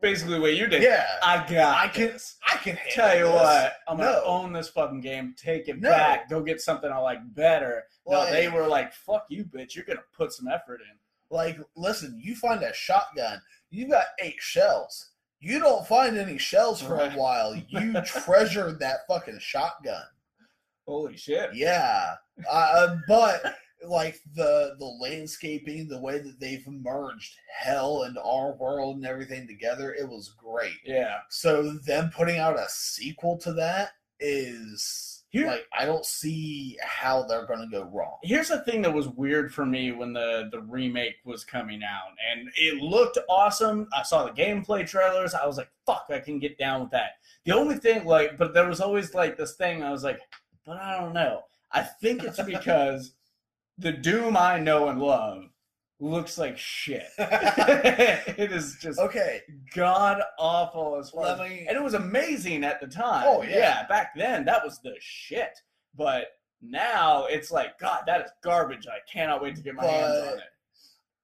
[0.00, 0.82] basically the way you did.
[0.82, 1.78] Yeah, I got.
[1.78, 2.08] I can.
[2.08, 2.36] This.
[2.46, 3.34] I can tell you this.
[3.34, 3.74] what.
[3.86, 5.34] I'm gonna own this fucking game.
[5.38, 5.90] Take it no.
[5.90, 6.28] back.
[6.28, 7.84] Go get something I like better.
[8.04, 9.76] Like, no, they were like, "Fuck you, bitch.
[9.76, 10.98] You're gonna put some effort in."
[11.30, 13.40] Like, listen, you find a shotgun.
[13.70, 15.10] You got eight shells.
[15.40, 17.14] You don't find any shells for right.
[17.14, 17.54] a while.
[17.54, 20.02] You treasured that fucking shotgun.
[20.84, 21.50] Holy shit!
[21.54, 22.14] Yeah,
[22.50, 23.54] uh, but
[23.86, 29.46] like the the landscaping, the way that they've merged hell and our world and everything
[29.46, 30.78] together, it was great.
[30.84, 31.18] Yeah.
[31.28, 33.90] So them putting out a sequel to that
[34.20, 38.18] is Here, like I don't see how they're going to go wrong.
[38.22, 42.14] Here's the thing that was weird for me when the the remake was coming out,
[42.32, 43.88] and it looked awesome.
[43.96, 45.34] I saw the gameplay trailers.
[45.34, 47.12] I was like, "Fuck, I can get down with that."
[47.44, 49.82] The only thing, like, but there was always like this thing.
[49.82, 50.18] I was like,
[50.66, 53.12] "But I don't know." I think it's because
[53.78, 55.44] the Doom I know and love
[56.00, 57.06] looks like shit.
[57.18, 59.42] it is just okay,
[59.74, 61.66] god awful as far as, me...
[61.68, 63.24] and it was amazing at the time.
[63.26, 63.56] Oh yeah.
[63.56, 65.58] yeah, back then that was the shit.
[65.96, 66.26] But
[66.60, 68.86] now it's like God, that is garbage.
[68.86, 70.44] I cannot wait to get my but hands on it.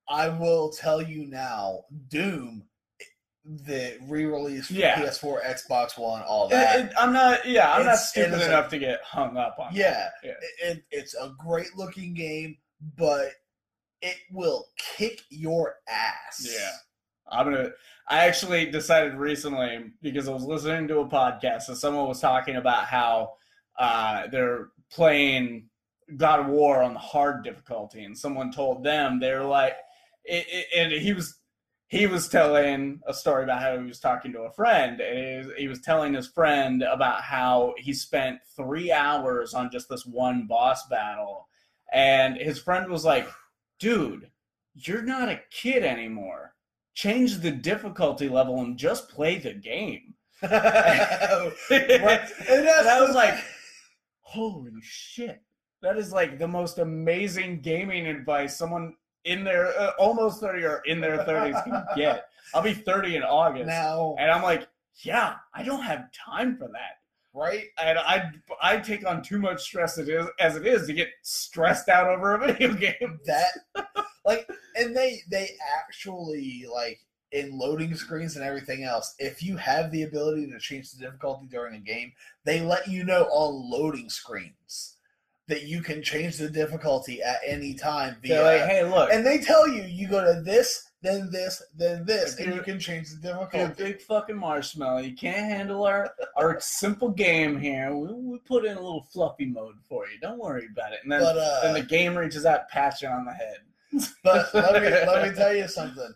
[0.09, 2.65] I will tell you now, Doom
[3.45, 5.01] the re-release for yeah.
[5.01, 6.79] PS4, Xbox One, all that.
[6.79, 9.57] It, it, I'm not, yeah, I'm it's, not stupid enough a, to get hung up
[9.59, 9.75] on.
[9.75, 10.33] Yeah, yeah.
[10.63, 12.57] It, it's a great looking game,
[12.97, 13.33] but
[14.01, 16.47] it will kick your ass.
[16.51, 16.71] Yeah,
[17.31, 17.71] I'm gonna.
[18.09, 22.57] I actually decided recently because I was listening to a podcast and someone was talking
[22.57, 23.33] about how
[23.79, 25.71] uh, they're playing
[26.17, 29.75] God of War on the hard difficulty, and someone told them they're like,
[30.29, 31.39] and he was
[31.87, 35.69] he was telling a story about how he was talking to a friend and he
[35.69, 40.87] was telling his friend about how he spent three hours on just this one boss
[40.89, 41.49] battle
[41.93, 43.29] and his friend was like
[43.79, 44.31] dude
[44.75, 46.55] you're not a kid anymore.
[46.95, 50.15] Change the difficulty level and just play the game.
[50.43, 50.53] And,
[51.71, 53.35] and i was like
[54.21, 55.43] holy shit.
[55.83, 58.95] That is like the most amazing gaming advice someone
[59.25, 62.27] in their uh, almost 30 or in their 30s can get.
[62.55, 63.67] I'll be 30 in August.
[63.67, 64.69] Now, and I'm like,
[65.03, 66.99] yeah, I don't have time for that.
[67.37, 67.65] Right?
[67.83, 68.31] And I
[68.63, 72.07] I take on too much stress it is, as it is to get stressed out
[72.07, 73.19] over a video game.
[73.27, 73.51] That
[74.25, 77.01] like and they they actually like
[77.33, 81.47] in loading screens and everything else, if you have the ability to change the difficulty
[81.51, 82.13] during a game,
[82.45, 84.94] they let you know on loading screens
[85.47, 88.35] that you can change the difficulty at any time via.
[88.35, 92.07] They're like, hey, look, and they tell you you go to this, then this, then
[92.07, 93.59] this, and you can change the difficulty.
[93.59, 95.01] You're a big fucking marshmallow.
[95.01, 97.95] You can't handle our our simple game here.
[97.95, 100.19] We, we put in a little fluffy mode for you.
[100.21, 101.01] Don't worry about it.
[101.03, 103.59] And then, but, uh, then the game reaches out, pat you on the head.
[104.23, 106.13] But let me let me tell you something.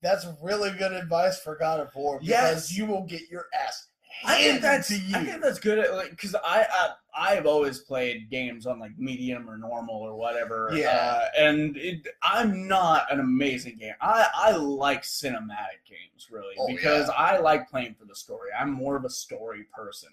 [0.00, 2.76] That's really good advice for God of War because yes.
[2.76, 3.86] you will get your ass
[4.24, 8.30] I think that's I think that's good at like because I, I I've always played
[8.30, 10.70] games on like medium or normal or whatever.
[10.72, 13.94] Yeah, uh, and it, I'm not an amazing game.
[14.00, 17.14] I I like cinematic games really oh, because yeah.
[17.14, 18.50] I like playing for the story.
[18.58, 20.10] I'm more of a story person.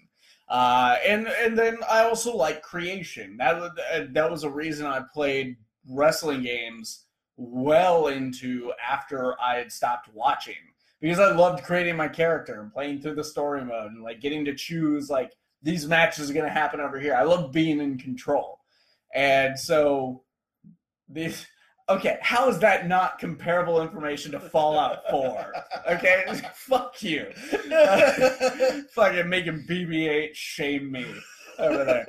[0.48, 3.36] Uh, and and then I also like creation.
[3.36, 3.72] That
[4.12, 5.56] that was a reason I played
[5.88, 7.06] wrestling games
[7.36, 10.54] well into after I had stopped watching
[11.00, 14.44] because I loved creating my character and playing through the story mode and like getting
[14.44, 15.32] to choose like
[15.62, 17.14] these matches are going to happen over here.
[17.14, 18.58] I love being in control.
[19.14, 20.22] And so
[21.08, 21.46] these
[21.88, 25.52] okay, how is that not comparable information to Fallout 4?
[25.92, 26.24] Okay,
[26.54, 27.26] fuck you.
[27.70, 31.06] Uh, fucking making BB8 shame me
[31.58, 32.06] over there.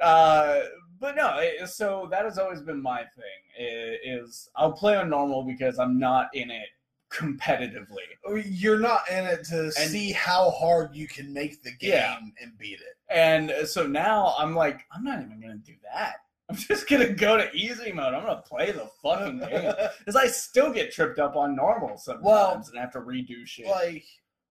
[0.00, 0.60] Uh,
[0.98, 4.00] but no, it, so that has always been my thing.
[4.04, 6.68] Is I'll play on normal because I'm not in it
[7.14, 8.44] competitively.
[8.44, 12.18] You're not in it to and, see how hard you can make the game yeah.
[12.40, 12.96] and beat it.
[13.10, 16.16] And so now I'm like, I'm not even gonna do that.
[16.50, 18.14] I'm just gonna go to easy mode.
[18.14, 22.24] I'm gonna play the fucking game because I still get tripped up on normal sometimes
[22.24, 23.66] well, and have to redo shit.
[23.66, 24.04] Like,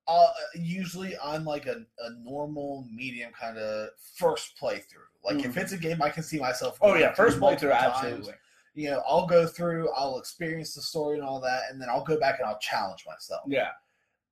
[0.08, 5.10] uh, usually I'm like a, a normal medium kind of first playthrough.
[5.24, 5.50] Like, mm-hmm.
[5.50, 6.78] if it's a game I can see myself.
[6.82, 8.34] Oh yeah, first playthrough, absolutely
[8.74, 12.04] you know, I'll go through, I'll experience the story and all that, and then I'll
[12.04, 13.42] go back and I'll challenge myself.
[13.48, 13.70] Yeah.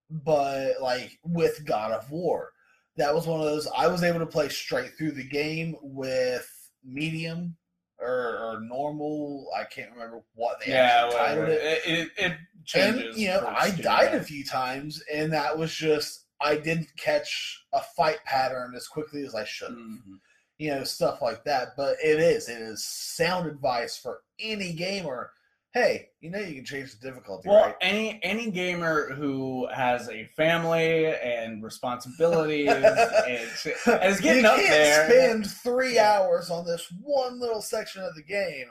[0.09, 2.51] But like with God of War,
[2.97, 6.49] that was one of those I was able to play straight through the game with
[6.83, 7.55] medium
[7.99, 9.47] or, or normal.
[9.57, 11.61] I can't remember what they yeah, actually titled it.
[11.61, 13.15] It, it, it changes.
[13.15, 17.63] And you know, I died a few times, and that was just I didn't catch
[17.71, 19.77] a fight pattern as quickly as I should have.
[19.77, 20.15] Mm-hmm
[20.61, 21.69] you know, stuff like that.
[21.75, 25.31] But it is, it is sound advice for any gamer.
[25.73, 27.49] Hey, you know you can change the difficulty.
[27.49, 27.75] Well, right?
[27.81, 34.57] any any gamer who has a family and responsibilities and, and is getting you up
[34.57, 38.67] there, spend three hours on this one little section of the game.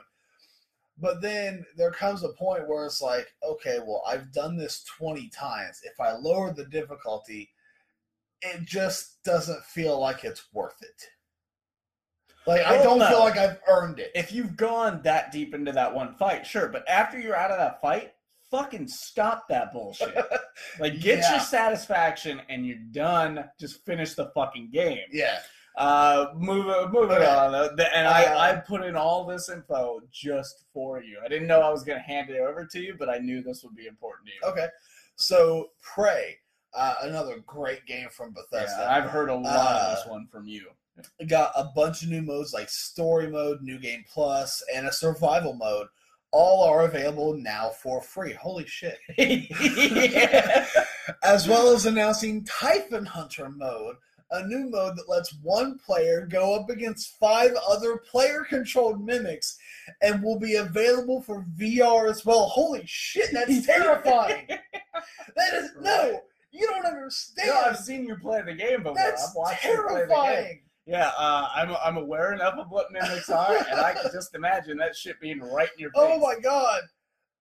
[0.97, 5.27] But then there comes a point where it's like, okay, well, I've done this 20
[5.29, 5.81] times.
[5.83, 7.49] If I lower the difficulty,
[8.43, 11.07] it just doesn't feel like it's worth it.
[12.47, 13.07] Like well, I don't no.
[13.07, 14.11] feel like I've earned it.
[14.15, 17.59] If you've gone that deep into that one fight, sure, but after you're out of
[17.59, 18.13] that fight,
[18.49, 20.15] fucking stop that bullshit.
[20.79, 21.31] like get yeah.
[21.31, 23.45] your satisfaction and you're done.
[23.59, 25.05] Just finish the fucking game.
[25.11, 25.39] Yeah.
[25.77, 27.25] Uh, move moving okay.
[27.25, 27.55] on.
[27.55, 31.19] Uh, and I, uh, I put in all this info just for you.
[31.23, 33.41] I didn't know I was going to hand it over to you, but I knew
[33.41, 34.51] this would be important to you.
[34.51, 34.67] Okay.
[35.15, 36.37] So, Prey.
[36.73, 38.81] uh, another great game from Bethesda.
[38.81, 40.67] Yeah, I've heard a lot of this uh, one from you
[41.27, 45.53] got a bunch of new modes like story mode, new game plus, and a survival
[45.53, 45.87] mode.
[46.31, 48.33] All are available now for free.
[48.33, 48.97] Holy shit.
[51.23, 53.97] As well as announcing Typhon Hunter mode,
[54.31, 59.57] a new mode that lets one player go up against five other player controlled mimics
[60.01, 62.47] and will be available for VR as well.
[62.47, 64.47] Holy shit, that's terrifying.
[64.47, 66.21] that is no,
[66.51, 67.49] you don't understand.
[67.49, 68.95] No, I've seen you play the game before.
[68.95, 70.61] That's I've watched terrifying.
[70.85, 74.77] Yeah, uh, I'm I'm aware enough of what mimics are, and I can just imagine
[74.77, 76.15] that shit being right in your oh face.
[76.15, 76.81] Oh my god!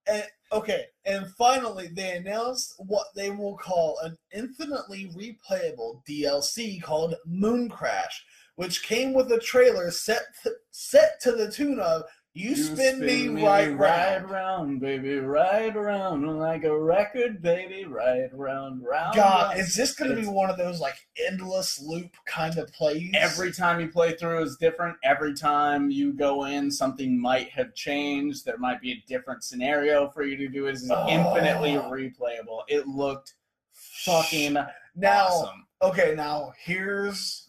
[0.06, 7.14] And okay, and finally they announced what they will call an infinitely replayable DLC called
[7.26, 8.14] Mooncrash,
[8.56, 12.02] which came with a trailer set to, set to the tune of
[12.32, 14.30] You, you spin, spin, me, me right, right round.
[14.30, 19.16] round, baby, right around like a record, baby, right round, round.
[19.16, 19.58] God, round.
[19.58, 20.94] is this going to be one of those like
[21.26, 23.10] endless loop kind of plays?
[23.14, 24.96] Every time you play through is different.
[25.02, 28.44] Every time you go in, something might have changed.
[28.44, 30.68] There might be a different scenario for you to do.
[30.68, 31.08] Is oh.
[31.08, 32.62] infinitely replayable.
[32.68, 33.34] It looked
[33.72, 34.56] fucking
[34.94, 35.26] now.
[35.26, 35.66] Awesome.
[35.82, 37.39] Okay, now here's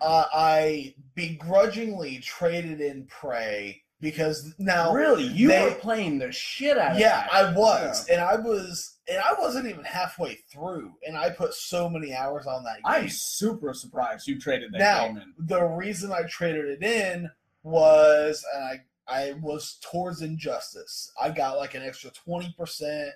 [0.00, 6.76] uh, I begrudgingly traded in Prey because now really you they, were playing the shit
[6.76, 8.14] out yeah, of I was, yeah.
[8.14, 12.46] and I was, and I wasn't even halfway through, and I put so many hours
[12.46, 12.76] on that.
[12.76, 12.82] Game.
[12.84, 15.34] I'm super surprised you traded that now, game in.
[15.38, 17.30] The reason I traded it in
[17.62, 21.10] was, and I I was towards Injustice.
[21.20, 23.10] I got like an extra twenty percent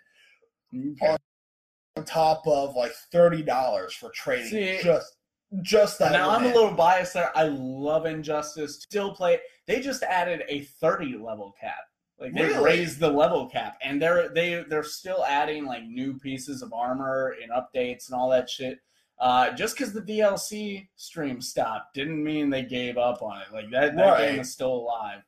[0.73, 5.18] on top of like thirty dollars for trading See, just
[5.63, 6.13] just that.
[6.13, 7.33] Now I'm a little biased there.
[7.37, 8.83] I love Injustice.
[8.83, 9.41] Still play.
[9.67, 11.77] They just added a 30 level cap.
[12.21, 12.65] Like they really?
[12.65, 17.37] raised the level cap, and they're they they're still adding like new pieces of armor
[17.41, 18.81] and updates and all that shit.
[19.21, 23.53] Uh, just because the DLC stream stopped didn't mean they gave up on it.
[23.53, 24.31] Like that, that right.
[24.31, 25.23] game is still alive.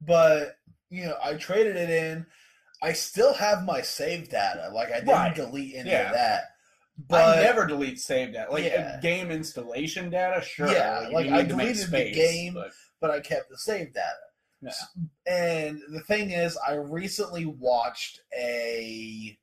[0.00, 0.56] But
[0.90, 2.26] you know, I traded it in.
[2.82, 4.70] I still have my save data.
[4.74, 5.34] Like I didn't right.
[5.34, 6.08] delete any yeah.
[6.08, 6.42] of that.
[7.08, 8.50] But I never delete save data.
[8.50, 9.00] Like yeah.
[9.00, 10.70] game installation data, sure.
[10.70, 12.70] Yeah, like, I deleted space, the game, but...
[13.00, 13.10] but...
[13.10, 14.14] I kept the save data.
[14.62, 14.72] Yeah.
[15.26, 19.36] And the thing is, I recently watched a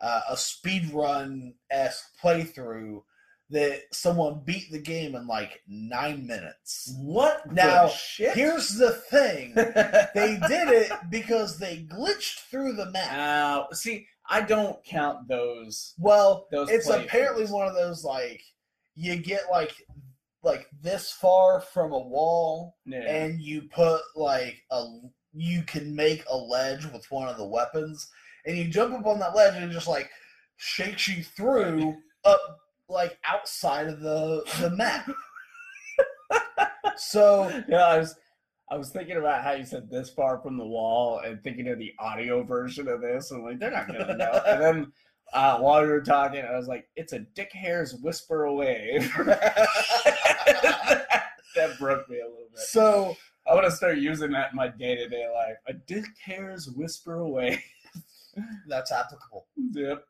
[0.00, 3.02] uh, a speed run esque playthrough
[3.48, 6.92] that someone beat the game in like nine minutes.
[6.98, 7.52] What?
[7.52, 13.12] Now, here's the thing: they did it because they glitched through the map.
[13.12, 15.94] Now, see, I don't count those.
[15.98, 18.42] Well, those it's apparently one of those like
[18.94, 19.74] you get like
[20.42, 23.00] like this far from a wall, yeah.
[23.00, 24.86] and you put like a
[25.32, 28.08] you can make a ledge with one of the weapons,
[28.46, 30.10] and you jump up on that ledge and it just like
[30.56, 32.58] shakes you through up
[32.88, 35.08] like outside of the the map.
[36.96, 38.16] so yeah, I was
[38.68, 41.78] I was thinking about how you said this far from the wall and thinking of
[41.78, 44.42] the audio version of this, and like they're not gonna know.
[44.46, 44.92] and then
[45.32, 49.08] uh, while you were talking, I was like, "It's a Dick Hair's whisper away."
[51.56, 52.60] that broke me a little bit.
[52.60, 53.16] So
[53.48, 55.56] I want to start using that in my day to day life.
[55.68, 57.62] A Dick Hair's whisper away.
[58.68, 59.46] That's applicable.
[59.72, 60.04] Yep.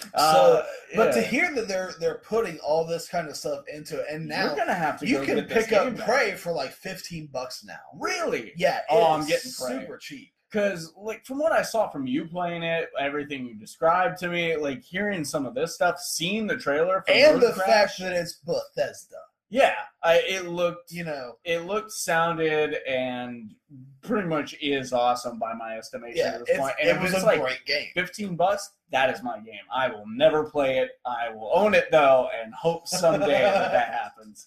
[0.00, 0.96] So, uh, yeah.
[0.96, 4.26] but to hear that they're they're putting all this kind of stuff into it, and
[4.26, 7.78] now you're gonna have to you can pick up Prey for like fifteen bucks now.
[7.98, 8.52] Really?
[8.56, 8.80] Yeah.
[8.90, 9.80] Oh, I'm getting Prey.
[9.80, 10.32] super cheap.
[10.50, 14.56] Because like from what I saw from you playing it, everything you described to me,
[14.56, 18.34] like hearing some of this stuff, seeing the trailer, and the Crash, fact that it's
[18.34, 19.16] Bethesda.
[19.48, 23.54] Yeah, I, it looked, you know, it looked, sounded, and
[24.02, 26.74] pretty much is awesome by my estimation yeah, at this point.
[26.80, 27.88] And it was a like great game.
[27.94, 29.54] Fifteen bucks, that is my game.
[29.72, 30.90] I will never play it.
[31.04, 34.46] I will own it though, and hope someday that that happens.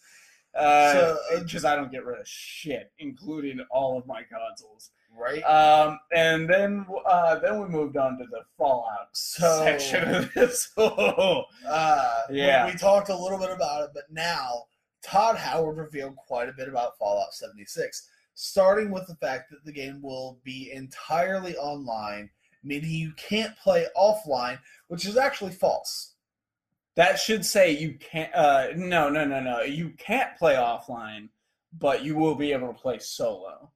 [0.51, 4.91] Because uh, uh I don't get rid of shit, including all of my consoles.
[5.17, 5.41] Right.
[5.41, 10.71] Um, and then uh, then we moved on to the Fallout so, section of this.
[10.77, 11.43] uh,
[12.29, 14.65] yeah, we, we talked a little bit about it, but now
[15.03, 19.71] Todd Howard revealed quite a bit about Fallout 76, starting with the fact that the
[19.71, 22.29] game will be entirely online
[22.63, 26.13] meaning you can't play offline, which is actually false.
[26.95, 28.33] That should say you can't.
[28.35, 29.61] Uh, no, no, no, no.
[29.61, 31.29] You can't play offline,
[31.77, 33.71] but you will be able to play solo.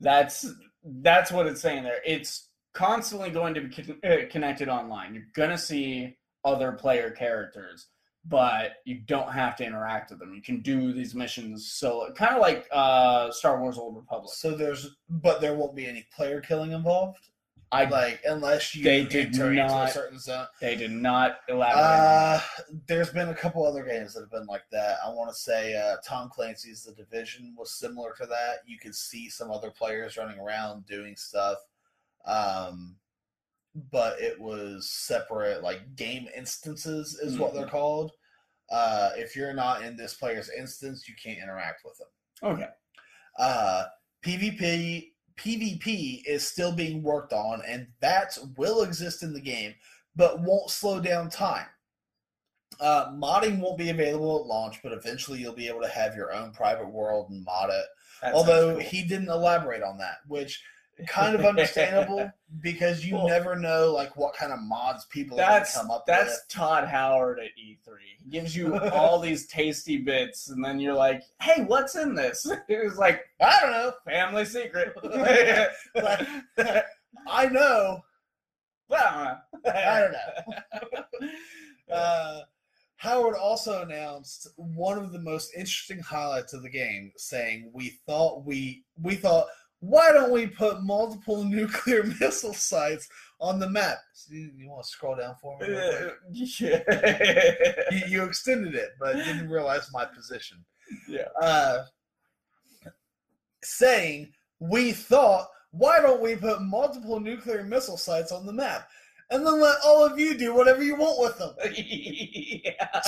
[0.00, 0.46] That's
[0.84, 2.00] that's what it's saying there.
[2.04, 5.14] It's constantly going to be uh, connected online.
[5.14, 7.88] You're gonna see other player characters,
[8.24, 10.34] but you don't have to interact with them.
[10.34, 14.32] You can do these missions so kind of like uh, Star Wars: Old Republic.
[14.34, 17.28] So there's, but there won't be any player killing involved.
[17.72, 20.46] I like unless you they did enter not, into a certain zone.
[20.60, 21.80] They did not elaborate.
[21.82, 22.40] Uh,
[22.86, 24.98] there's been a couple other games that have been like that.
[25.04, 28.56] I want to say uh, Tom Clancy's The Division was similar to that.
[28.66, 31.56] You could see some other players running around doing stuff,
[32.26, 32.96] um,
[33.90, 35.62] but it was separate.
[35.62, 37.42] Like game instances is mm-hmm.
[37.42, 37.70] what they're mm-hmm.
[37.70, 38.12] called.
[38.70, 42.54] Uh, if you're not in this player's instance, you can't interact with them.
[42.54, 42.68] Okay.
[43.38, 43.84] Uh,
[44.24, 49.74] PvP PvP is still being worked on, and that will exist in the game,
[50.14, 51.66] but won't slow down time.
[52.80, 56.32] Uh, modding won't be available at launch, but eventually you'll be able to have your
[56.32, 57.84] own private world and mod it.
[58.22, 58.80] That Although cool.
[58.80, 60.62] he didn't elaborate on that, which
[61.06, 62.30] kind of understandable
[62.60, 66.30] because you well, never know like what kind of mods people that's, come up that's
[66.30, 66.48] with.
[66.48, 67.96] Todd Howard at E3.
[68.22, 72.46] He gives you all these tasty bits, and then you're like, "Hey, what's in this?"
[72.68, 74.94] It was like, "I don't know, family secret."
[77.26, 78.02] I know.
[78.88, 81.94] Well, I don't know.
[81.94, 82.40] uh,
[83.02, 88.44] Howard also announced one of the most interesting highlights of the game, saying, "We thought
[88.44, 89.46] we we thought."
[89.82, 93.08] Why don't we put multiple nuclear missile sites
[93.40, 93.98] on the map?
[94.14, 95.74] So you, you, want to scroll down for me?
[95.74, 97.84] Uh, yeah.
[97.90, 100.64] you, you, extended it, but didn't realize my position.
[101.08, 101.26] Yeah.
[101.40, 101.84] Uh,
[103.64, 108.88] saying, we thought, why don't we put multiple nuclear missile sites on the map?
[109.30, 111.54] And then let all of you do whatever you want with them.
[112.64, 113.02] yeah.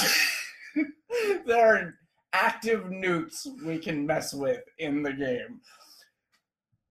[1.47, 1.95] there are
[2.33, 5.61] active nukes we can mess with in the game.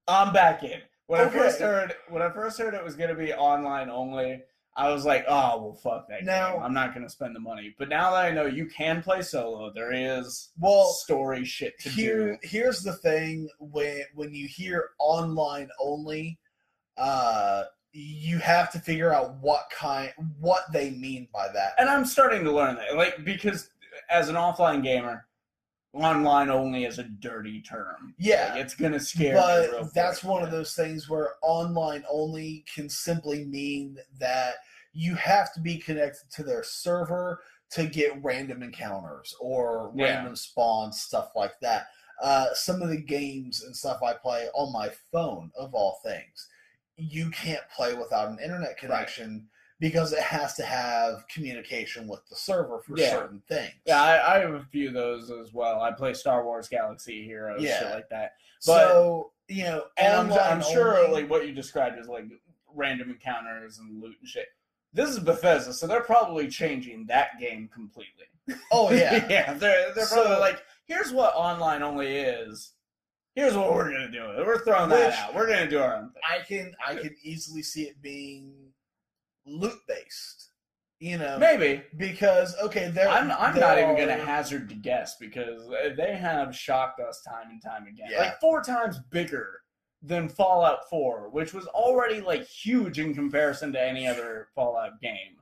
[0.07, 0.81] I'm back in.
[1.07, 1.37] When okay.
[1.37, 4.41] I first heard when I first heard it was gonna be online only,
[4.75, 6.61] I was like, oh well fuck that game.
[6.61, 7.75] I'm not gonna spend the money.
[7.77, 11.89] But now that I know you can play solo, there is well story shit to
[11.89, 12.47] here, do.
[12.47, 16.39] Here's the thing when when you hear online only,
[16.97, 21.73] uh you have to figure out what kind what they mean by that.
[21.77, 22.95] And I'm starting to learn that.
[22.95, 23.69] Like because
[24.09, 25.27] as an offline gamer,
[25.93, 28.13] online only is a dirty term.
[28.17, 29.35] Yeah, like, it's gonna scare.
[29.35, 34.55] But that's one of those things where online only can simply mean that
[34.93, 37.41] you have to be connected to their server
[37.71, 40.05] to get random encounters or yeah.
[40.05, 41.87] random spawns, stuff like that.
[42.21, 46.47] Uh, some of the games and stuff I play on my phone, of all things,
[46.95, 49.31] you can't play without an internet connection.
[49.31, 49.41] Right
[49.83, 53.09] because it has to have communication with the server for yeah.
[53.09, 53.73] certain things.
[53.85, 55.81] Yeah, I, I, have a few of those as well.
[55.81, 57.79] I play Star Wars Galaxy Heroes, yeah.
[57.79, 58.35] shit like that.
[58.65, 62.23] But, so you know, and I'm, I'm sure only, like what you described is like
[62.73, 64.47] random encounters and loot and shit.
[64.93, 68.27] This is Bethesda, so they're probably changing that game completely.
[68.71, 69.53] Oh yeah, yeah.
[69.53, 72.71] They're they're probably so, like, here's what online only is.
[73.35, 74.23] Here's what we're gonna do.
[74.45, 75.35] We're throwing that out.
[75.35, 76.21] We're gonna do our own thing.
[76.25, 78.53] I can I can easily see it being
[79.45, 80.49] loot based.
[80.99, 83.09] You know, maybe because okay, there.
[83.09, 85.67] I'm I'm not even going to hazard to guess because
[85.97, 88.07] they have shocked us time and time again.
[88.09, 88.19] Yeah.
[88.19, 89.63] Like four times bigger
[90.03, 95.39] than Fallout 4, which was already like huge in comparison to any other Fallout game.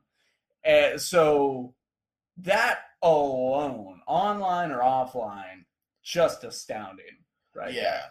[0.65, 1.73] Uh, so
[2.38, 5.65] that alone, online or offline,
[6.03, 7.06] just astounding,
[7.56, 7.73] right?
[7.73, 8.02] Yeah.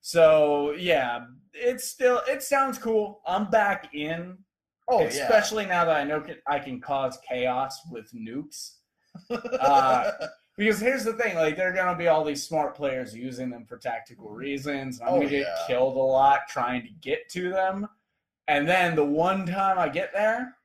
[0.00, 3.20] So yeah, it's still it sounds cool.
[3.26, 4.38] I'm back in
[4.90, 5.70] Oh, especially yeah.
[5.70, 8.72] now that I know I can cause chaos with nukes.
[9.30, 10.10] Uh,
[10.56, 13.64] because here's the thing: like, there are gonna be all these smart players using them
[13.64, 15.00] for tactical reasons.
[15.00, 15.66] I'm oh, gonna get yeah.
[15.66, 17.86] killed a lot trying to get to them,
[18.48, 20.56] and then the one time I get there,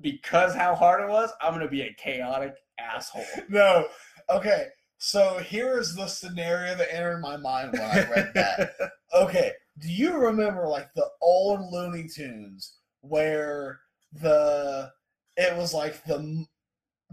[0.00, 3.24] because how hard it was, I'm gonna be a chaotic asshole.
[3.48, 3.86] No,
[4.30, 4.68] okay.
[5.02, 8.72] So here's the scenario that entered my mind when I read that.
[9.14, 12.79] okay, do you remember like the old Looney Tunes?
[13.00, 13.80] Where
[14.12, 14.92] the
[15.36, 16.44] it was like the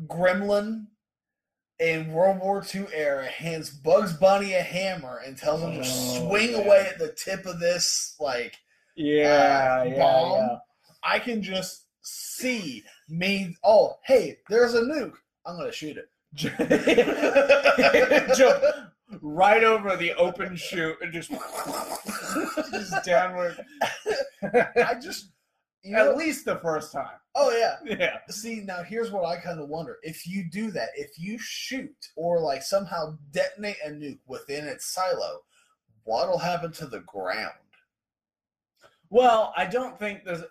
[0.08, 0.88] gremlin
[1.80, 6.28] in World War II era hands Bugs Bunny a hammer and tells him to oh,
[6.28, 6.58] swing yeah.
[6.58, 8.56] away at the tip of this like
[8.96, 10.32] yeah, uh, yeah bomb.
[10.32, 10.58] Yeah.
[11.04, 13.56] I can just see me.
[13.64, 15.14] Oh, hey, there's a nuke.
[15.46, 16.10] I'm gonna shoot it.
[18.36, 18.64] Jump
[19.22, 21.32] right over the open chute and just
[22.72, 23.58] just downward.
[24.44, 25.32] I just
[25.88, 27.18] you know, At least the first time.
[27.34, 27.98] Oh yeah.
[27.98, 28.18] Yeah.
[28.30, 29.98] See, now here's what I kind of wonder.
[30.04, 34.86] If you do that, if you shoot or like somehow detonate a nuke within its
[34.86, 35.42] silo,
[36.04, 37.54] what'll happen to the ground?
[39.10, 40.44] Well, I don't think there's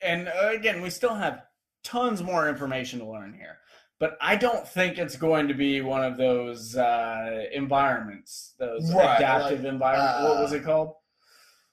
[0.00, 1.42] and uh, again, we still have
[1.84, 3.58] tons more information to learn here.
[4.00, 9.16] But I don't think it's going to be one of those uh, environments, those right,
[9.16, 10.18] adaptive like, environments.
[10.18, 10.94] Uh, what was it called?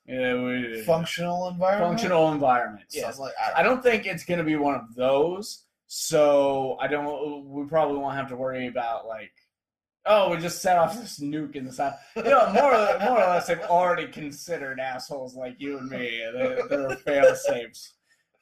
[0.09, 1.91] Yeah, functional environment.
[1.91, 2.85] Functional environment.
[2.89, 3.19] Yes.
[3.19, 5.65] Like, I, don't I don't think it's going to be one of those.
[5.85, 7.45] So I don't.
[7.45, 9.31] We probably won't have to worry about like,
[10.05, 11.93] oh, we just set off this nuke in the side.
[12.15, 16.23] You know, more or, more or less, they've already considered assholes like you and me.
[16.33, 17.93] They're, they're fail safes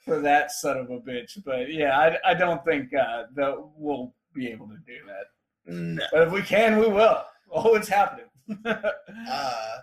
[0.04, 1.44] for that son of a bitch.
[1.46, 5.74] But yeah, I, I don't think uh, that we'll be able to do that.
[5.74, 6.04] No.
[6.12, 7.24] But if we can, we will.
[7.52, 8.26] Oh, it's happening.
[8.66, 9.78] uh,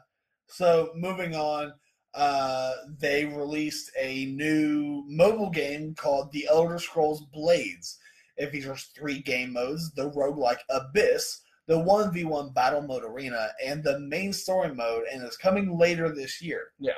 [0.54, 1.72] so moving on,
[2.14, 7.98] uh, they released a new mobile game called The Elder Scrolls Blades.
[8.36, 13.98] It features three game modes: the roguelike Abyss, the 1v1 battle mode arena, and the
[14.00, 16.68] main story mode, and is coming later this year.
[16.78, 16.92] Yeah.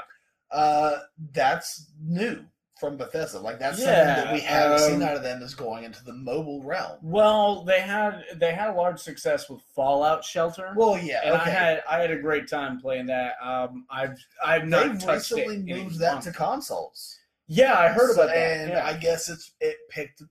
[0.51, 0.99] Uh,
[1.33, 2.45] that's new
[2.77, 3.41] from Bethesda.
[3.41, 6.05] Like that's yeah, something that we haven't um, seen out of them is going into
[6.05, 6.99] the mobile realm.
[7.03, 10.73] Well, they had they had a large success with Fallout Shelter.
[10.77, 11.51] Well, yeah, and okay.
[11.51, 13.35] I had I had a great time playing that.
[13.43, 17.19] Um, I've I've not They've recently moved that to consoles.
[17.49, 18.37] Yeah, I heard so, about that.
[18.37, 18.87] And yeah.
[18.87, 20.23] I guess it's it picked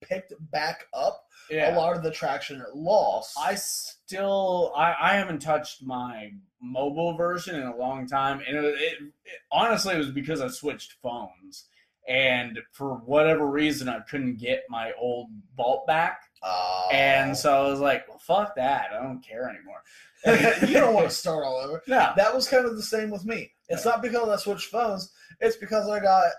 [0.00, 1.74] picked back up yeah.
[1.74, 3.36] a lot of the traction it lost.
[3.38, 8.64] I still I, I haven't touched my mobile version in a long time, and it,
[8.64, 11.66] it, it honestly it was because I switched phones
[12.12, 16.20] and for whatever reason, I couldn't get my old vault back.
[16.42, 16.90] Oh.
[16.92, 18.88] And so I was like, well, fuck that.
[18.92, 19.82] I don't care anymore.
[20.68, 21.82] you don't want to start all over.
[21.88, 22.12] No.
[22.14, 23.50] That was kind of the same with me.
[23.70, 25.10] It's not because I switched phones,
[25.40, 26.32] it's because I got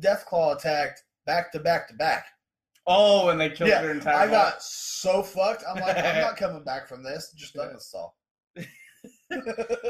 [0.00, 2.26] Deathclaw attacked back to back to back.
[2.88, 5.62] Oh, and they killed yeah, your entire I got so fucked.
[5.68, 7.32] I'm like, I'm not coming back from this.
[7.36, 8.10] Just uninstall.
[8.56, 8.66] but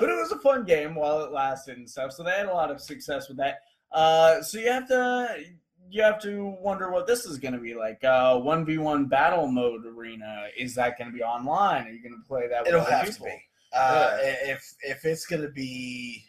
[0.02, 2.12] it was a fun game while it lasted and stuff.
[2.12, 3.60] So they had a lot of success with that.
[3.92, 5.44] Uh, so you have to
[5.90, 8.02] you have to wonder what this is going to be like.
[8.04, 11.86] Uh, one v one battle mode arena is that going to be online?
[11.86, 12.66] Are you going to play that?
[12.66, 13.26] It'll have people?
[13.26, 13.42] to be.
[13.72, 14.52] Uh, yeah.
[14.52, 16.24] If if it's going to be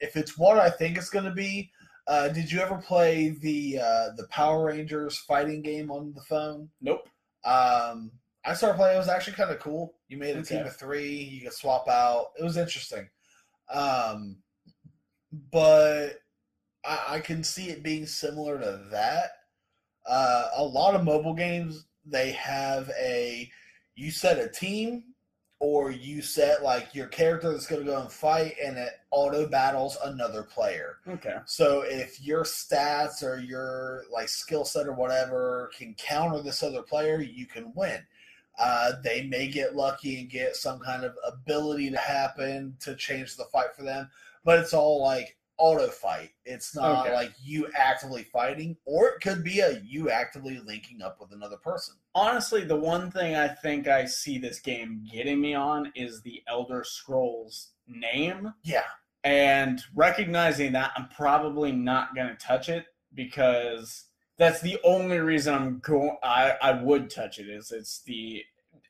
[0.00, 1.70] if it's what I think it's going to be.
[2.08, 6.68] Uh, did you ever play the uh, the Power Rangers fighting game on the phone?
[6.80, 7.08] Nope.
[7.44, 8.12] Um,
[8.44, 8.94] I started playing.
[8.94, 9.94] It was actually kind of cool.
[10.08, 10.58] You made a okay.
[10.58, 11.12] team of three.
[11.12, 12.26] You could swap out.
[12.38, 13.08] It was interesting.
[13.72, 14.36] Um,
[15.50, 16.20] but
[16.86, 19.30] I, I can see it being similar to that.
[20.08, 23.50] Uh, a lot of mobile games they have a
[23.96, 25.02] you set a team
[25.58, 29.48] or you set like your character that's going to go and fight and it auto
[29.48, 30.98] battles another player.
[31.08, 31.36] Okay.
[31.46, 36.82] So if your stats or your like skill set or whatever can counter this other
[36.82, 38.00] player, you can win.
[38.58, 43.36] Uh, they may get lucky and get some kind of ability to happen to change
[43.36, 44.10] the fight for them,
[44.44, 46.30] but it's all like auto fight.
[46.44, 47.14] It's not okay.
[47.14, 51.56] like you actively fighting, or it could be a you actively linking up with another
[51.56, 51.94] person.
[52.14, 56.42] Honestly, the one thing I think I see this game getting me on is the
[56.48, 58.52] Elder Scrolls name.
[58.62, 58.84] Yeah.
[59.24, 64.04] And recognizing that, I'm probably not going to touch it because
[64.38, 66.16] that's the only reason I'm going.
[66.22, 68.42] I I would touch it is it's the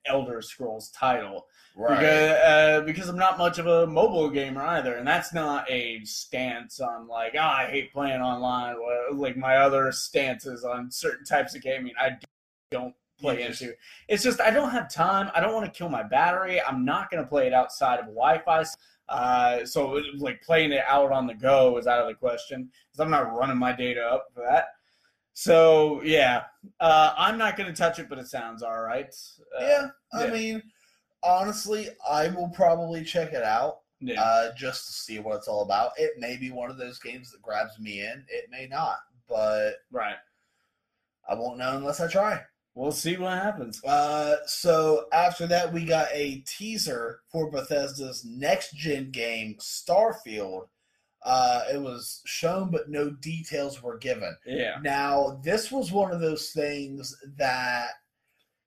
[0.07, 1.47] Elder Scrolls title.
[1.79, 1.99] Right.
[1.99, 6.03] Because, uh, because I'm not much of a mobile gamer either, and that's not a
[6.05, 8.77] stance on like, oh, I hate playing online.
[9.13, 12.17] Like my other stances on certain types of gaming, I
[12.71, 13.75] don't play into.
[14.09, 15.31] It's just I don't have time.
[15.35, 16.63] I don't want to kill my battery.
[16.63, 18.65] I'm not going to play it outside of Wi-Fi.
[19.11, 23.05] Uh, so like playing it out on the go is out of the question because
[23.05, 24.69] I'm not running my data up for that.
[25.35, 26.45] So yeah,
[26.81, 29.15] uh, I'm not going to touch it, but it sounds all right.
[29.61, 30.33] Uh, yeah, I yeah.
[30.33, 30.63] mean
[31.23, 34.21] honestly, I will probably check it out yeah.
[34.21, 35.93] uh, just to see what it's all about.
[35.97, 38.25] It may be one of those games that grabs me in.
[38.29, 38.99] It may not,
[39.29, 40.17] but right,
[41.29, 42.43] I won't know unless I try.
[42.75, 43.83] We'll see what happens.
[43.85, 50.67] Uh, so after that, we got a teaser for Bethesda's next gen game, Starfield.
[51.25, 54.37] Uh, it was shown, but no details were given.
[54.45, 54.77] Yeah.
[54.83, 57.89] Now, this was one of those things that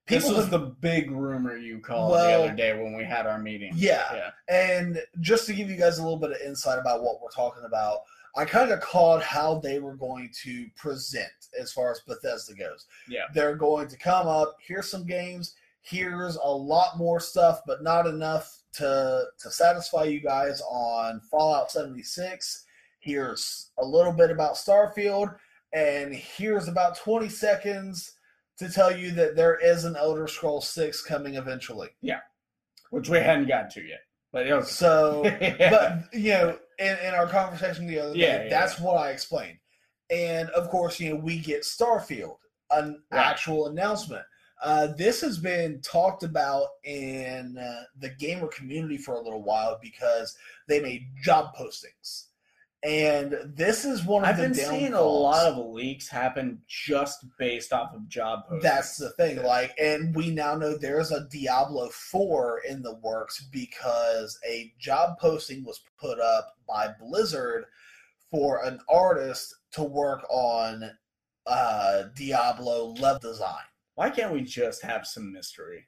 [0.09, 3.27] People this was the big rumor you called well, the other day when we had
[3.27, 3.71] our meeting.
[3.75, 4.03] Yeah.
[4.13, 4.31] yeah.
[4.49, 7.63] And just to give you guys a little bit of insight about what we're talking
[7.63, 7.99] about,
[8.35, 11.29] I kind of called how they were going to present
[11.59, 12.87] as far as Bethesda goes.
[13.07, 13.25] Yeah.
[13.33, 18.07] They're going to come up, here's some games, here's a lot more stuff, but not
[18.07, 22.65] enough to to satisfy you guys on Fallout 76.
[22.99, 25.35] Here's a little bit about Starfield,
[25.73, 28.13] and here's about 20 seconds
[28.59, 31.89] to tell you that there is an Elder Scroll Six coming eventually.
[32.01, 32.19] Yeah,
[32.91, 34.01] which we hadn't gotten to yet.
[34.31, 34.65] But okay.
[34.65, 35.69] so, yeah.
[35.69, 39.11] but you know, in, in our conversation the other day, yeah, yeah, that's what I
[39.11, 39.57] explained.
[40.09, 42.37] And of course, you know, we get Starfield,
[42.71, 43.25] an right.
[43.25, 44.23] actual announcement.
[44.61, 49.79] Uh, this has been talked about in uh, the gamer community for a little while
[49.81, 50.35] because
[50.67, 52.25] they made job postings
[52.83, 54.29] and this is one of.
[54.29, 58.61] I've the been seeing a lot of leaks happen just based off of job postings.
[58.61, 59.43] That's the thing.
[59.43, 65.17] Like, and we now know there's a Diablo 4 in the works because a job
[65.19, 67.65] posting was put up by Blizzard
[68.31, 70.89] for an artist to work on
[71.47, 73.55] uh, Diablo level design.
[73.95, 75.85] Why can't we just have some mystery?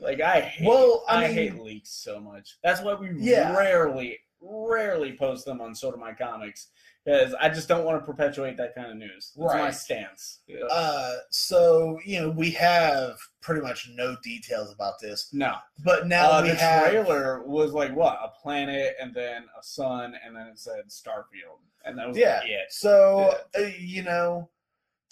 [0.00, 2.56] Like I hate, well, I, I mean, hate leaks so much.
[2.64, 3.54] That's why we yeah.
[3.56, 6.68] rarely rarely post them on Sorta My Comics
[7.04, 9.32] because I just don't want to perpetuate that kind of news.
[9.36, 9.64] That's right.
[9.64, 10.40] my stance.
[10.46, 10.64] Yeah.
[10.70, 15.28] Uh, so you know we have pretty much no details about this.
[15.32, 15.54] No,
[15.84, 16.90] but now uh, the have...
[16.90, 21.60] trailer was like what a planet and then a sun and then it said Starfield
[21.84, 22.42] and that was yeah.
[22.44, 22.70] it.
[22.70, 23.62] So yeah.
[23.62, 24.48] Uh, you know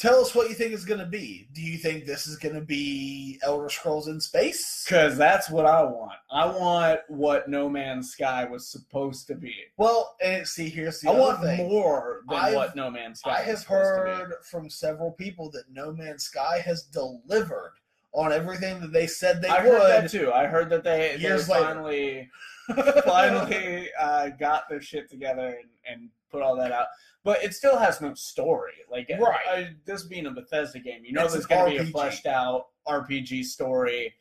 [0.01, 1.47] Tell us what you think it's going to be.
[1.53, 4.83] Do you think this is going to be Elder Scrolls in space?
[4.83, 6.17] Because that's what I want.
[6.33, 9.55] I want what No Man's Sky was supposed to be.
[9.77, 11.69] Well, and see, here's the I want thing.
[11.69, 13.41] more than I've, what No Man's Sky.
[13.41, 17.75] I have heard from several people that No Man's Sky has delivered
[18.13, 19.71] on everything that they said they I would.
[19.71, 20.33] heard that too.
[20.33, 22.31] I heard that they, they finally
[23.05, 26.87] finally uh, got their shit together and, and put all that out
[27.25, 28.75] but it still has no story.
[28.91, 29.41] Like, uh, right.
[29.49, 32.27] I, this being a Bethesda game, you know, it's there's going to be a fleshed
[32.27, 34.15] out RPG story.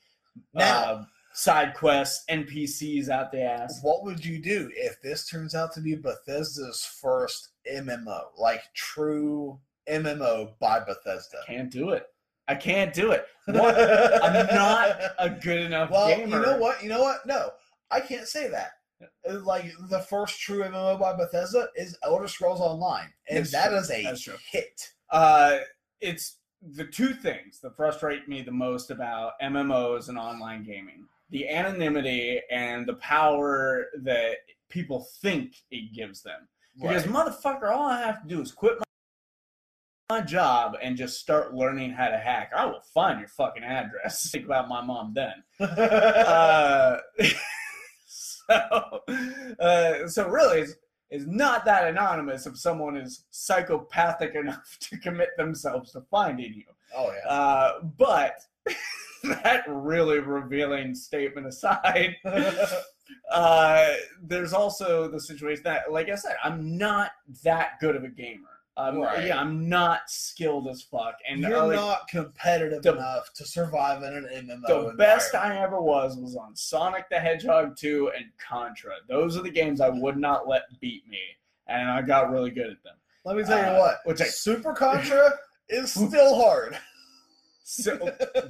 [0.54, 1.04] Now, uh,
[1.34, 3.80] side quests, NPCs out the ass.
[3.82, 9.60] What would you do if this turns out to be Bethesda's first MMO, like true
[9.90, 11.38] MMO by Bethesda?
[11.48, 12.08] Can't do it.
[12.48, 13.26] I can't do it.
[13.46, 13.76] What?
[14.24, 16.38] I'm not a good enough well, gamer.
[16.38, 16.84] You know what?
[16.84, 17.26] You know what?
[17.26, 17.52] No,
[17.92, 18.72] I can't say that.
[19.02, 23.70] Uh, like the first true MMO by Bethesda is Elder Scrolls Online, and That's that
[23.70, 23.78] true.
[23.78, 24.36] is a That's true.
[24.52, 24.90] hit.
[25.10, 25.60] Uh,
[26.02, 31.48] it's the two things that frustrate me the most about MMOs and online gaming: the
[31.48, 34.38] anonymity and the power that
[34.70, 36.48] people think it gives them.
[36.80, 37.28] Because right.
[37.28, 38.84] motherfucker, all I have to do is quit my
[40.10, 42.52] my job and just start learning how to hack.
[42.56, 44.30] I will find your fucking address.
[44.32, 45.44] Think about my mom then.
[45.60, 46.98] uh,
[48.52, 49.02] so,
[49.60, 50.76] uh, so really, it's,
[51.10, 56.66] it's not that anonymous if someone is psychopathic enough to commit themselves to finding you.
[56.96, 57.30] Oh yeah.
[57.30, 58.36] Uh, but
[59.24, 62.16] that really revealing statement aside,
[63.32, 67.12] uh, there's also the situation that, like I said, I'm not
[67.44, 68.59] that good of a gamer.
[68.80, 69.28] Um, right.
[69.28, 73.46] Yeah, I'm not skilled as fuck, and you're uh, like, not competitive the, enough to
[73.46, 74.92] survive in an MMO.
[74.92, 78.94] The best I ever was was on Sonic the Hedgehog 2 and Contra.
[79.10, 81.20] Those are the games I would not let beat me,
[81.68, 82.96] and I got really good at them.
[83.26, 85.34] Let me tell uh, you what, which I, Super Contra
[85.68, 86.78] is still hard.
[87.66, 88.00] So,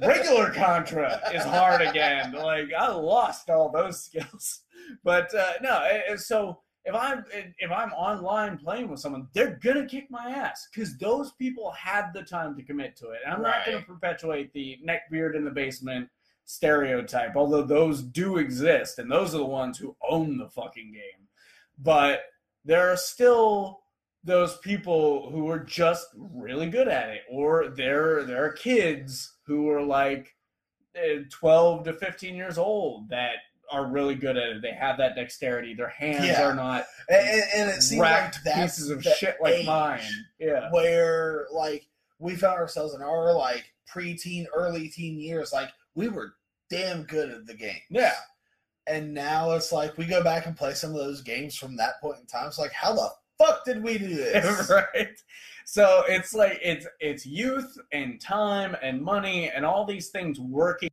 [0.00, 2.32] regular Contra is hard again.
[2.32, 4.60] Like I lost all those skills,
[5.04, 5.86] but uh, no.
[6.16, 7.24] So if I'm
[7.58, 12.12] if I'm online playing with someone, they're gonna kick my ass because those people had
[12.14, 13.20] the time to commit to it.
[13.24, 13.58] And I'm right.
[13.58, 16.08] not gonna perpetuate the neck beard in the basement
[16.46, 21.28] stereotype, although those do exist, and those are the ones who own the fucking game.
[21.78, 22.22] But
[22.64, 23.80] there are still
[24.24, 29.68] those people who are just really good at it, or there there are kids who
[29.68, 30.34] are like
[30.94, 33.36] eh, 12 to 15 years old that
[33.70, 34.62] are really good at it.
[34.62, 35.74] They have that dexterity.
[35.74, 36.46] Their hands yeah.
[36.46, 40.00] are not and, and it seems like pieces of shit like mine.
[40.38, 41.86] Yeah, where like
[42.18, 46.34] we found ourselves in our like preteen, early teen years, like we were
[46.70, 47.80] damn good at the game.
[47.90, 48.14] Yeah.
[48.86, 52.00] And now it's like we go back and play some of those games from that
[52.00, 52.46] point in time.
[52.46, 54.70] It's like, how the fuck did we do this?
[54.70, 55.18] right.
[55.64, 60.90] So it's like it's it's youth and time and money and all these things working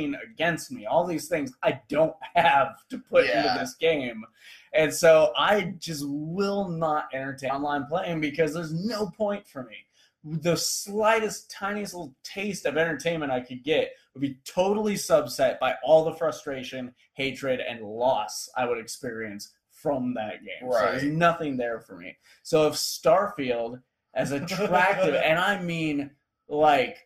[0.00, 0.86] against me.
[0.86, 3.46] All these things I don't have to put yeah.
[3.46, 4.24] into this game.
[4.72, 9.76] And so I just will not entertain online playing because there's no point for me.
[10.24, 15.74] The slightest, tiniest little taste of entertainment I could get would be totally subset by
[15.84, 20.68] all the frustration, hatred, and loss I would experience from that game.
[20.68, 20.80] Right.
[20.80, 22.16] So there's nothing there for me.
[22.42, 23.80] So if Starfield,
[24.14, 26.10] as attractive, and I mean
[26.48, 27.03] like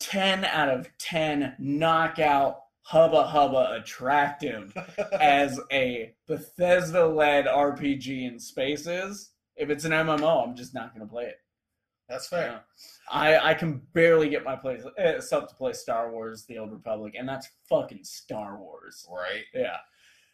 [0.00, 4.76] 10 out of 10 knockout hubba hubba attractive
[5.20, 9.30] as a Bethesda led RPG in spaces.
[9.56, 11.40] If it's an MMO, I'm just not going to play it.
[12.08, 12.46] That's fair.
[12.46, 12.60] You know,
[13.10, 17.14] I, I can barely get my place uh, to play Star Wars: The Old Republic,
[17.18, 19.42] and that's fucking Star Wars, right?
[19.52, 19.78] Yeah.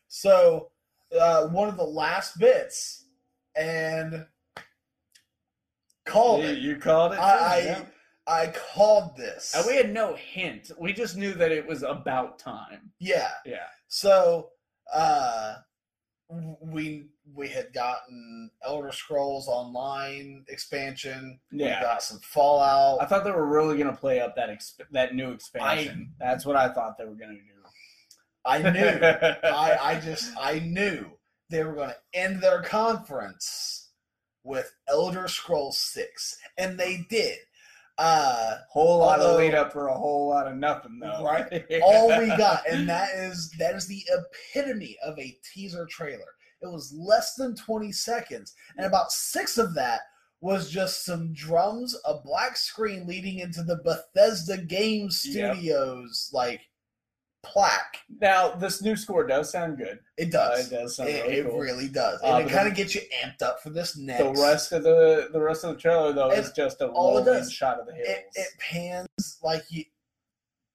[0.09, 0.71] So,
[1.19, 3.07] uh, one of the last bits,
[3.57, 4.27] and
[6.05, 6.59] called you, it.
[6.59, 7.19] You called it.
[7.19, 7.87] I, I
[8.33, 9.55] I called this.
[9.55, 10.71] And we had no hint.
[10.79, 12.93] We just knew that it was about time.
[12.99, 13.31] Yeah.
[13.45, 13.67] Yeah.
[13.89, 14.51] So
[14.93, 15.57] uh
[16.61, 21.39] we we had gotten Elder Scrolls Online expansion.
[21.51, 21.79] Yeah.
[21.79, 23.03] We got some Fallout.
[23.03, 26.13] I thought they were really going to play up that exp- that new expansion.
[26.21, 27.49] I, That's what I thought they were going to do.
[28.45, 29.01] I knew.
[29.45, 31.07] I I just I knew
[31.51, 33.91] they were going to end their conference
[34.45, 37.39] with Elder Scrolls 6 and they did.
[37.99, 41.23] Uh, whole lot although, of lead up for a whole lot of nothing, though.
[41.23, 41.65] Right.
[41.83, 46.35] All we got, and that is that is the epitome of a teaser trailer.
[46.63, 48.55] It was less than 20 seconds.
[48.77, 50.01] And about six of that
[50.41, 56.37] was just some drums, a black screen leading into the Bethesda Game Studios, yep.
[56.37, 56.61] like
[57.43, 57.99] plaque.
[58.21, 59.99] Now, this new score does sound good.
[60.17, 60.73] It does.
[60.73, 61.59] Uh, it does sound it, really it cool.
[61.59, 64.23] really does, uh, and uh, it kind of gets you amped up for this next.
[64.23, 67.81] The rest of the the rest of the trailer though is just a rolling shot
[67.81, 68.09] of the hills.
[68.09, 69.85] It, it pans like you.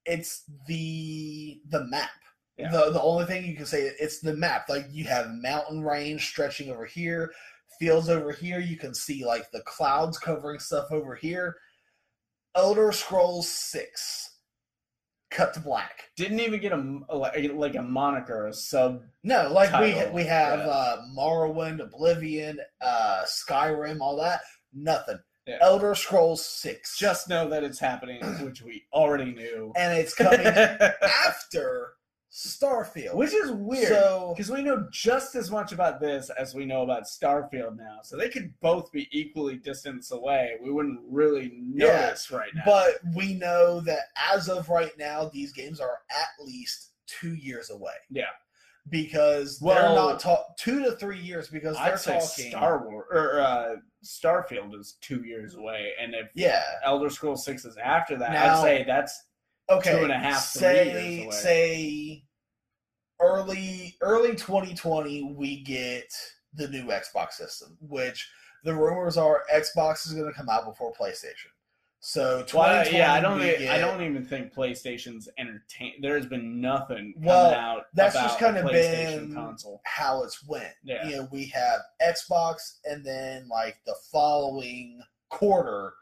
[0.05, 2.09] It's the the map.
[2.57, 2.71] Yeah.
[2.71, 4.67] The the only thing you can say it's the map.
[4.69, 7.31] Like you have mountain range stretching over here,
[7.79, 8.59] fields over here.
[8.59, 11.57] You can see like the clouds covering stuff over here.
[12.55, 14.26] Elder Scrolls Six
[15.29, 16.09] cut to black.
[16.15, 17.05] Didn't even get a
[17.53, 19.03] like a moniker, a sub.
[19.23, 20.11] No, like title.
[20.11, 20.65] we we have yeah.
[20.65, 24.41] uh, Morrowind, Oblivion, uh, Skyrim, all that.
[24.73, 25.19] Nothing.
[25.45, 25.57] Yeah.
[25.61, 26.97] Elder Scrolls Six.
[26.97, 31.93] Just know that it's happening, which we already knew, and it's coming after
[32.31, 33.15] Starfield.
[33.15, 33.89] Which is weird.
[34.35, 37.99] Because we know just as much about this as we know about Starfield now.
[38.03, 40.51] So they could both be equally distance away.
[40.61, 42.63] We wouldn't really notice yeah, right now.
[42.65, 44.01] But we know that
[44.31, 47.93] as of right now, these games are at least two years away.
[48.09, 48.25] Yeah.
[48.89, 52.87] Because well, they're not talk two to three years because they're I'd say talking Star
[52.87, 53.75] Wars or uh,
[54.05, 58.55] Starfield is two years away, and if yeah, Elder Scrolls Six is after that, now,
[58.55, 59.25] I'd say that's
[59.69, 62.23] okay, two and a half, say, Say
[63.19, 66.11] early early 2020 we get
[66.53, 68.29] the new Xbox system, which
[68.63, 71.51] the rumors are Xbox is going to come out before PlayStation.
[71.99, 73.39] So well, yeah, I don't.
[73.39, 75.93] Get, I don't even think PlayStation's entertain.
[75.99, 77.85] There's been nothing well, out.
[77.93, 79.81] That's just kind of been console.
[79.83, 80.73] how it's went.
[80.83, 81.07] Yeah.
[81.07, 85.93] You know, we have Xbox, and then like the following quarter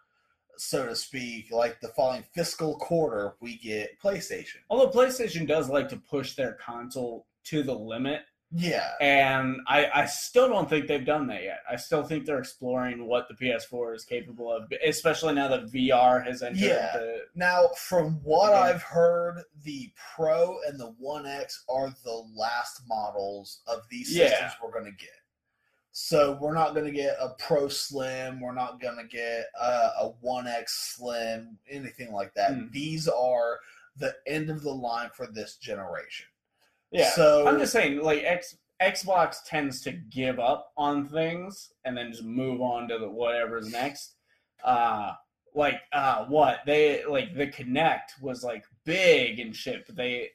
[0.57, 4.57] so to speak, like the following fiscal quarter, we get PlayStation.
[4.69, 8.21] Although PlayStation does like to push their console to the limit.
[8.51, 8.91] Yeah.
[9.01, 11.59] And I, I still don't think they've done that yet.
[11.69, 16.25] I still think they're exploring what the PS4 is capable of, especially now that VR
[16.25, 16.91] has entered yeah.
[16.93, 17.17] the.
[17.35, 23.61] Now, from what I've heard, the Pro and the One X are the last models
[23.67, 24.51] of these systems yeah.
[24.63, 25.09] we're going to get.
[25.97, 28.41] So we're not going to get a Pro Slim.
[28.41, 32.51] We're not going to get a, a 1X Slim, anything like that.
[32.51, 32.69] Mm.
[32.73, 33.59] These are
[33.95, 36.25] the end of the line for this generation.
[36.91, 37.11] Yeah.
[37.11, 42.11] So I'm just saying, like X, Xbox tends to give up on things and then
[42.11, 44.15] just move on to the whatever's next.
[44.65, 45.13] Uh,
[45.53, 50.31] like uh, what they like the Kinect was like big and shit, but they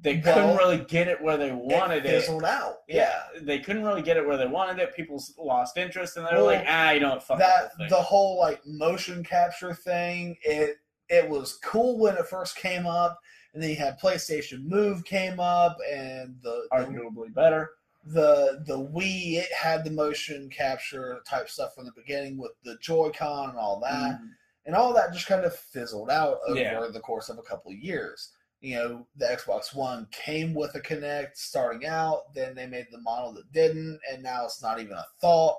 [0.00, 2.10] they couldn't really get it where they wanted it.
[2.10, 2.78] Fizzled out.
[2.88, 3.20] Yeah.
[3.34, 3.40] yeah.
[3.42, 4.94] they couldn't really get it where they wanted it.
[4.94, 8.02] People lost interest, and they're well, like, "Ah, you don't fuck that." The whole, the
[8.02, 10.36] whole like motion capture thing.
[10.42, 10.76] It
[11.10, 13.18] it was cool when it first came up,
[13.52, 17.70] and then you had PlayStation Move came up, and the arguably the, better.
[18.06, 22.78] The the Wii it had the motion capture type stuff from the beginning with the
[22.80, 24.28] Joy-Con and all that, mm.
[24.64, 26.86] and all that just kind of fizzled out over yeah.
[26.90, 28.30] the course of a couple of years
[28.64, 33.00] you know, the Xbox One came with a Kinect starting out, then they made the
[33.00, 35.58] model that didn't, and now it's not even a thought.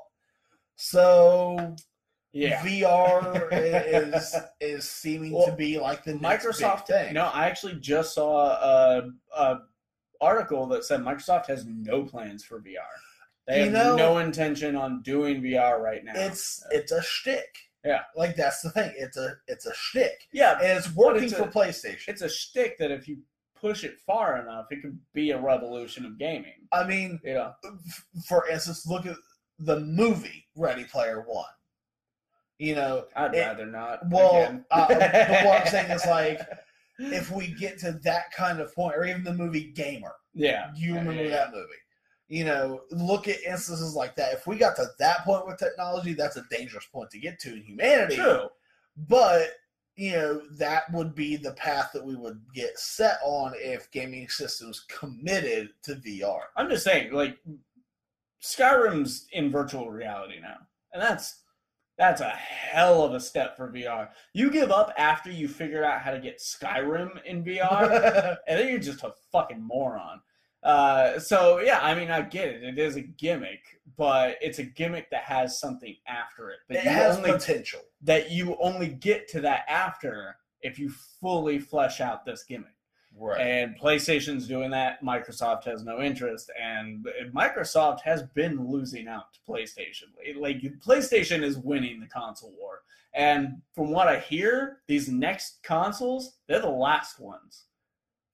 [0.76, 1.76] So
[2.34, 2.62] yeah.
[2.64, 3.48] VR
[4.12, 7.14] is is seeming well, to be like the Microsoft thing.
[7.14, 9.60] No, I actually just saw a, a,
[10.20, 12.80] article that said Microsoft has no plans for VR.
[13.48, 16.14] They you have know, no intention on doing VR right now.
[16.16, 17.56] It's it's a shtick.
[17.86, 18.92] Yeah, like that's the thing.
[18.98, 20.28] It's a it's a shtick.
[20.34, 22.08] Yeah, and it's working it's for a, PlayStation.
[22.08, 23.18] It's a shtick that if you
[23.56, 26.68] push it far enough, it could be a revolution of gaming.
[26.72, 27.52] I mean, you yeah.
[28.28, 29.18] For instance, look at
[29.60, 31.46] the movie Ready Player One.
[32.58, 34.00] You know, I'd it, rather not.
[34.10, 36.42] Well, uh, but what I'm saying is like,
[36.98, 40.14] if we get to that kind of point, or even the movie Gamer.
[40.34, 41.36] Yeah, you remember yeah, yeah.
[41.36, 41.68] that movie?
[42.28, 44.34] You know, look at instances like that.
[44.34, 47.54] If we got to that point with technology, that's a dangerous point to get to
[47.54, 48.16] in humanity.
[48.16, 48.50] True.
[48.98, 49.50] But,
[49.96, 54.28] you know, that would be the path that we would get set on if gaming
[54.30, 56.42] systems committed to VR.
[56.56, 57.38] I'm just saying, like,
[58.42, 60.58] Skyrim's in virtual reality now.
[60.94, 61.42] And that's
[61.98, 64.10] that's a hell of a step for VR.
[64.34, 68.68] You give up after you figure out how to get Skyrim in VR, and then
[68.68, 70.20] you're just a fucking moron.
[70.66, 72.64] Uh, so yeah, I mean, I get it.
[72.64, 76.58] It is a gimmick, but it's a gimmick that has something after it.
[76.70, 77.82] That it has only, potential.
[78.02, 82.70] That you only get to that after if you fully flesh out this gimmick.
[83.18, 83.40] Right.
[83.40, 85.02] And PlayStation's doing that.
[85.04, 90.06] Microsoft has no interest, and Microsoft has been losing out to PlayStation.
[90.36, 92.82] Like PlayStation is winning the console war.
[93.14, 97.66] And from what I hear, these next consoles, they're the last ones.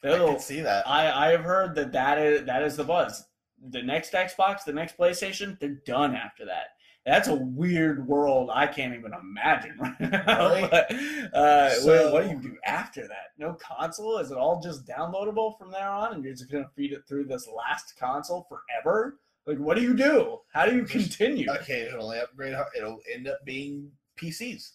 [0.03, 0.87] I can see that.
[0.87, 3.23] I I have heard that that is that is the buzz.
[3.69, 6.69] the next Xbox, the next PlayStation, they're done after that.
[7.05, 10.49] That's a weird world I can't even imagine right now.
[10.49, 10.67] Really?
[10.69, 10.91] but,
[11.33, 13.31] uh, so, what, what, do you do after that?
[13.39, 14.17] No console?
[14.19, 17.01] Is it all just downloadable from there on, and you're just going to feed it
[17.07, 19.17] through this last console forever?
[19.47, 20.37] Like, what do you do?
[20.53, 21.49] How do you continue?
[21.51, 22.55] Occasionally upgrade.
[22.77, 23.91] It'll end up being
[24.21, 24.73] PCs.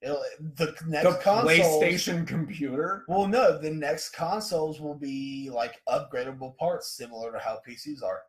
[0.00, 0.22] It'll,
[0.56, 3.04] the next the consoles, PlayStation computer.
[3.08, 8.22] Well, no, the next consoles will be like upgradable parts, similar to how PCs are.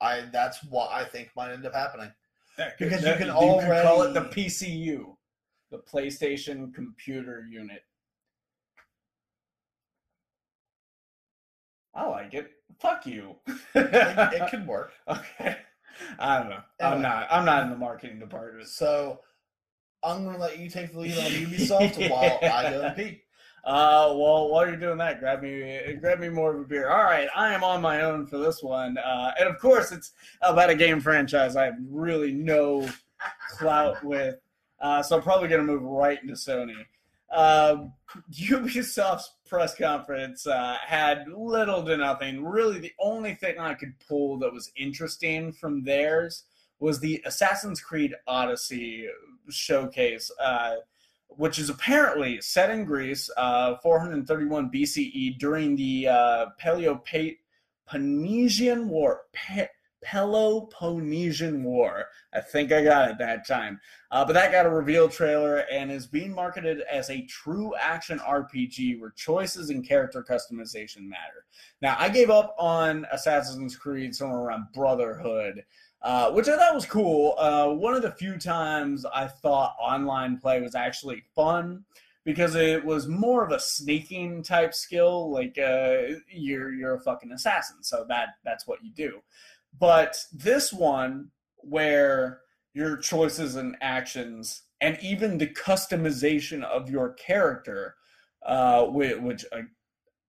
[0.00, 2.10] I that's what I think might end up happening.
[2.56, 5.16] That because that, you can you already call it the PCU,
[5.70, 7.82] the PlayStation Computer Unit.
[11.94, 12.50] I like it.
[12.80, 13.36] Fuck you.
[13.46, 14.92] it, it could work.
[15.08, 15.56] Okay.
[16.18, 16.58] I don't know.
[16.78, 16.96] Anyway.
[16.96, 17.26] I'm not.
[17.30, 18.68] I'm not in the marketing department.
[18.68, 19.20] So
[20.06, 23.22] I'm going to let you take the lead on Ubisoft while I go and pee.
[23.64, 26.88] Uh, well, while you're doing that, grab me, grab me more of a beer.
[26.88, 30.12] All right, I am on my own for this one, uh, and of course, it's
[30.40, 32.88] about a game franchise I have really no
[33.50, 34.36] clout with,
[34.80, 36.86] uh, so I'm probably gonna move right into Sony.
[37.28, 37.86] Uh,
[38.32, 42.44] Ubisoft's press conference uh, had little to nothing.
[42.44, 46.44] Really, the only thing I could pull that was interesting from theirs
[46.78, 49.08] was the Assassin's Creed Odyssey
[49.48, 50.76] showcase, uh,
[51.28, 59.22] which is apparently set in Greece, uh, 431 BCE during the uh, Peloponnesian War.
[59.32, 59.68] Pe-
[60.06, 62.04] Peloponnesian War.
[62.32, 63.80] I think I got it that time.
[64.12, 68.20] Uh, but that got a reveal trailer and is being marketed as a true action
[68.20, 71.44] RPG where choices and character customization matter.
[71.82, 75.64] Now, I gave up on Assassin's Creed somewhere around Brotherhood
[76.06, 77.34] uh, which I thought was cool.
[77.36, 81.84] Uh, one of the few times I thought online play was actually fun
[82.24, 85.32] because it was more of a sneaking type skill.
[85.32, 89.20] Like uh, you're you're a fucking assassin, so that that's what you do.
[89.80, 92.42] But this one, where
[92.72, 97.96] your choices and actions, and even the customization of your character,
[98.44, 99.44] uh, which, which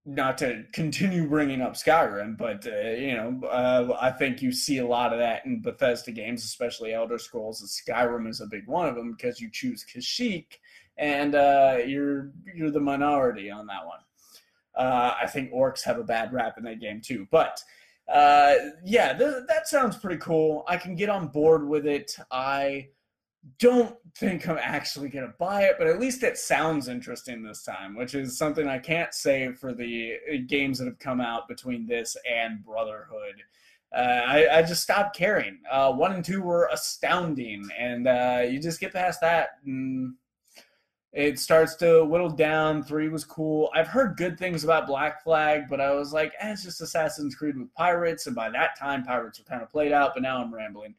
[0.08, 4.78] not to continue bringing up Skyrim, but uh, you know, uh, I think you see
[4.78, 7.60] a lot of that in Bethesda games, especially Elder Scrolls.
[7.60, 10.46] And Skyrim is a big one of them because you choose Khajiit,
[10.96, 13.98] and uh, you're you're the minority on that one.
[14.74, 17.60] Uh, I think orcs have a bad rap in that game too, but
[18.10, 20.64] uh, yeah, th- that sounds pretty cool.
[20.66, 22.16] I can get on board with it.
[22.30, 22.88] I
[23.58, 27.62] don't think I'm actually going to buy it, but at least it sounds interesting this
[27.62, 31.48] time, which is something I can't say for the uh, games that have come out
[31.48, 33.42] between this and Brotherhood.
[33.96, 35.60] Uh, I, I, just stopped caring.
[35.70, 40.14] Uh, one and two were astounding, and uh, you just get past that, and
[41.14, 42.82] it starts to whittle down.
[42.82, 43.70] Three was cool.
[43.74, 47.34] I've heard good things about Black Flag, but I was like, eh, it's just Assassin's
[47.34, 50.38] Creed with pirates, and by that time, pirates were kind of played out, but now
[50.38, 50.94] I'm rambling.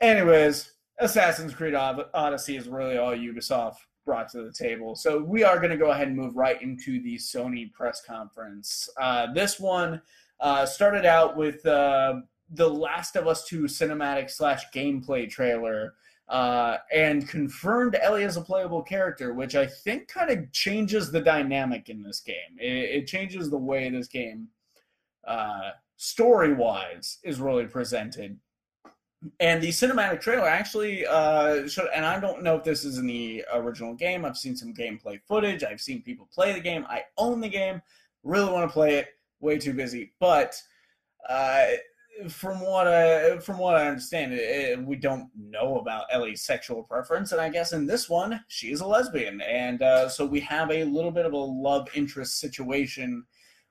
[0.00, 0.71] Anyways,
[1.02, 3.76] Assassin's Creed Odyssey is really all Ubisoft
[4.06, 4.94] brought to the table.
[4.94, 8.88] So we are going to go ahead and move right into the Sony press conference.
[9.00, 10.00] Uh, this one
[10.38, 12.20] uh, started out with uh,
[12.50, 15.94] the Last of Us 2 cinematic slash gameplay trailer.
[16.28, 21.20] Uh, and confirmed Ellie as a playable character, which I think kind of changes the
[21.20, 22.56] dynamic in this game.
[22.58, 24.48] It, it changes the way this game,
[25.26, 28.38] uh, story wise, is really presented
[29.40, 33.06] and the cinematic trailer actually uh, showed, and I don't know if this is in
[33.06, 34.24] the original game.
[34.24, 35.62] I've seen some gameplay footage.
[35.62, 36.84] I've seen people play the game.
[36.88, 37.80] I own the game.
[38.24, 39.08] Really want to play it.
[39.40, 40.12] Way too busy.
[40.18, 40.60] But
[41.28, 41.66] uh,
[42.28, 46.82] from what I from what I understand, it, it, we don't know about Ellie's sexual
[46.82, 50.40] preference, and I guess in this one she is a lesbian, and uh, so we
[50.40, 53.24] have a little bit of a love interest situation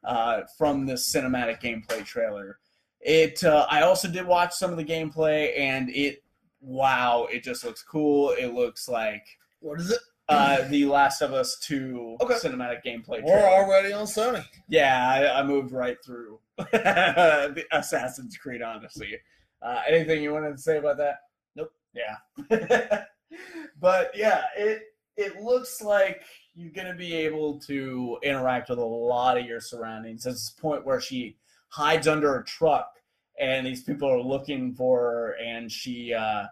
[0.03, 2.59] uh, from this cinematic gameplay trailer.
[3.01, 3.43] It.
[3.43, 6.23] Uh, I also did watch some of the gameplay, and it.
[6.61, 7.27] Wow!
[7.31, 8.31] It just looks cool.
[8.31, 9.25] It looks like.
[9.59, 9.99] What is it?
[10.31, 12.35] Uh, the Last of Us 2 okay.
[12.35, 13.21] cinematic gameplay.
[13.21, 14.45] We're already on Sony.
[14.69, 19.17] Yeah, I, I moved right through the Assassin's Creed Honestly,
[19.61, 21.17] Uh, anything you wanted to say about that?
[21.55, 21.73] Nope.
[21.93, 23.03] Yeah.
[23.79, 24.83] but yeah, it
[25.17, 26.23] it looks like
[26.55, 30.23] you're gonna be able to interact with a lot of your surroundings.
[30.23, 31.35] There's this point where she
[31.71, 32.91] hides under a truck,
[33.39, 36.45] and these people are looking for her, and she uh,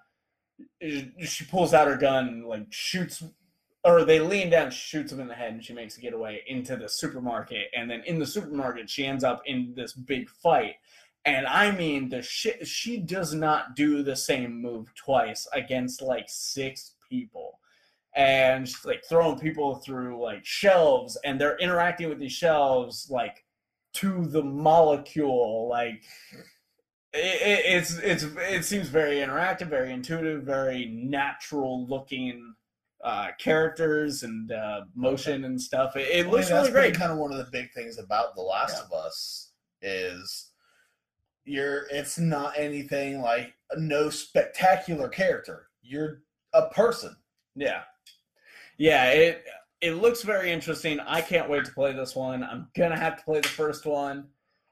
[0.81, 3.23] she pulls out her gun, and, like shoots,
[3.83, 6.75] or they lean down, shoots him in the head, and she makes a getaway into
[6.75, 10.75] the supermarket, and then in the supermarket, she ends up in this big fight.
[11.25, 16.25] And I mean, the shit, she does not do the same move twice against like
[16.27, 17.59] six people
[18.15, 23.45] and she's like throwing people through like shelves and they're interacting with these shelves like
[23.99, 25.67] to the molecule.
[25.69, 26.03] Like
[27.13, 32.53] it, it's it's it seems very interactive, very intuitive, very natural looking
[33.03, 35.95] uh, characters and uh, motion and stuff.
[35.95, 36.95] It, it looks really great.
[36.95, 38.85] Kind of one of the big things about The Last yeah.
[38.85, 39.51] of Us
[39.81, 40.51] is
[41.45, 41.87] you're.
[41.91, 45.67] It's not anything like no spectacular character.
[45.81, 46.21] You're
[46.53, 47.15] a person.
[47.55, 47.81] Yeah,
[48.77, 49.11] yeah.
[49.11, 49.45] It
[49.81, 50.99] it looks very interesting.
[50.99, 52.43] I can't wait to play this one.
[52.43, 54.27] I'm gonna have to play the first one.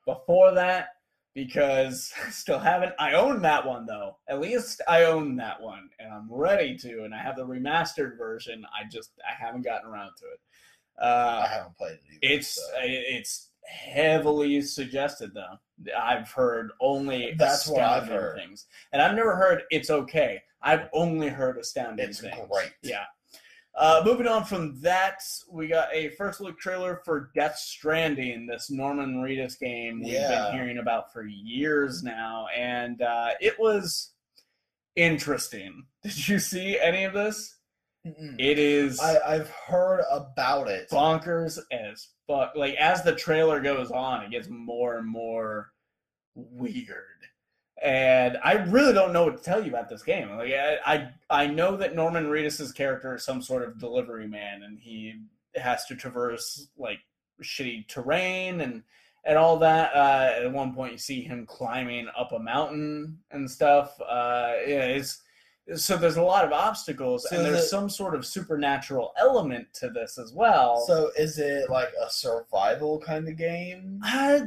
[0.06, 0.90] Before that,
[1.34, 2.94] because I still haven't.
[3.00, 4.18] I own that one though.
[4.28, 7.04] At least I own that one, and I'm ready to.
[7.04, 8.66] And I have the remastered version.
[8.74, 10.40] I just I haven't gotten around to it.
[11.00, 12.02] Uh, I haven't played it.
[12.10, 12.64] Either, it's so.
[12.82, 15.58] it's heavily suggested though.
[15.96, 20.42] I've heard only that's what I've heard things, and I've never heard it's okay.
[20.62, 22.36] I've only heard astounding it's things.
[22.50, 22.72] great.
[22.82, 23.04] Yeah,
[23.78, 25.22] uh, moving on from that,
[25.52, 30.46] we got a first look trailer for Death Stranding, this Norman Reedus game we've yeah.
[30.46, 34.14] been hearing about for years now, and uh, it was
[34.96, 35.86] interesting.
[36.04, 37.56] Did you see any of this?
[38.06, 38.36] Mm-mm.
[38.40, 39.00] It is.
[39.00, 40.90] I, have heard about it.
[40.90, 42.54] Bonkers as fuck.
[42.56, 45.72] Like as the trailer goes on, it gets more and more
[46.36, 47.18] weird
[47.84, 50.30] and I really don't know what to tell you about this game.
[50.36, 54.64] Like I, I, I know that Norman Reedus's character is some sort of delivery man,
[54.64, 55.22] and he
[55.56, 57.00] has to traverse like
[57.44, 58.84] shitty terrain and
[59.26, 59.94] and all that.
[59.94, 64.00] Uh, at one point, you see him climbing up a mountain and stuff.
[64.02, 65.22] Uh, yeah, it's
[65.76, 69.68] so there's a lot of obstacles, so and there's it, some sort of supernatural element
[69.74, 70.84] to this as well.
[70.88, 74.02] So is it like a survival kind of game?
[74.04, 74.40] Uh,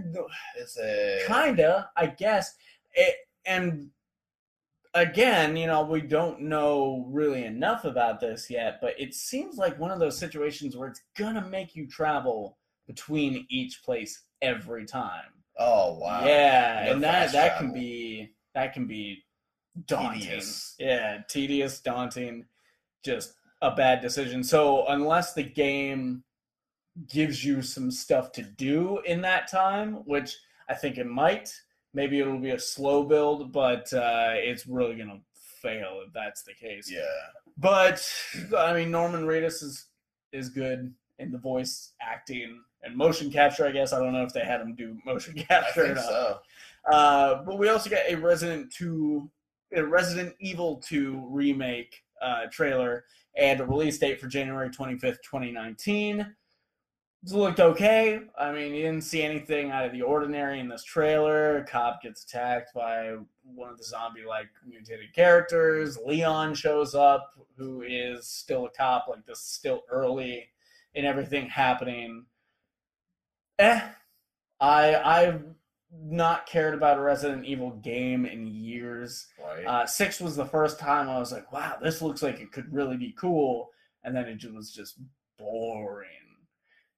[0.59, 1.91] is it kinda?
[1.97, 2.55] I guess
[2.95, 3.91] it, and
[4.95, 9.79] again, you know, we don't know really enough about this yet, but it seems like
[9.79, 15.33] one of those situations where it's gonna make you travel between each place every time.
[15.59, 16.25] Oh wow!
[16.25, 17.73] Yeah, no and that that travel.
[17.73, 19.23] can be that can be
[19.87, 20.23] daunting.
[20.23, 20.77] Tedious.
[20.79, 22.47] Yeah, tedious, daunting,
[23.05, 24.43] just a bad decision.
[24.43, 26.25] So unless the game
[27.09, 30.37] gives you some stuff to do in that time, which
[30.69, 31.53] I think it might,
[31.95, 36.55] maybe it'll be a slow build, but uh, it's really gonna fail if that's the
[36.55, 36.91] case.
[36.91, 37.01] Yeah.
[37.59, 38.07] But
[38.57, 39.87] I mean, Norman Reedus is
[40.33, 43.67] is good in the voice acting and motion capture.
[43.67, 45.85] I guess I don't know if they had him do motion capture.
[45.85, 46.39] I think so.
[46.91, 49.31] Uh, but we also got a Resident Two,
[49.75, 53.05] a Resident Evil Two remake uh, trailer
[53.37, 56.35] and a release date for January twenty fifth, twenty nineteen
[57.29, 58.21] looked okay.
[58.39, 61.59] I mean, you didn't see anything out of the ordinary in this trailer.
[61.59, 65.99] A cop gets attacked by one of the zombie like mutated characters.
[66.05, 70.49] Leon shows up, who is still a cop, like this still early
[70.95, 72.25] in everything happening.
[73.59, 73.81] Eh.
[74.61, 75.45] I I've
[75.93, 79.27] not cared about a Resident Evil game in years.
[79.43, 79.65] Right.
[79.67, 82.73] Uh, six was the first time I was like, wow, this looks like it could
[82.73, 83.71] really be cool.
[84.05, 84.99] And then it was just
[85.39, 86.20] boring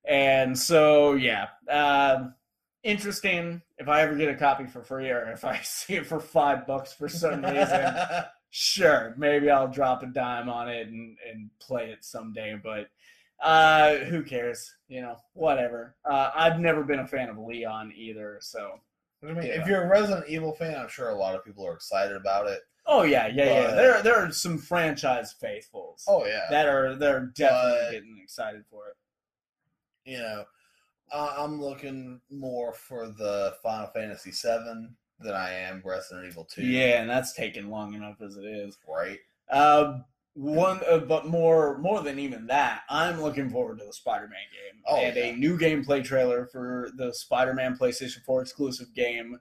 [0.05, 2.29] and so, yeah, uh,
[2.83, 3.63] interesting.
[3.79, 6.67] If I ever get a copy for free or if I see it for five
[6.67, 7.95] bucks for some reason,
[8.51, 12.61] sure, maybe I'll drop a dime on it and, and play it someday.
[12.63, 12.89] But
[13.43, 14.75] uh, who cares?
[14.89, 15.97] You know, whatever.
[16.05, 18.81] Uh, I've never been a fan of Leon either, so.
[19.23, 19.61] I mean, yeah.
[19.61, 22.49] if you're a Resident Evil fan, I'm sure a lot of people are excited about
[22.49, 22.59] it.
[22.87, 23.75] Oh yeah, yeah, but, yeah.
[23.77, 26.05] There, there are some franchise faithfuls.
[26.09, 28.97] Oh yeah, that are they're definitely but, getting excited for it
[30.05, 30.45] you know,
[31.13, 34.89] I'm looking more for the Final Fantasy VII
[35.21, 36.65] than I am Resident Evil Two.
[36.65, 38.79] Yeah, and that's taken long enough as it is.
[38.89, 39.19] Right.
[39.51, 39.99] Uh,
[40.35, 44.83] one, uh, but more, more than even that, I'm looking forward to the Spider-Man game
[44.87, 45.25] oh, and yeah.
[45.25, 49.39] a new gameplay trailer for the Spider-Man PlayStation 4 exclusive game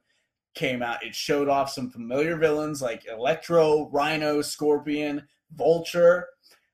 [0.54, 1.04] came out.
[1.04, 5.26] It showed off some familiar villains like Electro, Rhino, Scorpion,
[5.56, 6.28] Vulture,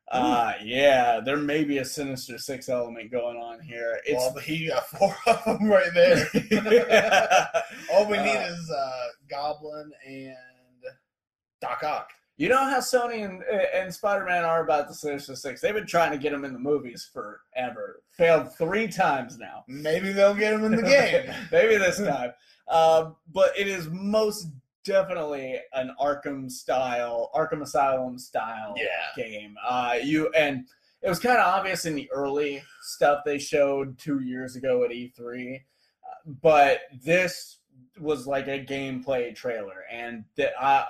[0.10, 4.00] uh, yeah, there may be a Sinister Six element going on here.
[4.06, 6.30] It's well, he got four of them right there.
[7.94, 10.36] All we need uh, is uh, Goblin and
[11.62, 12.10] Doc Ock.
[12.38, 13.42] You know how Sony and,
[13.74, 15.60] and Spider Man are about the Sinister Six?
[15.60, 18.04] They've been trying to get them in the movies forever.
[18.12, 19.66] Failed three times now.
[19.68, 21.34] Maybe they'll get them in the game.
[21.52, 22.32] Maybe this time.
[22.68, 24.48] Uh, but it is most
[24.88, 29.24] definitely an Arkham style, Arkham Asylum style yeah.
[29.24, 29.56] game.
[29.68, 30.66] Uh, you and
[31.02, 34.92] it was kind of obvious in the early stuff they showed two years ago at
[34.92, 35.60] E3, uh,
[36.42, 37.60] but this
[38.00, 40.86] was like a gameplay trailer, and that I,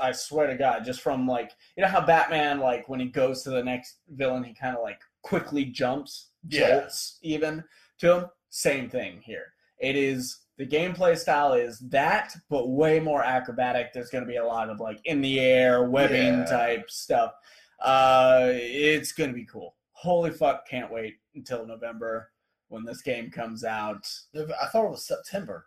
[0.00, 3.42] I swear to God, just from like you know how Batman like when he goes
[3.42, 7.34] to the next villain, he kind of like quickly jumps, jolts yeah.
[7.34, 7.64] even
[7.98, 8.24] to him.
[8.48, 9.52] Same thing here.
[9.78, 13.92] It is the gameplay style is that, but way more acrobatic.
[13.92, 16.44] There's going to be a lot of like in the air webbing yeah.
[16.44, 17.32] type stuff.
[17.80, 19.74] Uh, it's going to be cool.
[19.92, 20.66] Holy fuck!
[20.68, 22.30] Can't wait until November
[22.68, 24.08] when this game comes out.
[24.34, 25.66] I thought it was September.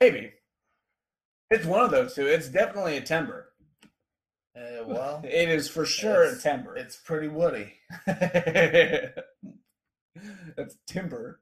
[0.00, 0.32] Maybe.
[1.50, 2.26] It's one of those two.
[2.26, 3.52] It's definitely a timber.
[4.54, 6.76] Uh, well, it is for sure a timber.
[6.76, 7.74] It's pretty woody.
[8.06, 9.16] That's
[10.86, 11.40] timber.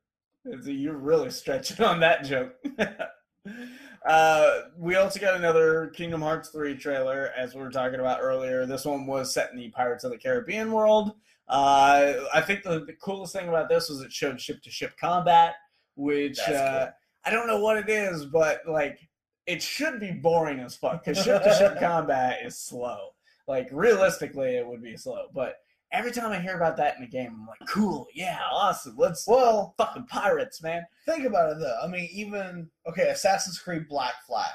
[0.64, 2.54] You're really stretching on that joke.
[4.06, 8.66] uh, we also got another Kingdom Hearts 3 trailer, as we were talking about earlier.
[8.66, 11.12] This one was set in the Pirates of the Caribbean world.
[11.48, 14.94] Uh, I think the, the, coolest thing about this was it showed ship to ship
[15.00, 15.54] combat,
[15.94, 16.88] which uh,
[17.24, 18.98] I don't know what it is, but like
[19.46, 23.10] it should be boring as fuck because ship to ship combat is slow.
[23.46, 25.58] Like realistically, it would be slow, but
[25.92, 28.96] every time I hear about that in a game, I'm like, cool, yeah, awesome.
[28.96, 30.84] Let's well fucking pirates, man.
[31.04, 31.78] Think about it though.
[31.82, 34.50] I mean, even okay, Assassin's Creed Black Flag,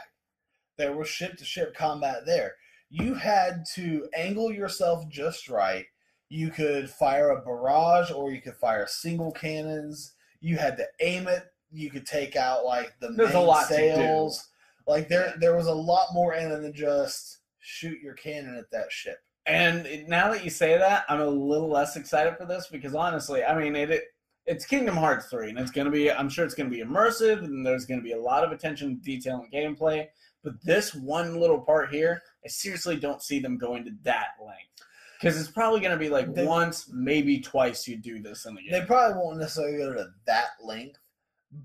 [0.77, 2.53] there was ship to ship combat there.
[2.89, 5.85] You had to angle yourself just right
[6.31, 10.13] you could fire a barrage or you could fire single cannons.
[10.39, 11.43] You had to aim it.
[11.73, 14.47] You could take out like the There's main sails.
[14.87, 18.71] Like there, there was a lot more in it than just shoot your cannon at
[18.71, 19.17] that ship.
[19.45, 23.43] And now that you say that, I'm a little less excited for this because honestly,
[23.43, 24.03] I mean, it, it
[24.45, 26.83] it's Kingdom Hearts 3, and it's going to be, I'm sure it's going to be
[26.83, 30.07] immersive, and there's going to be a lot of attention to detail and gameplay.
[30.43, 34.87] But this one little part here, I seriously don't see them going to that length.
[35.19, 38.55] Because it's probably going to be like they, once, maybe twice you do this in
[38.55, 38.71] the game.
[38.71, 40.97] They probably won't necessarily go to that length,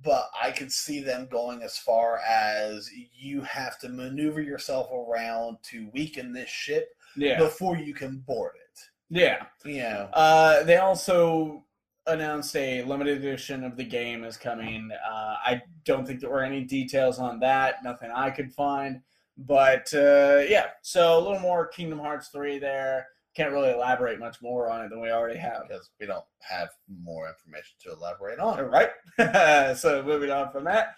[0.02, 5.56] but I could see them going as far as you have to maneuver yourself around
[5.70, 7.38] to weaken this ship yeah.
[7.38, 8.80] before you can board it.
[9.10, 9.44] Yeah.
[9.64, 10.08] Yeah.
[10.12, 11.64] Uh, they also
[12.06, 14.90] announced a limited edition of the game is coming.
[14.92, 17.82] Uh, I don't think there were any details on that.
[17.82, 19.00] Nothing I could find.
[19.38, 23.06] But uh, yeah, so a little more Kingdom Hearts 3 there
[23.36, 26.70] can't really elaborate much more on it than we already have because we don't have
[27.02, 28.64] more information to elaborate on.
[28.64, 28.88] Right.
[29.76, 30.96] so moving on from that,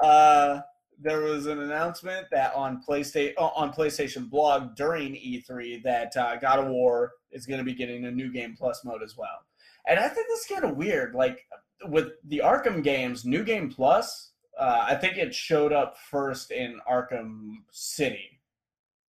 [0.00, 0.60] uh,
[1.00, 6.58] there was an announcement that on PlayStation on PlayStation Blog during E3 that uh, God
[6.58, 9.46] of War is going to be getting a new game plus mode as well.
[9.88, 11.14] And I think this is kind of weird.
[11.14, 11.46] Like
[11.86, 16.78] with the Arkham games, New Game Plus, uh, I think it showed up first in
[16.90, 18.40] Arkham City.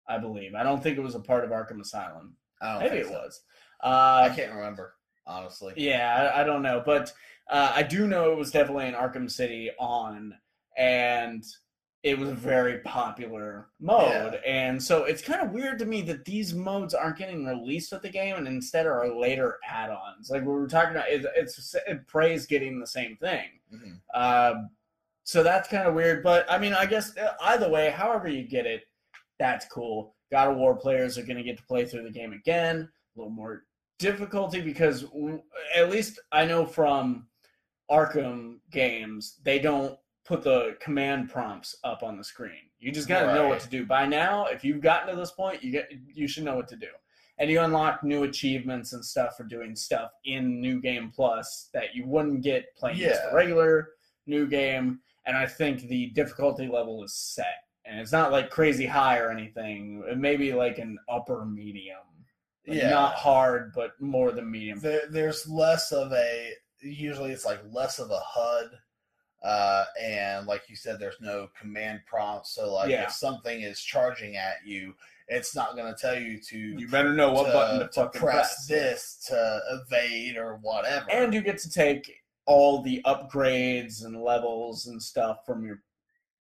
[0.09, 0.55] I believe.
[0.55, 2.35] I don't think it was a part of Arkham Asylum.
[2.63, 3.13] Maybe it so.
[3.13, 3.41] was.
[3.83, 4.95] Uh, I can't remember
[5.31, 5.75] honestly.
[5.77, 7.13] Yeah, I, I don't know, but
[7.51, 10.35] uh, I do know it was definitely in Arkham City on,
[10.77, 11.45] and
[12.03, 14.33] it was a very popular mode.
[14.33, 14.41] Yeah.
[14.47, 18.03] And so it's kind of weird to me that these modes aren't getting released with
[18.03, 20.31] the game and instead are later add-ons.
[20.31, 23.49] Like we were talking about, it, it's it Prey's getting the same thing.
[23.75, 23.93] Mm-hmm.
[24.15, 24.55] Uh,
[25.25, 26.23] so that's kind of weird.
[26.23, 28.85] But I mean, I guess uh, either way, however you get it,
[29.39, 30.15] that's cool.
[30.31, 33.19] God of War players are going to get to play through the game again, a
[33.19, 33.65] little more
[33.99, 35.05] difficulty because
[35.77, 37.27] at least I know from
[37.91, 39.99] Arkham games, they don't
[40.31, 42.71] put the command prompts up on the screen.
[42.79, 43.35] You just got to right.
[43.35, 43.85] know what to do.
[43.85, 46.77] By now, if you've gotten to this point, you get you should know what to
[46.77, 46.89] do.
[47.39, 51.95] And you unlock new achievements and stuff for doing stuff in New Game Plus that
[51.95, 53.09] you wouldn't get playing yeah.
[53.09, 53.91] just the regular
[54.27, 55.01] New Game.
[55.27, 59.31] And I think the difficulty level is set and it's not like crazy high or
[59.31, 60.03] anything.
[60.09, 61.99] It may be like an upper medium.
[62.67, 64.79] Like yeah, not hard, but more than medium.
[64.81, 66.53] There, there's less of a.
[66.83, 68.71] Usually, it's like less of a HUD,
[69.43, 72.47] uh, and like you said, there's no command prompt.
[72.47, 73.05] So, like, yeah.
[73.05, 74.95] if something is charging at you,
[75.29, 76.59] it's not going to tell you to.
[76.59, 81.07] You better know what to, button to, to press, press this to evade or whatever.
[81.11, 85.83] And you get to take all the upgrades and levels and stuff from your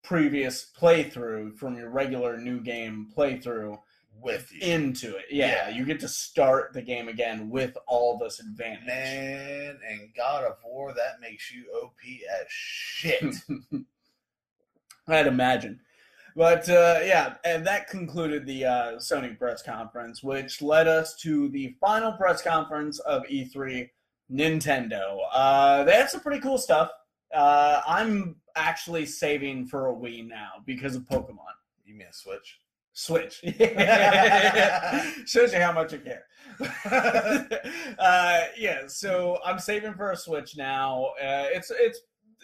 [0.02, 3.78] previous playthrough from your regular new game playthrough
[4.20, 4.60] with you.
[4.60, 5.26] into it.
[5.30, 8.86] Yeah, yeah, you get to start the game again with all this advantage.
[8.86, 11.92] Man, and God of War that makes you OP
[12.40, 13.34] as shit.
[15.08, 15.80] I'd imagine.
[16.36, 21.48] But uh, yeah, and that concluded the uh, Sony press conference, which led us to
[21.48, 23.88] the final press conference of E3
[24.30, 25.18] Nintendo.
[25.32, 26.90] Uh, they had some pretty cool stuff.
[27.34, 31.38] Uh, I'm actually saving for a Wii now because of Pokemon.
[31.84, 32.60] You mean a Switch?
[32.98, 33.38] Switch.
[35.26, 36.24] Shows you how much I care.
[37.98, 41.12] uh, yeah, so I'm saving for a Switch now.
[41.22, 42.00] Uh, it's it's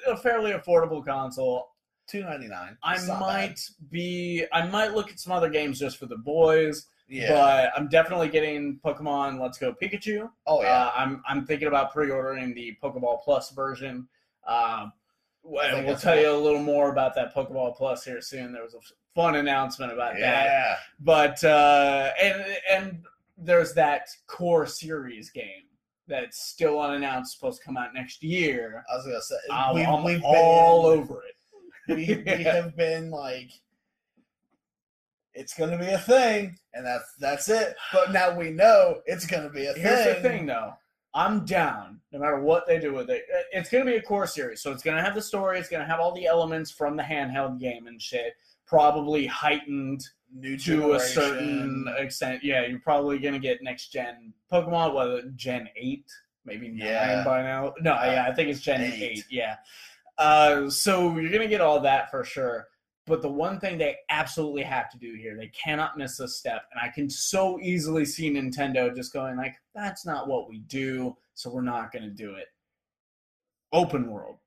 [0.07, 1.71] a fairly affordable console.
[2.07, 2.77] Two ninety nine.
[2.85, 3.91] I might bad.
[3.91, 4.45] be.
[4.53, 6.87] I might look at some other games just for the boys.
[7.09, 7.33] Yeah.
[7.33, 10.31] But I'm definitely getting Pokemon Let's Go Pikachu.
[10.47, 10.69] Oh yeah.
[10.69, 14.07] Uh, I'm I'm thinking about pre-ordering the Pokeball Plus version.
[14.47, 14.93] Um,
[15.45, 18.53] and we'll tell you a little more about that Pokeball Plus here soon.
[18.53, 18.79] There was a
[19.15, 20.45] fun announcement about yeah.
[20.45, 20.79] that.
[21.01, 23.05] But uh, and and
[23.39, 25.65] there's that core series game
[26.07, 28.85] that's still unannounced, supposed to come out next year.
[28.93, 29.37] I was gonna say
[29.75, 31.35] we, I'm we've been all been, over it.
[31.89, 33.51] We, we have been like,
[35.35, 37.75] it's gonna be a thing, and that's that's it.
[37.93, 40.05] But now we know it's gonna be a Here's thing.
[40.05, 40.75] Here's the thing, though.
[41.15, 43.25] I'm down no matter what they do with it.
[43.53, 45.59] It's going to be a core series, so it's going to have the story.
[45.59, 48.35] It's going to have all the elements from the handheld game and shit.
[48.67, 50.03] Probably heightened
[50.37, 52.43] New to a certain extent.
[52.43, 56.07] Yeah, you're probably going to get next gen Pokemon, whether Gen eight,
[56.45, 57.25] maybe nine yeah.
[57.25, 57.73] by now.
[57.81, 59.03] No, uh, yeah, I think it's Gen eight.
[59.03, 59.57] eight yeah.
[60.19, 62.67] Uh, so you're going to get all that for sure.
[63.07, 66.63] But the one thing they absolutely have to do here, they cannot miss a step.
[66.73, 71.15] And I can so easily see Nintendo just going like, that's not what we do,
[71.35, 72.47] so we're not going to do it.
[73.73, 74.39] Open world.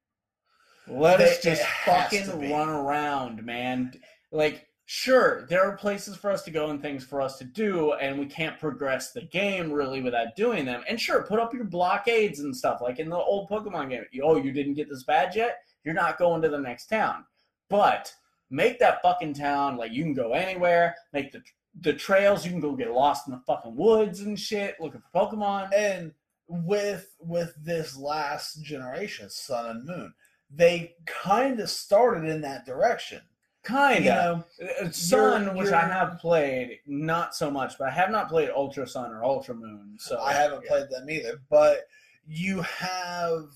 [0.89, 3.93] Let us just fucking run around, man.
[4.31, 7.93] Like, sure, there are places for us to go and things for us to do,
[7.93, 10.84] and we can't progress the game really without doing them.
[10.88, 14.05] And sure, put up your blockades and stuff, like in the old Pokemon game.
[14.23, 15.57] Oh, you didn't get this badge yet?
[15.84, 17.26] You're not going to the next town.
[17.69, 18.14] But
[18.49, 20.95] make that fucking town like you can go anywhere.
[21.14, 21.41] Make the
[21.81, 25.27] the trails you can go get lost in the fucking woods and shit, looking for
[25.27, 25.69] Pokemon.
[25.76, 26.11] And
[26.47, 30.14] with with this last generation, Sun and Moon,
[30.49, 33.22] they kind of started in that direction.
[33.64, 34.45] Kind of.
[34.82, 38.30] Uh, Sun, you're, which you're, I have played, not so much, but I have not
[38.30, 39.95] played Ultra Sun or Ultra Moon.
[39.99, 40.69] So I haven't yeah.
[40.69, 41.41] played them either.
[41.49, 41.88] But
[42.26, 43.49] you have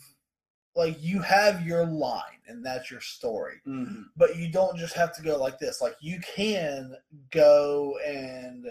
[0.76, 4.03] like you have your line and that's your story mm-hmm.
[4.15, 6.95] but you don't just have to go like this like you can
[7.31, 8.68] go and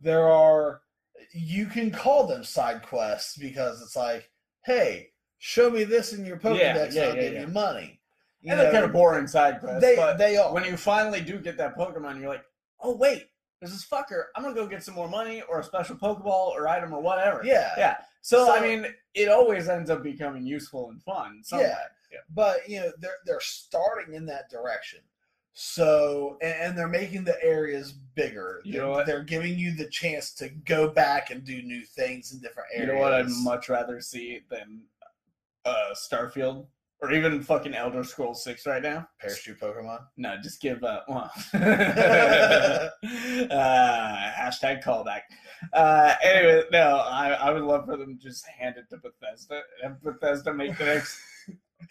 [0.00, 0.82] there are
[1.32, 4.30] you can call them side quests because it's like
[4.64, 8.00] hey show me this in your pokédex yeah, yeah, i'll yeah, give you money
[8.40, 11.20] you and know, they're kind of boring side quests they, they are when you finally
[11.20, 12.44] do get that pokemon you're like
[12.80, 13.28] oh wait
[13.60, 14.24] there's this fucker.
[14.36, 17.42] I'm gonna go get some more money or a special Pokeball or item or whatever.
[17.44, 17.96] Yeah, yeah.
[18.22, 21.42] So, so I mean, it always ends up becoming useful and fun.
[21.52, 21.58] Yeah.
[22.12, 25.00] yeah, but you know they're they're starting in that direction.
[25.54, 28.60] So and, they're making the areas bigger.
[28.64, 29.06] You know what?
[29.06, 32.88] They're giving you the chance to go back and do new things in different areas.
[32.88, 34.82] You know what I'd much rather see than
[35.68, 36.66] uh, Starfield
[37.00, 39.06] or even fucking Elder Scrolls Six right now.
[39.20, 40.00] Parachute Pokemon.
[40.16, 41.04] No, just give up.
[41.08, 42.90] Well, uh,
[44.36, 45.20] hashtag callback.
[45.72, 49.60] Uh, anyway, no, I, I would love for them to just hand it to Bethesda
[49.82, 51.20] and Bethesda make the next.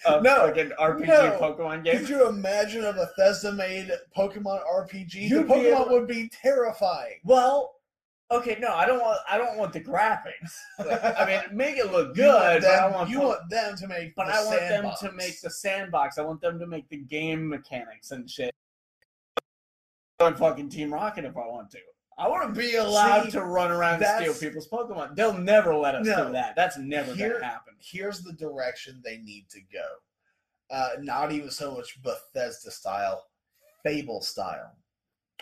[0.06, 1.38] Uh, no, like an RPG no.
[1.40, 2.00] Pokemon game.
[2.00, 5.14] Could you imagine a Bethesda made Pokemon RPG?
[5.14, 5.90] You'd the Pokemon able...
[5.92, 7.20] would be terrifying.
[7.24, 7.77] Well,
[8.30, 9.20] Okay, no, I don't want.
[9.30, 10.58] I don't want the graphics.
[10.80, 12.64] I mean, make it look good.
[12.64, 13.10] Them, I want.
[13.10, 14.16] You want them to make.
[14.16, 15.00] But I want sandbox.
[15.00, 16.18] them to make the sandbox.
[16.18, 18.54] I want them to make the game mechanics and shit.
[20.20, 21.80] On fucking Team Rocket if I want to.
[22.18, 25.16] I want to be allowed See, to run around and steal people's Pokemon.
[25.16, 26.56] They'll never let us no, do that.
[26.56, 27.76] That's never here, gonna happen.
[27.80, 29.86] Here's the direction they need to go.
[30.70, 33.24] Uh, not even so much Bethesda style,
[33.84, 34.74] Fable style.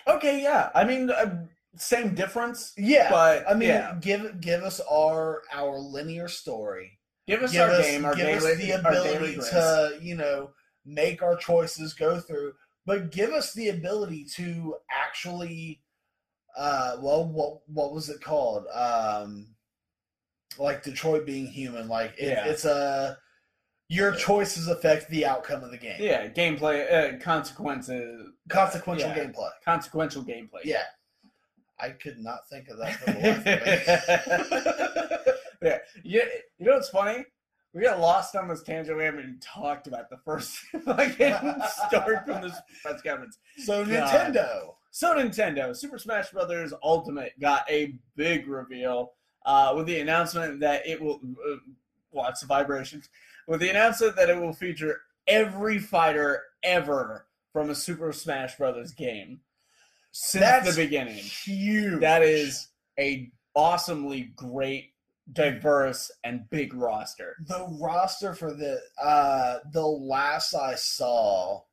[0.08, 0.70] Okay, yeah.
[0.76, 1.46] I mean, uh,
[1.78, 2.74] same difference.
[2.78, 3.96] Yeah, but I mean, yeah.
[4.00, 7.00] give give us our our linear story.
[7.28, 10.52] Give us give our us, game, our give daily, us the ability to you know
[10.86, 12.54] make our choices go through,
[12.86, 15.82] but give us the ability to actually,
[16.58, 18.66] uh, well, what what was it called?
[18.74, 19.56] Um,
[20.58, 21.88] like Detroit being human.
[21.88, 22.46] Like it, yeah.
[22.46, 23.18] it's a
[23.88, 25.98] your choices affect the outcome of the game.
[26.00, 28.30] Yeah, gameplay uh, consequences.
[28.50, 29.26] Consequential yeah.
[29.26, 29.50] gameplay.
[29.64, 30.64] Consequential gameplay.
[30.64, 30.84] Yeah.
[31.80, 33.20] I could not think of that for the
[35.20, 35.28] life
[35.62, 35.78] yeah.
[36.04, 36.24] You,
[36.58, 37.26] you know what's funny?
[37.74, 38.98] We got lost on this tangent.
[38.98, 41.36] We haven't even talked about the first fucking
[41.68, 43.38] start from this press conference.
[43.58, 44.34] So God.
[44.34, 44.76] Nintendo.
[44.92, 49.12] So Nintendo, Super Smash Brothers Ultimate got a big reveal
[49.46, 51.20] uh, with the announcement that it will.
[51.26, 51.58] Uh,
[52.14, 53.10] lots of vibrations.
[53.48, 58.94] With the announcement that it will feature every fighter ever from a Super Smash Brothers
[58.94, 59.42] game
[60.18, 61.16] since That's the beginning.
[61.16, 62.00] Huge.
[62.00, 64.94] That is a awesomely great,
[65.34, 67.36] diverse, and big roster.
[67.46, 71.64] The roster for the uh the last I saw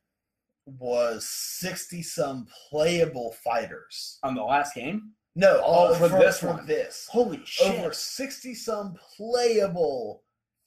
[0.67, 5.13] was sixty some playable fighters on the last game.
[5.37, 6.67] No, oh, for, for this for one.
[6.67, 10.25] This holy shit, over sixty some playable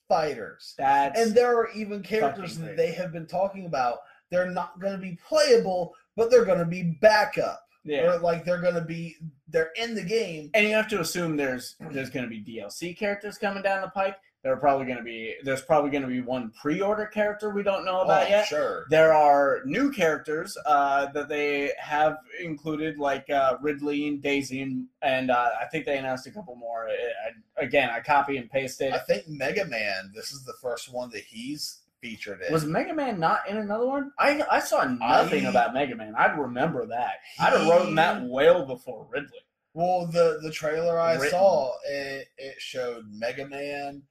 [0.07, 0.75] fighters.
[0.77, 3.97] That's and there are even characters that they have been talking about.
[4.31, 7.61] They're not going to be playable, but they're going to be backup.
[7.85, 8.13] Yeah.
[8.13, 9.15] Or like they're gonna be
[9.47, 10.49] they're in the game.
[10.53, 14.17] And you have to assume there's there's gonna be DLC characters coming down the pike.
[14.45, 17.83] There are probably to be there's probably going to be one pre-order character we don't
[17.83, 18.45] know about oh, yet.
[18.45, 18.85] Sure.
[18.91, 24.85] There are new characters uh, that they have included, like uh, Ridley and Daisy, and,
[25.01, 26.87] and uh, I think they announced a couple more.
[26.87, 28.93] I, again, I copy and pasted.
[28.93, 30.11] I think Mega Man.
[30.13, 32.53] This is the first one that he's featured in.
[32.53, 34.11] Was Mega Man not in another one?
[34.19, 36.13] I I saw nothing I, about Mega Man.
[36.15, 37.13] I'd remember that.
[37.35, 39.39] He, I'd have wrote that well before Ridley.
[39.73, 41.31] Well, the the trailer I Written.
[41.31, 44.03] saw it it showed Mega Man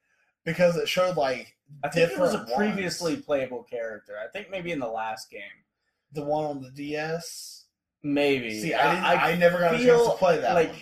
[0.45, 3.25] because it showed like I think it was a previously ones.
[3.25, 4.15] playable character.
[4.23, 5.43] I think maybe in the last game,
[6.13, 7.67] the one on the DS.
[8.03, 8.61] Maybe.
[8.61, 10.53] See, I I, I, never got a chance to play that.
[10.53, 10.79] Like, one.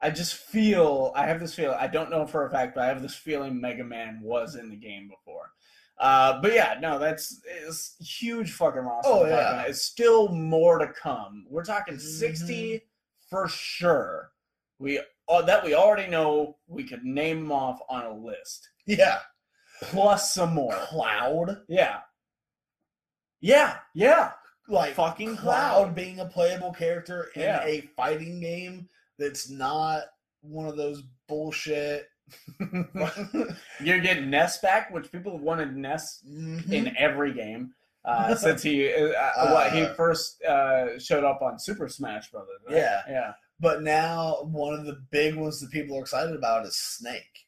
[0.00, 1.76] I just feel I have this feeling.
[1.78, 4.68] I don't know for a fact, but I have this feeling Mega Man was in
[4.68, 5.52] the game before.
[5.98, 9.10] Uh, but yeah, no, that's it's huge fucking roster.
[9.10, 11.46] Oh yeah, it's still more to come.
[11.48, 12.06] We're talking mm-hmm.
[12.06, 12.82] sixty
[13.30, 14.32] for sure.
[14.78, 16.56] We uh, that we already know.
[16.66, 18.68] We could name them off on a list.
[18.86, 19.18] Yeah.
[19.82, 20.74] Plus some more.
[20.74, 21.62] Cloud.
[21.68, 22.00] Yeah.
[23.40, 23.78] Yeah.
[23.94, 24.32] Yeah.
[24.68, 27.64] Like fucking Cloud, Cloud being a playable character in yeah.
[27.64, 28.88] a fighting game
[29.18, 30.02] that's not
[30.40, 32.08] one of those bullshit.
[33.80, 36.72] You're getting Ness back, which people have wanted Ness mm-hmm.
[36.72, 37.74] in every game.
[38.04, 42.30] Uh, since he uh, uh, what he uh, first uh, showed up on Super Smash
[42.30, 42.60] Brothers.
[42.66, 42.76] Right?
[42.76, 43.32] Yeah, yeah.
[43.60, 47.46] But now one of the big ones that people are excited about is Snake.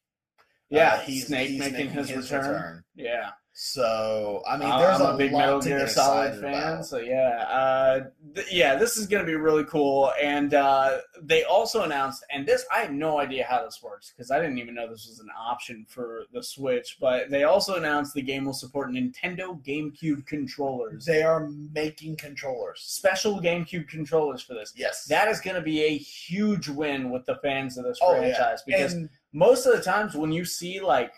[0.70, 2.50] Yeah, uh, he's Snake he's making, making his, his return.
[2.50, 2.84] return.
[2.94, 3.30] Yeah.
[3.56, 6.54] So I mean, there's I'm a, a big Metal Gear Solid fan.
[6.54, 6.86] About.
[6.86, 8.00] So yeah, uh,
[8.34, 10.12] th- yeah, this is going to be really cool.
[10.20, 14.32] And uh, they also announced, and this I have no idea how this works because
[14.32, 16.96] I didn't even know this was an option for the Switch.
[17.00, 21.04] But they also announced the game will support Nintendo GameCube controllers.
[21.04, 24.72] They are making controllers, special GameCube controllers for this.
[24.74, 28.16] Yes, that is going to be a huge win with the fans of this oh,
[28.16, 28.78] franchise yeah.
[28.78, 31.12] because and, most of the times when you see like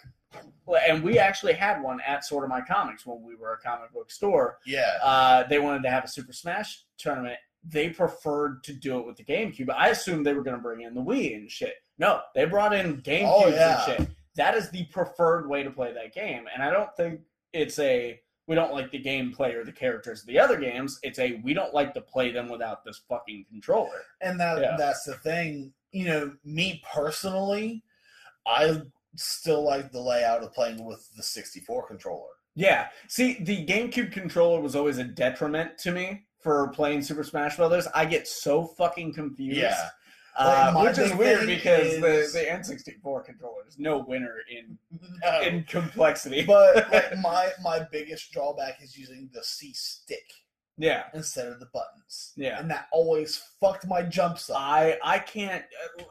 [0.86, 4.10] and we actually had one at Sorta My Comics when we were a comic book
[4.10, 4.58] store.
[4.66, 4.92] Yeah.
[5.02, 7.38] Uh, they wanted to have a Super Smash tournament.
[7.64, 9.70] They preferred to do it with the GameCube.
[9.70, 11.74] I assumed they were going to bring in the Wii and shit.
[11.98, 13.84] No, they brought in GameCube oh, yeah.
[13.84, 14.08] and shit.
[14.36, 16.44] That is the preferred way to play that game.
[16.52, 17.20] And I don't think
[17.52, 21.00] it's a we don't like the gameplay or the characters of the other games.
[21.02, 24.02] It's a we don't like to play them without this fucking controller.
[24.20, 24.76] And that yeah.
[24.78, 25.72] that's the thing.
[25.90, 27.82] You know, me personally,
[28.46, 28.82] I
[29.16, 32.28] still like the layout of playing with the 64 controller.
[32.54, 32.88] Yeah.
[33.08, 37.86] See, the GameCube controller was always a detriment to me for playing Super Smash Brothers.
[37.94, 39.58] I get so fucking confused.
[39.58, 39.88] Yeah.
[40.38, 42.00] Uh, which is weird because is...
[42.00, 44.78] the, the N64 controller is no winner in
[45.22, 45.40] no.
[45.40, 46.44] in complexity.
[46.44, 50.30] But like my my biggest drawback is using the C stick.
[50.78, 51.04] Yeah.
[51.14, 52.32] Instead of the buttons.
[52.36, 52.60] Yeah.
[52.60, 54.58] And that always fucked my jumps up.
[54.60, 55.64] I I can't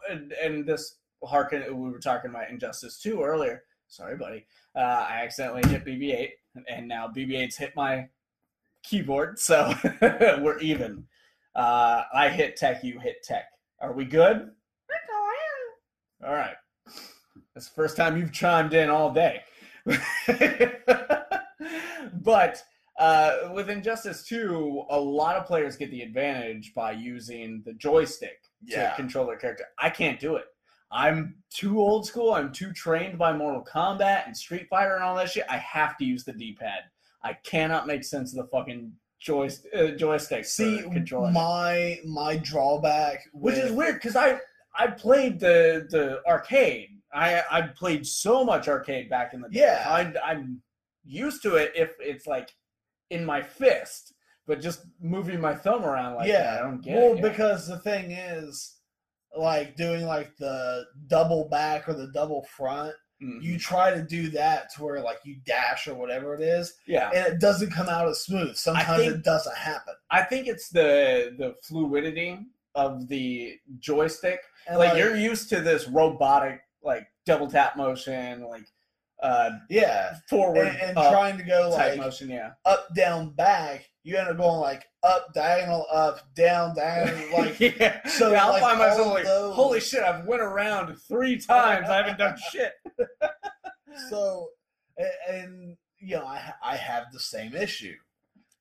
[0.10, 1.64] and, and this harken.
[1.68, 3.64] We were talking about Injustice 2 earlier.
[3.88, 4.46] Sorry, buddy.
[4.76, 6.30] Uh, I accidentally hit BB-8,
[6.70, 8.08] and now BB-8's hit my
[8.84, 11.06] keyboard, so we're even.
[11.56, 13.46] Uh, I hit tech, you hit tech.
[13.80, 14.50] Are we good?
[16.26, 16.56] All right.
[17.54, 19.42] That's the first time you've chimed in all day.
[22.14, 22.64] but
[23.00, 28.40] uh, with Injustice 2, a lot of players get the advantage by using the joystick
[28.64, 28.90] yeah.
[28.90, 29.66] to control their character.
[29.78, 30.46] I can't do it.
[30.92, 32.34] I'm too old school.
[32.34, 35.46] I'm too trained by Mortal Kombat and Street Fighter and all that shit.
[35.50, 36.84] I have to use the D-pad.
[37.24, 39.72] I cannot make sense of the fucking joystick.
[39.76, 40.82] Uh, joystick See,
[41.12, 43.56] my my drawback, with...
[43.56, 44.40] which is weird because I
[44.78, 46.90] I played the the arcade.
[47.14, 49.62] I I played so much arcade back in the day.
[49.62, 50.62] Yeah, I, I'm
[51.04, 52.52] used to it if it's like
[53.10, 54.14] in my fist,
[54.46, 56.44] but just moving my thumb around like yeah.
[56.44, 57.22] That, I don't get well, it.
[57.22, 58.75] Well, because the thing is
[59.38, 63.42] like doing like the double back or the double front, mm-hmm.
[63.42, 66.76] you try to do that to where like you dash or whatever it is.
[66.88, 67.10] Yeah.
[67.14, 68.56] And it doesn't come out as smooth.
[68.56, 69.94] Sometimes think, it doesn't happen.
[70.12, 72.40] I think it's the the fluidity
[72.76, 74.40] of the joystick.
[74.70, 78.66] Like, like you're used to this robotic like double tap motion, like
[79.22, 80.16] uh yeah.
[80.30, 82.52] forward and, and trying to go like motion yeah.
[82.66, 83.90] up down back.
[84.04, 88.06] You end up going like up diagonal up down diagonal like yeah.
[88.08, 89.56] so yeah, I'll like, find myself like those...
[89.56, 91.90] holy shit I've went around three times.
[91.90, 92.74] I haven't done shit.
[94.10, 94.50] So
[94.98, 97.96] and, and you know I I have the same issue.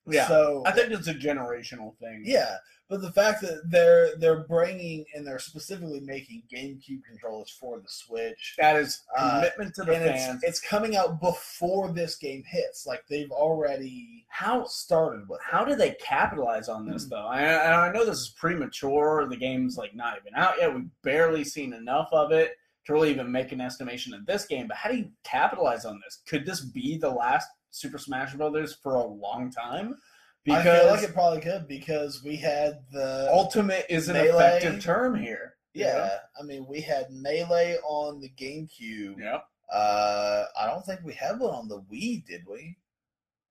[0.07, 0.29] Yeah.
[0.29, 2.23] So I think it's a generational thing.
[2.25, 2.59] Yeah
[2.89, 7.89] but the fact that they're they're bringing and they're specifically making GameCube controllers for the
[7.89, 8.55] Switch.
[8.59, 10.43] That is uh, commitment uh, to the fans.
[10.43, 12.87] It's, it's, coming out before this game hits.
[12.87, 15.41] Like they've already how started with.
[15.43, 17.27] How do they capitalize on this though?
[17.27, 19.27] I, I know this is premature.
[19.29, 20.75] The game's like not even out yet.
[20.75, 22.53] We've barely seen enough of it.
[22.85, 24.69] to really even make an estimation of this game.
[24.69, 26.21] But how do you capitalize on this?
[26.27, 29.97] Could this be the last Super Smash Brothers for a long time?
[30.45, 34.29] Because I feel like it probably could because we had the ultimate is an melee.
[34.29, 35.55] effective term here.
[35.73, 39.19] Yeah, I mean we had melee on the GameCube.
[39.19, 39.41] Yeah.
[39.73, 42.77] Uh, I don't think we had one on the Wii, did we?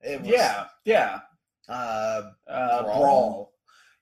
[0.05, 1.19] Was, yeah, yeah.
[1.67, 2.99] Uh, uh Brawl.
[2.99, 3.53] Brawl.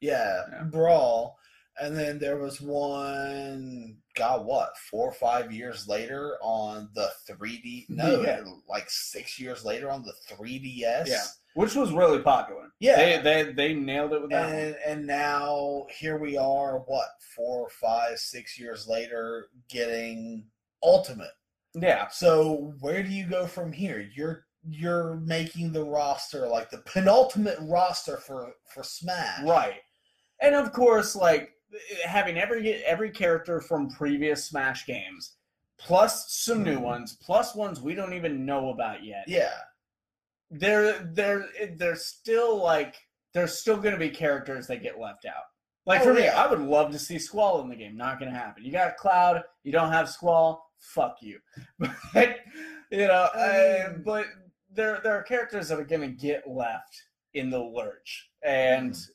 [0.01, 1.37] Yeah, yeah, Brawl.
[1.79, 7.85] And then there was one, God, what, four or five years later on the 3D?
[7.89, 8.41] No, yeah.
[8.67, 11.07] like six years later on the 3DS.
[11.07, 11.23] Yeah,
[11.55, 12.69] which was really popular.
[12.79, 14.49] Yeah, they they, they nailed it with that.
[14.49, 20.45] And, and now here we are, what, four, five, six years later, getting
[20.83, 21.31] Ultimate.
[21.75, 22.07] Yeah.
[22.09, 24.09] So where do you go from here?
[24.15, 29.43] You're you're making the roster like the penultimate roster for for Smash.
[29.43, 29.81] Right.
[30.41, 31.51] And of course, like
[32.03, 35.35] having every every character from previous Smash games,
[35.77, 36.83] plus some new mm-hmm.
[36.83, 39.25] ones, plus ones we don't even know about yet.
[39.27, 39.53] Yeah,
[40.51, 41.47] they're they're
[41.77, 42.95] they're still like
[43.33, 45.43] there's still going to be characters that get left out.
[45.85, 46.41] Like oh, for me, yeah.
[46.41, 47.97] I would love to see Squall in the game.
[47.97, 48.63] Not going to happen.
[48.63, 50.69] You got Cloud, you don't have Squall.
[50.79, 51.39] Fuck you.
[52.13, 52.39] but
[52.91, 54.25] you know, um, but
[54.71, 57.01] there there are characters that are going to get left
[57.33, 59.07] in the lurch, and mm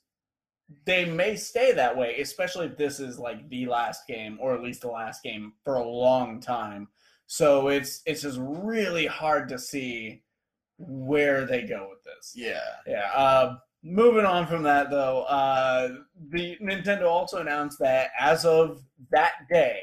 [0.84, 4.62] they may stay that way, especially if this is like the last game, or at
[4.62, 6.88] least the last game for a long time.
[7.26, 10.22] So it's it's just really hard to see
[10.78, 12.32] where they go with this.
[12.34, 13.10] Yeah, yeah.
[13.14, 15.96] Uh, moving on from that, though, uh,
[16.30, 19.80] the Nintendo also announced that as of that day,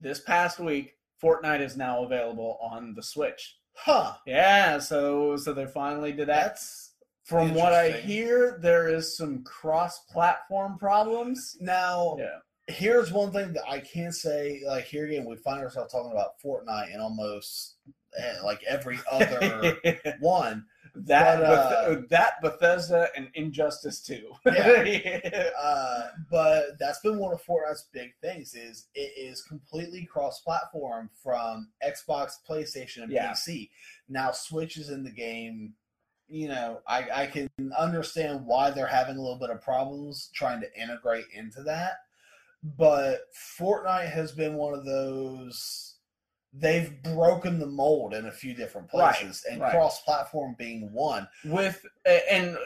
[0.00, 3.56] this past week, Fortnite is now available on the Switch.
[3.74, 4.14] Huh.
[4.26, 4.78] Yeah.
[4.78, 6.44] So so they finally did that.
[6.44, 6.92] That's
[7.24, 11.56] from what I hear, there is some cross-platform problems.
[11.60, 12.38] Now, yeah.
[12.68, 14.62] here's one thing that I can say.
[14.64, 17.78] Like here again, we find ourselves talking about Fortnite and almost
[18.18, 19.78] eh, like every other
[20.20, 20.66] one.
[20.98, 24.32] That but, uh, that Bethesda and Injustice too.
[24.46, 25.50] yeah.
[25.62, 28.54] uh, but that's been one of Fortnite's big things.
[28.54, 33.32] Is it is completely cross-platform from Xbox, PlayStation, and yeah.
[33.32, 33.68] PC.
[34.08, 35.74] Now Switch is in the game
[36.28, 40.60] you know, I, I can understand why they're having a little bit of problems trying
[40.60, 41.98] to integrate into that.
[42.62, 43.20] But
[43.58, 45.95] Fortnite has been one of those
[46.58, 49.72] they've broken the mold in a few different places right, and right.
[49.72, 51.28] cross platform being one.
[51.44, 52.56] With and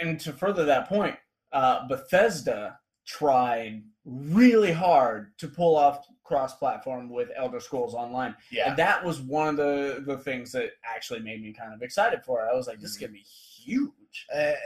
[0.00, 1.16] and to further that point,
[1.52, 8.34] uh, Bethesda tried really hard to pull off cross-platform with Elder Scrolls Online.
[8.50, 11.82] Yeah, and that was one of the the things that actually made me kind of
[11.82, 12.48] excited for it.
[12.50, 13.24] I was like, this is gonna be
[13.68, 13.92] huge.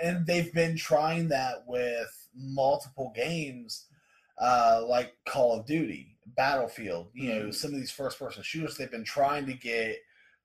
[0.03, 3.87] And they've been trying that with multiple games,
[4.41, 7.09] uh, like Call of Duty, Battlefield.
[7.15, 7.47] You mm-hmm.
[7.47, 8.77] know, some of these first-person shooters.
[8.77, 9.99] They've been trying to get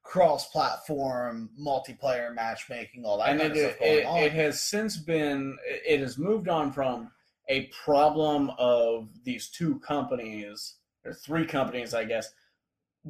[0.03, 4.17] cross-platform multiplayer matchmaking, all that and kind it, of stuff going it, on.
[4.19, 5.57] It has since been.
[5.65, 7.11] It has moved on from
[7.49, 10.75] a problem of these two companies
[11.05, 12.29] or three companies, I guess,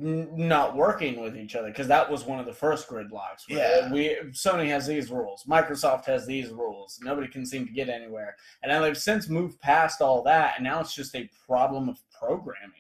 [0.02, 3.44] n- not working with each other because that was one of the first gridlocks.
[3.48, 7.00] Yeah, we Sony has these rules, Microsoft has these rules.
[7.02, 10.64] Nobody can seem to get anywhere, and now they've since moved past all that, and
[10.64, 12.72] now it's just a problem of programming.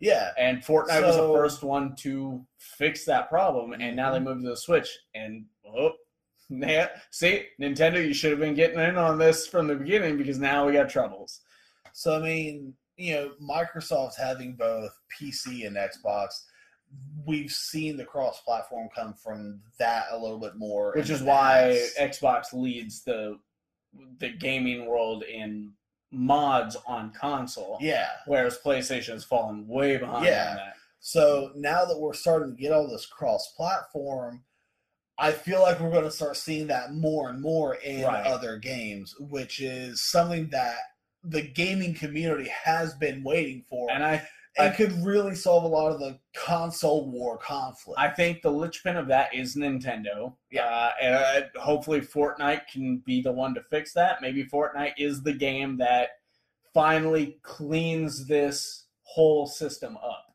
[0.00, 4.18] Yeah, and Fortnite so, was the first one to fix that problem, and now they
[4.18, 4.26] mm-hmm.
[4.26, 5.92] moved to the Switch, and oh,
[6.48, 10.38] yeah, see, Nintendo, you should have been getting in on this from the beginning because
[10.38, 11.40] now we got troubles.
[11.92, 16.44] So I mean, you know, Microsoft's having both PC and Xbox.
[17.24, 22.52] We've seen the cross-platform come from that a little bit more, which is why Xbox
[22.52, 23.38] leads the
[24.18, 25.72] the gaming world in
[26.10, 27.78] mods on console.
[27.80, 30.26] Yeah, whereas PlayStation has fallen way behind.
[30.26, 30.72] Yeah.
[31.00, 34.44] So now that we're starting to get all this cross-platform,
[35.18, 38.24] I feel like we're going to start seeing that more and more in right.
[38.26, 40.78] other games, which is something that
[41.24, 43.90] the gaming community has been waiting for.
[43.90, 44.26] And I
[44.58, 47.98] and I, could really solve a lot of the console war conflict.
[47.98, 50.34] I think the linchpin of that is Nintendo.
[50.50, 54.20] Yeah, uh, and uh, hopefully Fortnite can be the one to fix that.
[54.20, 56.10] Maybe Fortnite is the game that
[56.74, 60.34] finally cleans this whole system up.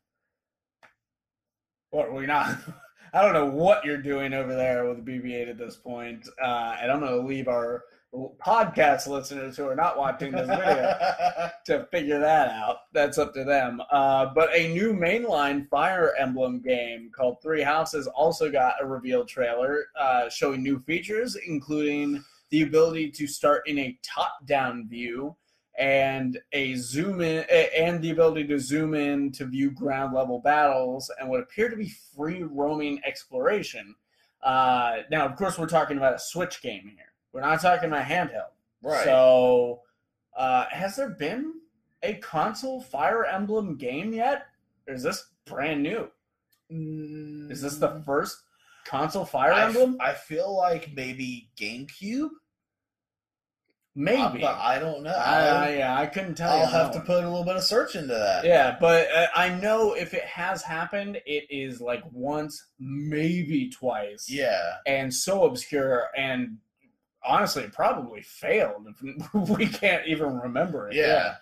[1.90, 2.56] What we not?
[3.12, 6.92] I don't know what you're doing over there with BB-8 at this point, uh, and
[6.92, 10.96] I'm going to leave our podcast listeners who are not watching this video
[11.66, 12.78] to figure that out.
[12.92, 13.82] That's up to them.
[13.90, 19.24] Uh, but a new mainline Fire Emblem game called Three Houses also got a reveal
[19.24, 25.36] trailer uh, showing new features, including the ability to start in a top down view
[25.78, 27.44] and a zoom in
[27.76, 31.76] and the ability to zoom in to view ground level battles and what appear to
[31.76, 33.94] be free roaming exploration.
[34.42, 37.07] Uh, now, of course, we're talking about a Switch game here.
[37.32, 38.50] We're not talking about handheld.
[38.82, 39.04] Right.
[39.04, 39.82] So,
[40.36, 41.54] uh, has there been
[42.02, 44.46] a console Fire Emblem game yet?
[44.86, 46.08] Or is this brand new?
[46.72, 48.36] Mm, is this the first
[48.84, 49.98] console Fire I Emblem?
[50.00, 52.28] F- I feel like maybe GameCube.
[53.94, 55.10] Maybe, uh, but I don't know.
[55.10, 56.52] I, yeah, I couldn't tell.
[56.52, 58.44] I'll have to put a little bit of search into that.
[58.44, 64.30] Yeah, but uh, I know if it has happened, it is like once, maybe twice.
[64.30, 66.58] Yeah, and so obscure, and
[67.28, 68.88] honestly, it probably failed.
[69.34, 70.94] we can't even remember it.
[70.94, 71.34] Yeah,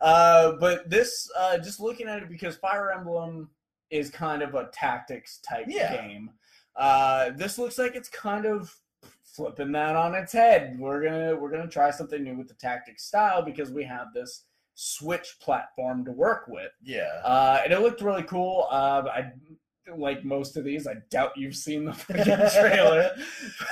[0.00, 0.06] yeah.
[0.06, 3.50] Uh, but this, uh, just looking at it, because Fire Emblem
[3.90, 5.94] is kind of a tactics type yeah.
[5.94, 6.30] game.
[6.76, 8.74] Uh, this looks like it's kind of
[9.22, 10.76] flipping that on its head.
[10.78, 14.44] We're gonna we're gonna try something new with the tactics style because we have this
[14.74, 16.72] Switch platform to work with.
[16.82, 18.66] Yeah, uh, and it looked really cool.
[18.70, 19.32] Uh, I
[19.96, 20.86] like most of these.
[20.86, 23.10] I doubt you've seen the fucking trailer.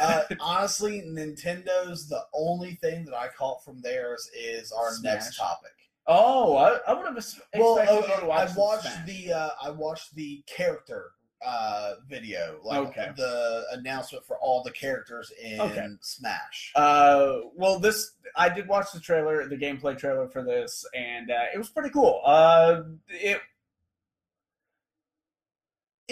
[0.00, 5.15] uh, honestly, Nintendo's the only thing that I caught from theirs is our Smash.
[5.15, 5.73] next topic.
[6.07, 10.42] Oh, I, I would have expected well, uh, I watched the uh, I watched the
[10.47, 11.12] character
[11.44, 13.10] uh, video, like okay.
[13.16, 15.86] the announcement for all the characters in okay.
[16.00, 16.73] Smash.
[16.74, 21.44] Uh, well, this I did watch the trailer, the gameplay trailer for this, and uh,
[21.55, 22.20] it was pretty cool.
[22.24, 23.41] Uh, it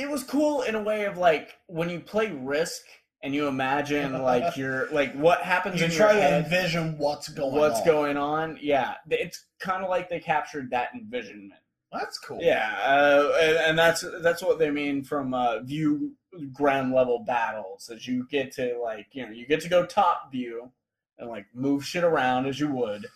[0.00, 2.82] it was cool in a way of like when you play Risk
[3.22, 5.80] and you imagine like you're like what happens.
[5.80, 7.86] You in try to head, envision what's going what's on.
[7.86, 8.58] going on.
[8.60, 11.60] Yeah, it's kind of like they captured that envisionment
[11.92, 12.38] that's cool.
[12.40, 16.12] Yeah, uh, and, and, that's that's what they mean from uh, view
[16.52, 17.90] ground level battles.
[17.92, 20.70] As you get to like you know you get to go top view
[21.18, 23.06] and like move shit around as you would,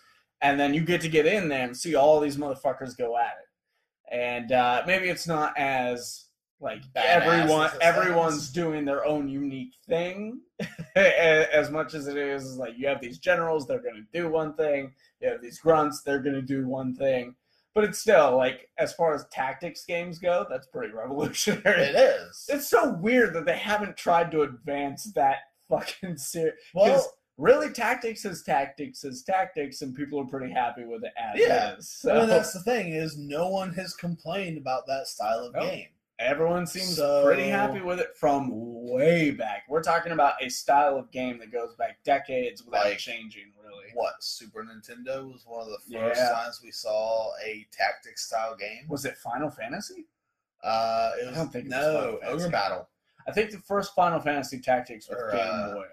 [0.41, 3.37] and then you get to get in there and see all these motherfuckers go at
[3.39, 4.13] it.
[4.13, 6.24] And uh, maybe it's not as
[6.65, 10.41] like Badass everyone everyone's doing their own unique thing
[10.95, 14.53] as much as it is like you have these generals they're going to do one
[14.55, 17.35] thing you have these grunts they're going to do one thing
[17.75, 21.83] but it's still like as far as tactics games go, that's pretty revolutionary.
[21.83, 22.47] It is.
[22.49, 27.05] It's so weird that they haven't tried to advance that fucking series Well,
[27.37, 31.75] really, tactics is tactics is tactics, and people are pretty happy with it as yeah.
[31.75, 31.89] is.
[31.89, 32.15] So.
[32.15, 35.63] I mean, that's the thing is no one has complained about that style of nope.
[35.63, 35.87] game.
[36.17, 39.63] Everyone seems so, pretty happy with it from way back.
[39.67, 43.87] We're talking about a style of game that goes back decades without like, changing, really.
[43.93, 46.29] What, Super Nintendo was one of the first yeah.
[46.29, 48.87] times we saw a tactics style game?
[48.87, 50.07] Was it Final Fantasy?
[50.63, 52.87] Uh, it was, I don't think no, Ogre Battle.
[53.27, 55.85] I think the first Final Fantasy Tactics was or, Game uh, Boy.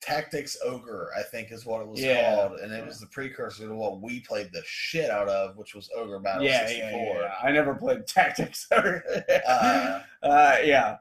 [0.00, 2.34] Tactics Ogre, I think is what it was yeah.
[2.34, 5.74] called, and it was the precursor to what we played the shit out of, which
[5.74, 6.90] was Ogre Battle yeah, 64.
[6.90, 9.02] Yeah, yeah, I never played Tactics Ogre.
[9.48, 10.98] uh, uh, yeah.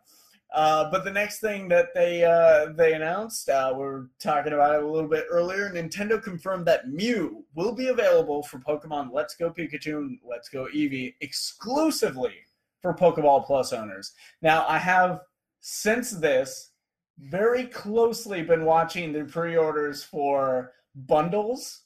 [0.54, 4.76] Uh, but the next thing that they uh, they announced, uh, we are talking about
[4.76, 5.70] it a little bit earlier.
[5.70, 10.68] Nintendo confirmed that Mew will be available for Pokemon Let's Go Pikachu and Let's Go
[10.74, 12.36] Eevee exclusively
[12.82, 14.14] for Pokeball Plus owners.
[14.42, 15.22] Now, I have
[15.60, 16.72] since this
[17.20, 21.84] very closely been watching the pre-orders for bundles,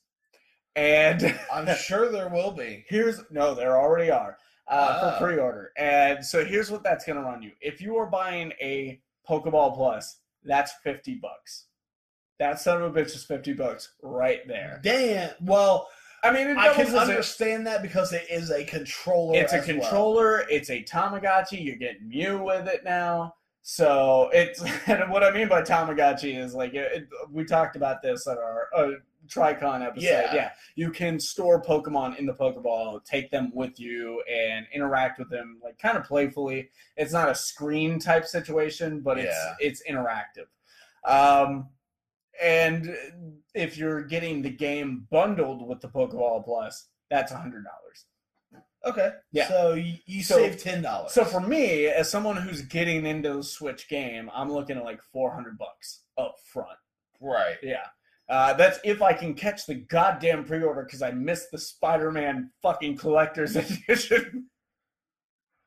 [0.76, 2.86] and I'm sure there will be.
[2.88, 5.20] Here's no, there already are uh, for ah.
[5.20, 7.52] pre-order, and so here's what that's going to run you.
[7.62, 11.66] If you are buying a Pokeball Plus, that's fifty bucks.
[12.40, 14.80] That son of a bitch is fifty bucks right there.
[14.84, 15.32] Damn.
[15.42, 15.88] Well.
[16.22, 19.40] I mean, I can understand that because it is a controller.
[19.40, 20.40] It's a controller.
[20.40, 20.48] Well.
[20.50, 21.64] It's a Tamagotchi.
[21.64, 23.36] You're getting Mew with it now.
[23.72, 28.02] So it's and what I mean by Tamagotchi is like it, it, we talked about
[28.02, 28.92] this at our uh,
[29.28, 30.08] Tricon episode.
[30.08, 30.34] Yeah.
[30.34, 35.30] yeah, you can store Pokemon in the Pokeball, take them with you, and interact with
[35.30, 36.72] them like kind of playfully.
[36.98, 39.54] It's not a screen type situation, but it's yeah.
[39.60, 40.48] it's interactive.
[41.06, 41.70] Um,
[42.42, 42.98] and
[43.54, 48.06] if you're getting the game bundled with the Pokeball Plus, that's a hundred dollars.
[48.86, 49.12] Okay.
[49.32, 49.48] Yeah.
[49.48, 51.12] So you, you so, save ten dollars.
[51.12, 55.02] So for me, as someone who's getting into the Switch game, I'm looking at like
[55.12, 56.78] four hundred bucks up front.
[57.22, 57.58] Right.
[57.62, 57.86] Yeah.
[58.30, 62.98] Uh, that's if I can catch the goddamn pre-order because I missed the Spider-Man fucking
[62.98, 64.46] collector's edition.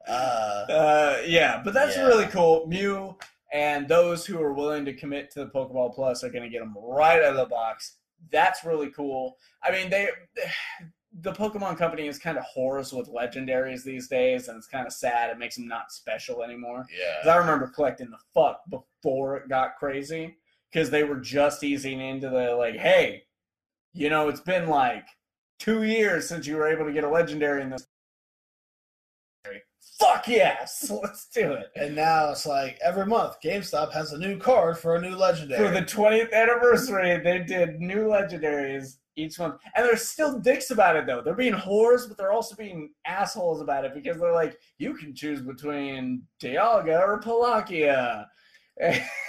[0.09, 2.07] uh, uh, yeah, but that's yeah.
[2.07, 2.67] really cool.
[2.69, 3.17] Mew
[3.53, 6.61] and those who are willing to commit to the Pokeball Plus are going to get
[6.61, 7.97] them right out of the box.
[8.31, 9.37] That's really cool.
[9.63, 10.09] I mean, they
[11.21, 14.93] the Pokemon Company is kind of whores with legendaries these days, and it's kind of
[14.93, 15.31] sad.
[15.31, 16.87] It makes them not special anymore.
[16.97, 17.31] Yeah.
[17.31, 20.37] I remember collecting the fuck before it got crazy
[20.73, 23.25] because they were just easing into the like, hey,
[23.93, 25.05] you know, it's been like
[25.59, 27.87] two years since you were able to get a legendary in this.
[29.99, 31.71] Fuck yes, let's do it.
[31.77, 35.65] And now it's like every month, GameStop has a new card for a new legendary.
[35.65, 39.57] For the 20th anniversary, they did new legendaries each month.
[39.75, 41.21] And they're still dicks about it though.
[41.21, 45.15] They're being whores, but they're also being assholes about it because they're like, you can
[45.15, 48.27] choose between Dialga or Palkia.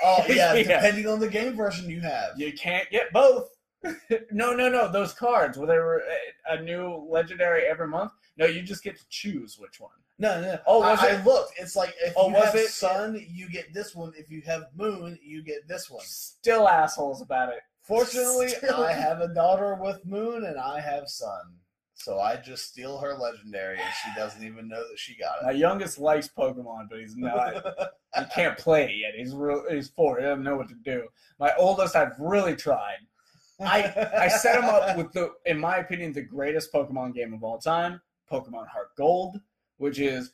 [0.03, 2.31] oh yeah, yeah, depending on the game version you have.
[2.37, 3.49] You can't get both.
[4.31, 4.91] no, no, no.
[4.91, 6.01] Those cards, where they were
[6.49, 8.11] uh, a new legendary every month.
[8.37, 9.91] No, you just get to choose which one.
[10.19, 10.57] No, no.
[10.65, 11.19] Oh, was I, it?
[11.19, 11.53] I looked.
[11.59, 12.69] It's like if oh, you have it?
[12.69, 14.13] Sun, you get this one.
[14.15, 16.03] If you have Moon, you get this one.
[16.05, 17.59] Still assholes about it.
[17.83, 21.57] Fortunately, I have a daughter with Moon and I have Sun.
[21.95, 25.45] So I just steal her legendary and she doesn't even know that she got it.
[25.45, 27.55] My youngest likes Pokemon, but he's not
[28.17, 29.13] he can't play it yet.
[29.15, 30.17] He's real he's four.
[30.17, 31.07] He doesn't know what to do.
[31.39, 32.97] My oldest I've really tried.
[33.61, 37.43] I I set him up with the in my opinion the greatest Pokemon game of
[37.43, 39.39] all time, Pokemon Heart Gold,
[39.77, 40.33] which is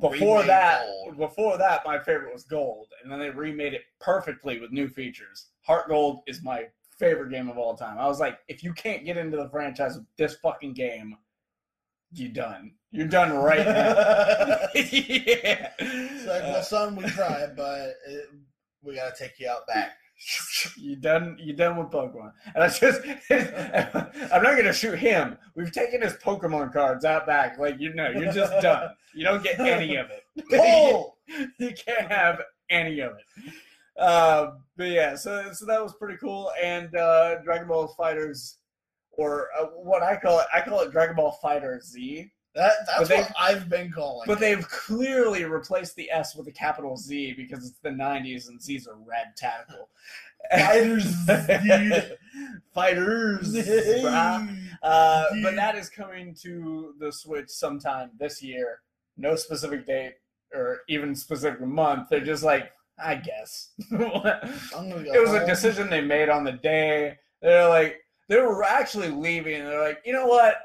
[0.00, 1.18] before remade that gold.
[1.18, 5.48] before that my favorite was Gold, and then they remade it perfectly with new features.
[5.66, 6.64] Heart Gold is my
[6.98, 7.98] favorite game of all time.
[7.98, 11.16] I was like, if you can't get into the franchise with this fucking game,
[12.12, 12.72] you're done.
[12.90, 13.94] You're done right now.
[14.74, 15.70] yeah.
[15.78, 18.30] It's like, well, son, we tried, but it,
[18.82, 19.92] we got to take you out back.
[20.76, 22.32] you done you done with Pokemon.
[22.54, 23.00] And I just
[24.32, 25.36] I'm not gonna shoot him.
[25.56, 27.58] We've taken his Pokemon cards out back.
[27.58, 28.90] Like you know, you're just done.
[29.12, 30.22] You don't get any of it.
[30.50, 31.16] Pull!
[31.58, 33.52] you can't have any of it.
[33.98, 36.50] Uh, but yeah, so so that was pretty cool.
[36.62, 38.58] And uh, Dragon Ball Fighters,
[39.12, 42.30] or uh, what I call it, I call it Dragon Ball Fighter Z.
[42.54, 44.26] That, that's what I've been calling.
[44.26, 44.40] But it.
[44.40, 48.86] they've clearly replaced the S with a capital Z because it's the '90s and Z's
[48.86, 49.88] are red tackle.
[50.50, 52.16] Fighters, Z.
[52.74, 53.56] fighters.
[54.04, 58.80] uh, but that is coming to the Switch sometime this year.
[59.16, 60.14] No specific date
[60.52, 62.08] or even specific month.
[62.08, 63.70] They're just like I guess.
[63.90, 67.16] it was a decision they made on the day.
[67.42, 69.60] They're like, they were actually leaving.
[69.60, 70.56] And they're like, you know what?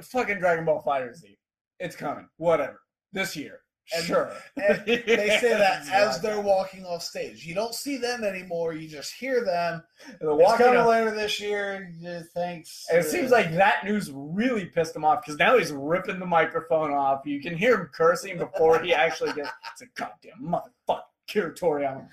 [0.00, 1.36] Fucking Dragon Ball FighterZ.
[1.80, 2.28] It's coming.
[2.36, 2.80] Whatever.
[3.12, 3.60] This year.
[3.94, 4.32] And, sure.
[4.56, 7.44] And they say that as they're walking off stage.
[7.44, 8.74] You don't see them anymore.
[8.74, 9.82] You just hear them.
[10.20, 11.92] They're walking coming later this year.
[12.34, 12.86] Thanks.
[12.92, 16.92] It seems like that news really pissed him off because now he's ripping the microphone
[16.92, 17.22] off.
[17.26, 19.50] You can hear him cursing before he actually gets.
[19.72, 21.02] It's a goddamn motherfucker.
[21.32, 22.06] Kira Toriyama.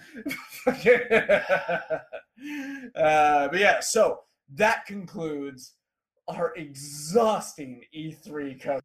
[2.96, 4.20] uh, but yeah, so
[4.56, 5.74] that concludes
[6.28, 8.84] our exhausting E3 coverage.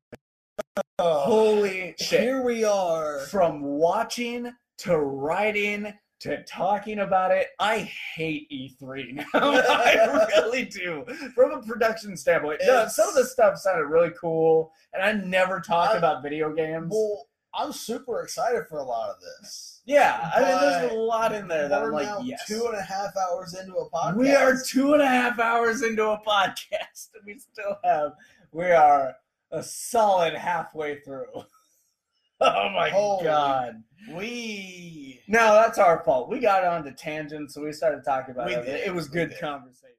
[1.00, 2.20] Holy shit.
[2.20, 3.20] Here we are.
[3.26, 9.24] From watching to writing to talking about it, I hate E3 now.
[9.34, 11.04] I really do.
[11.34, 12.60] From a production standpoint.
[12.66, 16.52] No, some of the stuff sounded really cool, and I never talk I, about video
[16.52, 16.88] games.
[16.90, 19.73] Well, I'm super excited for a lot of this.
[19.86, 22.46] Yeah, I mean, there's a lot in there that I'm like, yes.
[22.46, 24.16] Two and a half hours into a podcast.
[24.16, 28.12] We are two and a half hours into a podcast, and we still have.
[28.52, 29.14] We are
[29.50, 31.26] a solid halfway through.
[32.40, 33.82] oh my Holy god.
[34.14, 36.30] We No, that's our fault.
[36.30, 38.64] We got on to tangents, so we started talking about we it.
[38.64, 38.86] Did.
[38.86, 39.40] It was we good did.
[39.40, 39.90] conversation.